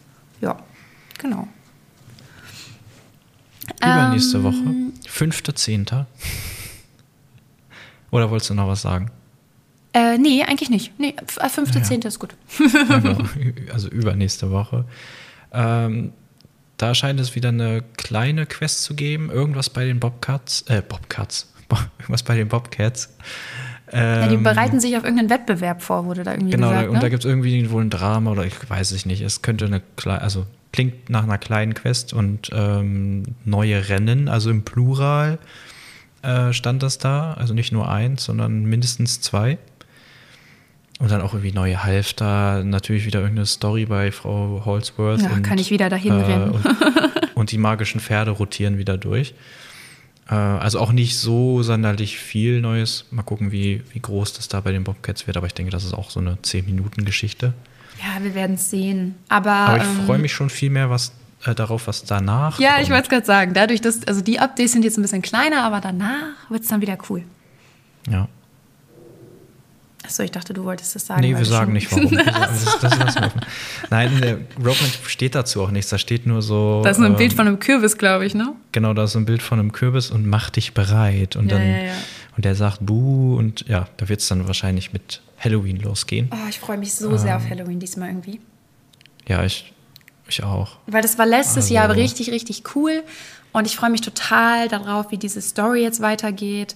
Ja, 0.41 0.57
genau. 1.19 1.47
Übernächste 3.81 4.37
Ähm, 4.37 4.43
Woche. 4.43 5.09
Fünfter, 5.09 5.55
zehnter. 5.55 6.07
Oder 8.11 8.29
wolltest 8.29 8.49
du 8.49 8.53
noch 8.55 8.67
was 8.67 8.81
sagen? 8.81 9.09
Äh, 9.93 10.17
nee, 10.17 10.43
eigentlich 10.43 10.69
nicht. 10.69 10.97
Nee, 10.99 11.15
f- 11.27 11.37
äh, 11.37 11.49
fünfte, 11.49 11.79
Ja. 11.79 12.07
ist 12.07 12.19
gut. 12.19 12.35
Ja, 12.59 12.97
genau. 12.99 13.17
Also 13.73 13.89
übernächste 13.89 14.49
Woche. 14.51 14.85
Ähm, 15.51 16.13
da 16.77 16.95
scheint 16.95 17.19
es 17.19 17.35
wieder 17.35 17.49
eine 17.49 17.83
kleine 17.97 18.45
Quest 18.45 18.83
zu 18.83 18.95
geben. 18.95 19.29
Irgendwas 19.29 19.69
bei 19.69 19.85
den 19.85 19.99
Bobcats. 19.99 20.63
Äh, 20.67 20.81
Bobcats. 20.87 21.51
Bo- 21.69 21.77
Irgendwas 21.99 22.23
bei 22.23 22.35
den 22.35 22.47
Bobcats. 22.47 23.13
Ja, 23.91 24.27
die 24.27 24.35
Ähm, 24.35 24.43
bereiten 24.43 24.79
sich 24.79 24.97
auf 24.97 25.03
irgendeinen 25.03 25.29
Wettbewerb 25.29 25.83
vor, 25.83 26.05
wurde 26.05 26.23
da 26.23 26.31
irgendwie 26.31 26.51
Genau, 26.51 26.69
gesagt. 26.69 26.85
da, 26.85 26.89
und 26.89 26.95
ne? 26.95 26.99
da 27.01 27.09
gibt 27.09 27.23
es 27.23 27.29
irgendwie 27.29 27.69
wohl 27.69 27.83
ein 27.83 27.89
Drama 27.91 28.31
oder 28.31 28.43
ich 28.45 28.55
weiß 28.67 28.91
es 28.91 29.05
nicht. 29.05 29.21
Es 29.21 29.43
könnte 29.43 29.65
eine 29.65 29.81
kleine, 29.97 30.21
also 30.21 30.47
klingt 30.71 31.11
nach 31.11 31.23
einer 31.23 31.37
kleinen 31.37 31.75
Quest 31.75 32.11
und 32.11 32.49
ähm, 32.53 33.23
neue 33.45 33.89
Rennen, 33.89 34.29
also 34.29 34.49
im 34.49 34.63
Plural 34.63 35.37
äh, 36.23 36.53
stand 36.53 36.81
das 36.81 36.97
da. 36.97 37.33
Also 37.33 37.53
nicht 37.53 37.71
nur 37.71 37.87
eins, 37.87 38.23
sondern 38.23 38.63
mindestens 38.65 39.21
zwei. 39.21 39.59
Und 41.03 41.11
dann 41.11 41.21
auch 41.21 41.33
irgendwie 41.33 41.51
neue 41.51 41.83
Halfter, 41.83 42.63
natürlich 42.63 43.05
wieder 43.05 43.19
irgendeine 43.19 43.45
Story 43.45 43.85
bei 43.85 44.13
Frau 44.13 44.61
Holsworth. 44.63 45.21
Ja, 45.21 45.31
und, 45.31 45.43
kann 45.43 45.57
ich 45.57 45.69
wieder 45.69 45.89
dahin 45.89 46.13
rennen. 46.13 46.51
Und, 46.51 46.65
und 47.35 47.51
die 47.51 47.57
magischen 47.57 47.99
Pferde 47.99 48.31
rotieren 48.31 48.77
wieder 48.77 48.97
durch. 48.97 49.33
Äh, 50.29 50.35
also 50.35 50.79
auch 50.79 50.93
nicht 50.93 51.17
so 51.17 51.61
sonderlich 51.61 52.17
viel 52.17 52.61
Neues. 52.61 53.05
Mal 53.11 53.23
gucken, 53.23 53.51
wie, 53.51 53.81
wie 53.91 53.99
groß 53.99 54.31
das 54.31 54.47
da 54.47 54.61
bei 54.61 54.71
den 54.71 54.85
Bobcats 54.85 55.27
wird. 55.27 55.35
Aber 55.35 55.45
ich 55.45 55.53
denke, 55.53 55.71
das 55.71 55.83
ist 55.83 55.93
auch 55.93 56.09
so 56.09 56.21
eine 56.21 56.35
10-Minuten-Geschichte. 56.35 57.53
ja, 57.99 58.23
wir 58.23 58.33
werden 58.33 58.55
es 58.55 58.69
sehen. 58.69 59.15
Aber, 59.27 59.51
Aber 59.51 59.77
ich 59.77 59.83
ähm, 59.83 60.05
freue 60.05 60.19
mich 60.19 60.31
schon 60.31 60.49
viel 60.49 60.69
mehr 60.69 60.89
was, 60.89 61.11
äh, 61.45 61.53
darauf, 61.53 61.87
was 61.87 62.05
danach 62.05 62.59
Ja, 62.59 62.75
kommt. 62.75 62.83
ich 62.83 62.89
wollte 62.91 63.03
es 63.03 63.09
gerade 63.09 63.25
sagen. 63.25 63.53
Dadurch, 63.53 63.81
dass, 63.81 64.07
also 64.07 64.21
die 64.21 64.39
Updates 64.39 64.71
sind 64.71 64.85
jetzt 64.85 64.97
ein 64.97 65.01
bisschen 65.01 65.21
kleiner, 65.21 65.63
aber 65.63 65.81
danach 65.81 66.49
wird 66.49 66.63
es 66.63 66.69
dann 66.69 66.79
wieder 66.79 66.97
cool. 67.09 67.23
Ja. 68.09 68.29
Achso, 70.05 70.21
ich 70.23 70.31
dachte, 70.31 70.53
du 70.53 70.63
wolltest 70.65 70.95
das 70.95 71.05
sagen. 71.05 71.21
Nee, 71.21 71.35
wir 71.37 71.45
sagen 71.45 71.71
nicht 71.73 71.89
warum. 71.91 72.11
Das, 72.15 72.77
das. 72.81 73.15
Nein, 73.89 74.11
in 74.15 74.21
der 74.21 74.37
Roadmap 74.57 75.07
steht 75.07 75.33
dazu 75.33 75.61
auch 75.63 75.71
nichts. 75.71 75.89
Da 75.91 75.97
steht 75.97 76.25
nur 76.25 76.41
so. 76.41 76.81
Da 76.83 76.89
ist 76.89 76.97
nur 76.97 77.07
ein 77.07 77.13
ähm, 77.13 77.17
Bild 77.17 77.33
von 77.33 77.47
einem 77.47 77.59
Kürbis, 77.59 77.97
glaube 77.97 78.25
ich, 78.25 78.35
ne? 78.35 78.53
Genau, 78.73 78.93
da 78.93 79.05
ist 79.05 79.13
so 79.13 79.19
ein 79.19 79.25
Bild 79.25 79.41
von 79.41 79.59
einem 79.59 79.71
Kürbis 79.71 80.11
und 80.11 80.27
mach 80.27 80.49
dich 80.49 80.73
bereit. 80.73 81.35
Und 81.37 81.49
Ja, 81.49 81.57
dann 81.57 81.67
ja, 81.69 81.77
ja. 81.85 81.93
und 82.35 82.43
der 82.45 82.55
sagt 82.55 82.79
Buh 82.85 83.37
und 83.37 83.65
ja, 83.67 83.87
da 83.97 84.09
wird 84.09 84.19
es 84.19 84.27
dann 84.27 84.45
wahrscheinlich 84.45 84.91
mit 84.91 85.21
Halloween 85.39 85.77
losgehen. 85.77 86.29
Oh, 86.33 86.49
ich 86.49 86.59
freue 86.59 86.77
mich 86.77 86.93
so 86.93 87.15
sehr 87.17 87.37
auf 87.37 87.49
Halloween 87.49 87.79
diesmal 87.79 88.09
irgendwie. 88.09 88.41
Ja, 89.27 89.43
ich, 89.45 89.71
ich 90.27 90.43
auch. 90.43 90.77
Weil 90.87 91.01
das 91.01 91.17
war 91.17 91.25
letztes 91.25 91.65
Also- 91.65 91.73
Jahr 91.75 91.89
richtig, 91.95 92.29
richtig 92.31 92.63
cool. 92.75 93.03
Und 93.53 93.67
ich 93.67 93.75
freue 93.75 93.89
mich 93.91 94.01
total 94.01 94.67
darauf, 94.67 95.11
wie 95.11 95.17
diese 95.17 95.39
Story 95.41 95.81
jetzt 95.83 96.01
weitergeht. 96.01 96.75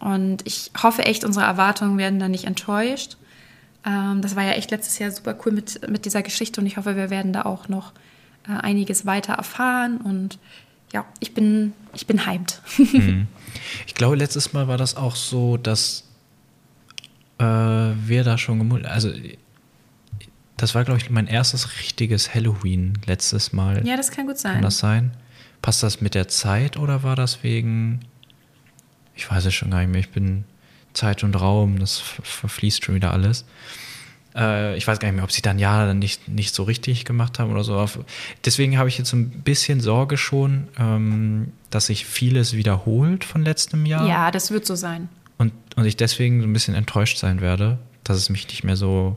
Und 0.00 0.46
ich 0.46 0.70
hoffe 0.80 1.04
echt, 1.04 1.24
unsere 1.24 1.44
Erwartungen 1.44 1.98
werden 1.98 2.18
da 2.18 2.28
nicht 2.28 2.44
enttäuscht. 2.44 3.16
Ähm, 3.84 4.22
das 4.22 4.36
war 4.36 4.44
ja 4.44 4.52
echt 4.52 4.70
letztes 4.70 4.98
Jahr 4.98 5.10
super 5.10 5.36
cool 5.44 5.52
mit, 5.52 5.88
mit 5.88 6.04
dieser 6.04 6.22
Geschichte 6.22 6.60
und 6.60 6.66
ich 6.66 6.76
hoffe, 6.76 6.96
wir 6.96 7.10
werden 7.10 7.32
da 7.32 7.42
auch 7.42 7.68
noch 7.68 7.92
äh, 8.48 8.52
einiges 8.52 9.06
weiter 9.06 9.34
erfahren 9.34 9.98
und 9.98 10.38
ja, 10.92 11.04
ich 11.20 11.34
bin, 11.34 11.74
ich 11.94 12.06
bin 12.06 12.26
hyped. 12.26 12.62
Mhm. 12.78 13.26
Ich 13.86 13.94
glaube, 13.94 14.16
letztes 14.16 14.52
Mal 14.52 14.68
war 14.68 14.76
das 14.76 14.96
auch 14.96 15.16
so, 15.16 15.56
dass 15.56 16.04
äh, 17.38 17.44
wir 17.44 18.24
da 18.24 18.38
schon 18.38 18.58
gemult. 18.58 18.86
Also, 18.86 19.10
das 20.56 20.74
war, 20.74 20.84
glaube 20.84 21.00
ich, 21.00 21.10
mein 21.10 21.26
erstes 21.26 21.78
richtiges 21.80 22.34
Halloween 22.34 22.94
letztes 23.06 23.52
Mal. 23.52 23.86
Ja, 23.86 23.96
das 23.96 24.10
kann 24.10 24.26
gut 24.26 24.38
sein. 24.38 24.54
Kann 24.54 24.62
das 24.62 24.78
sein? 24.78 25.12
Passt 25.62 25.82
das 25.82 26.00
mit 26.00 26.14
der 26.14 26.28
Zeit 26.28 26.76
oder 26.76 27.02
war 27.02 27.16
das 27.16 27.42
wegen. 27.42 28.00
Ich 29.18 29.28
weiß 29.28 29.44
es 29.46 29.54
schon 29.54 29.72
gar 29.72 29.80
nicht 29.80 29.90
mehr. 29.90 30.00
Ich 30.00 30.10
bin 30.10 30.44
Zeit 30.94 31.24
und 31.24 31.34
Raum, 31.34 31.80
das 31.80 31.98
verfließt 31.98 32.84
schon 32.84 32.94
wieder 32.94 33.12
alles. 33.12 33.44
Äh, 34.34 34.76
ich 34.76 34.86
weiß 34.86 35.00
gar 35.00 35.08
nicht 35.08 35.16
mehr, 35.16 35.24
ob 35.24 35.32
sie 35.32 35.42
dann 35.42 35.58
ja 35.58 35.84
dann 35.86 35.98
nicht, 35.98 36.28
nicht 36.28 36.54
so 36.54 36.62
richtig 36.62 37.04
gemacht 37.04 37.40
haben 37.40 37.50
oder 37.50 37.64
so. 37.64 37.84
Deswegen 38.44 38.78
habe 38.78 38.88
ich 38.88 38.96
jetzt 38.96 39.12
ein 39.12 39.28
bisschen 39.42 39.80
Sorge 39.80 40.16
schon, 40.16 40.68
ähm, 40.78 41.52
dass 41.70 41.86
sich 41.86 42.06
vieles 42.06 42.54
wiederholt 42.54 43.24
von 43.24 43.42
letztem 43.42 43.86
Jahr. 43.86 44.06
Ja, 44.08 44.30
das 44.30 44.52
wird 44.52 44.64
so 44.64 44.76
sein. 44.76 45.08
Und, 45.36 45.52
und 45.74 45.84
ich 45.84 45.96
deswegen 45.96 46.40
so 46.40 46.46
ein 46.46 46.52
bisschen 46.52 46.76
enttäuscht 46.76 47.18
sein 47.18 47.40
werde, 47.40 47.78
dass 48.04 48.16
es 48.16 48.30
mich 48.30 48.46
nicht 48.48 48.62
mehr 48.62 48.76
so, 48.76 49.16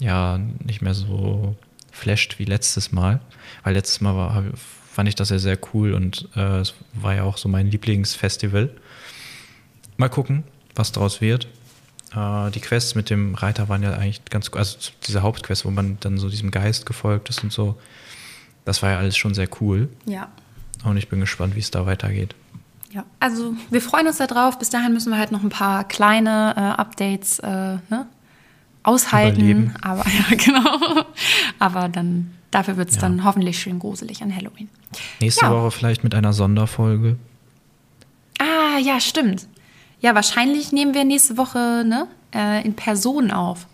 ja, 0.00 0.38
nicht 0.64 0.82
mehr 0.82 0.94
so 0.94 1.56
flasht 1.90 2.38
wie 2.38 2.44
letztes 2.44 2.92
Mal. 2.92 3.20
Weil 3.64 3.72
letztes 3.72 4.02
Mal 4.02 4.14
war, 4.14 4.44
fand 4.90 5.08
ich 5.08 5.14
das 5.14 5.30
ja 5.30 5.38
sehr 5.38 5.58
cool 5.72 5.94
und 5.94 6.28
äh, 6.36 6.58
es 6.58 6.74
war 6.92 7.14
ja 7.14 7.22
auch 7.22 7.38
so 7.38 7.48
mein 7.48 7.70
Lieblingsfestival. 7.70 8.70
Mal 10.00 10.08
gucken, 10.08 10.44
was 10.74 10.92
daraus 10.92 11.20
wird. 11.20 11.46
Äh, 12.16 12.50
die 12.52 12.60
Quests 12.60 12.94
mit 12.94 13.10
dem 13.10 13.34
Reiter 13.34 13.68
waren 13.68 13.82
ja 13.82 13.92
eigentlich 13.92 14.24
ganz, 14.24 14.50
also 14.54 14.78
diese 15.06 15.20
Hauptquest, 15.20 15.66
wo 15.66 15.70
man 15.70 15.98
dann 16.00 16.16
so 16.16 16.30
diesem 16.30 16.50
Geist 16.50 16.86
gefolgt 16.86 17.28
ist 17.28 17.44
und 17.44 17.52
so. 17.52 17.78
Das 18.64 18.82
war 18.82 18.92
ja 18.92 18.96
alles 18.96 19.18
schon 19.18 19.34
sehr 19.34 19.46
cool. 19.60 19.90
Ja. 20.06 20.28
Und 20.84 20.96
ich 20.96 21.10
bin 21.10 21.20
gespannt, 21.20 21.54
wie 21.54 21.60
es 21.60 21.70
da 21.70 21.84
weitergeht. 21.84 22.34
Ja, 22.90 23.04
also 23.20 23.52
wir 23.68 23.82
freuen 23.82 24.06
uns 24.06 24.16
darauf. 24.16 24.58
Bis 24.58 24.70
dahin 24.70 24.94
müssen 24.94 25.10
wir 25.10 25.18
halt 25.18 25.32
noch 25.32 25.42
ein 25.42 25.50
paar 25.50 25.84
kleine 25.86 26.54
äh, 26.56 26.80
Updates 26.80 27.38
äh, 27.40 27.48
ne? 27.48 28.06
aushalten. 28.82 29.36
Überleben. 29.36 29.74
Aber 29.82 30.06
ja, 30.30 30.34
genau. 30.34 31.04
Aber 31.58 31.90
dann 31.90 32.32
dafür 32.50 32.78
wird 32.78 32.88
es 32.88 32.94
ja. 32.94 33.02
dann 33.02 33.22
hoffentlich 33.22 33.58
schön 33.58 33.78
gruselig 33.78 34.22
an 34.22 34.34
Halloween. 34.34 34.70
Nächste 35.20 35.44
ja. 35.44 35.52
Woche 35.52 35.70
vielleicht 35.70 36.04
mit 36.04 36.14
einer 36.14 36.32
Sonderfolge. 36.32 37.18
Ah, 38.38 38.78
ja, 38.78 38.98
stimmt. 38.98 39.46
Ja, 40.00 40.14
wahrscheinlich 40.14 40.72
nehmen 40.72 40.94
wir 40.94 41.04
nächste 41.04 41.36
Woche 41.36 41.84
ne, 41.86 42.08
äh, 42.34 42.64
in 42.64 42.74
Person 42.74 43.30
auf. 43.30 43.66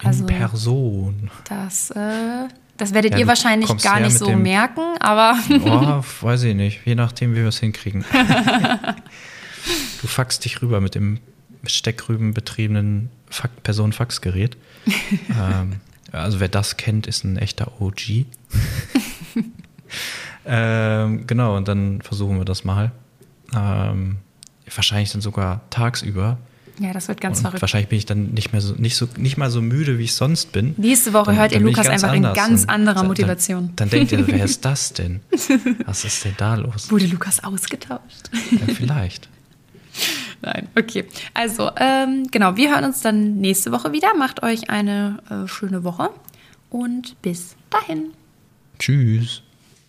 In, 0.00 0.06
also, 0.06 0.26
Person. 0.26 1.30
Das, 1.44 1.90
äh, 1.90 2.48
das 2.76 2.94
werdet 2.94 3.12
ja, 3.12 3.18
ihr 3.18 3.26
wahrscheinlich 3.26 3.76
gar 3.82 4.00
nicht 4.00 4.16
so 4.16 4.30
merken, 4.30 4.96
aber. 5.00 5.36
oh, 5.50 6.24
weiß 6.24 6.44
ich 6.44 6.54
nicht. 6.54 6.80
Je 6.86 6.94
nachdem, 6.94 7.32
wie 7.32 7.40
wir 7.40 7.48
es 7.48 7.58
hinkriegen. 7.58 8.04
du 10.00 10.06
faxst 10.06 10.44
dich 10.44 10.62
rüber 10.62 10.80
mit 10.80 10.94
dem 10.94 11.18
Steckrüben-betriebenen 11.64 13.10
Personenfaxgerät. 13.62 14.56
ähm, 15.28 15.80
also 16.12 16.40
wer 16.40 16.48
das 16.48 16.76
kennt, 16.76 17.06
ist 17.06 17.24
ein 17.24 17.36
echter 17.36 17.80
OG. 17.80 18.24
ähm, 20.46 21.26
genau, 21.26 21.56
und 21.56 21.68
dann 21.68 22.00
versuchen 22.02 22.38
wir 22.38 22.44
das 22.44 22.64
mal. 22.64 22.92
Ähm, 23.54 24.16
wahrscheinlich 24.76 25.12
dann 25.12 25.20
sogar 25.20 25.62
tagsüber. 25.70 26.38
Ja, 26.78 26.94
das 26.94 27.08
wird 27.08 27.20
ganz 27.20 27.38
und 27.38 27.42
verrückt. 27.42 27.60
Wahrscheinlich 27.60 27.88
bin 27.90 27.98
ich 27.98 28.06
dann 28.06 28.30
nicht 28.30 28.52
mehr 28.52 28.62
so, 28.62 28.74
nicht 28.74 28.96
so, 28.96 29.06
nicht 29.18 29.36
mal 29.36 29.50
so 29.50 29.60
müde, 29.60 29.98
wie 29.98 30.04
ich 30.04 30.14
sonst 30.14 30.52
bin. 30.52 30.74
Nächste 30.78 31.12
Woche 31.12 31.26
dann, 31.26 31.36
hört 31.36 31.52
ihr 31.52 31.60
Lukas 31.60 31.86
einfach 31.88 32.14
in 32.14 32.22
ganz 32.22 32.64
anderer 32.64 33.04
Motivation. 33.04 33.72
Dann, 33.76 33.90
dann, 33.90 33.90
denkt 33.90 34.12
ihr, 34.12 34.26
wer 34.26 34.44
ist 34.44 34.64
das 34.64 34.94
denn? 34.94 35.20
Was 35.84 36.06
ist 36.06 36.24
denn 36.24 36.34
da 36.38 36.54
los? 36.54 36.90
Wurde 36.90 37.06
Lukas 37.06 37.44
ausgetauscht? 37.44 38.30
Ja, 38.50 38.74
vielleicht. 38.74 39.28
Nein, 40.42 40.68
okay. 40.74 41.04
Also, 41.34 41.70
ähm, 41.76 42.26
genau, 42.30 42.56
wir 42.56 42.70
hören 42.70 42.84
uns 42.84 43.02
dann 43.02 43.36
nächste 43.40 43.72
Woche 43.72 43.92
wieder. 43.92 44.14
Macht 44.16 44.42
euch 44.42 44.70
eine 44.70 45.18
äh, 45.28 45.46
schöne 45.48 45.84
Woche 45.84 46.08
und 46.70 47.20
bis 47.20 47.56
dahin. 47.68 48.12
Tschüss. 48.78 49.42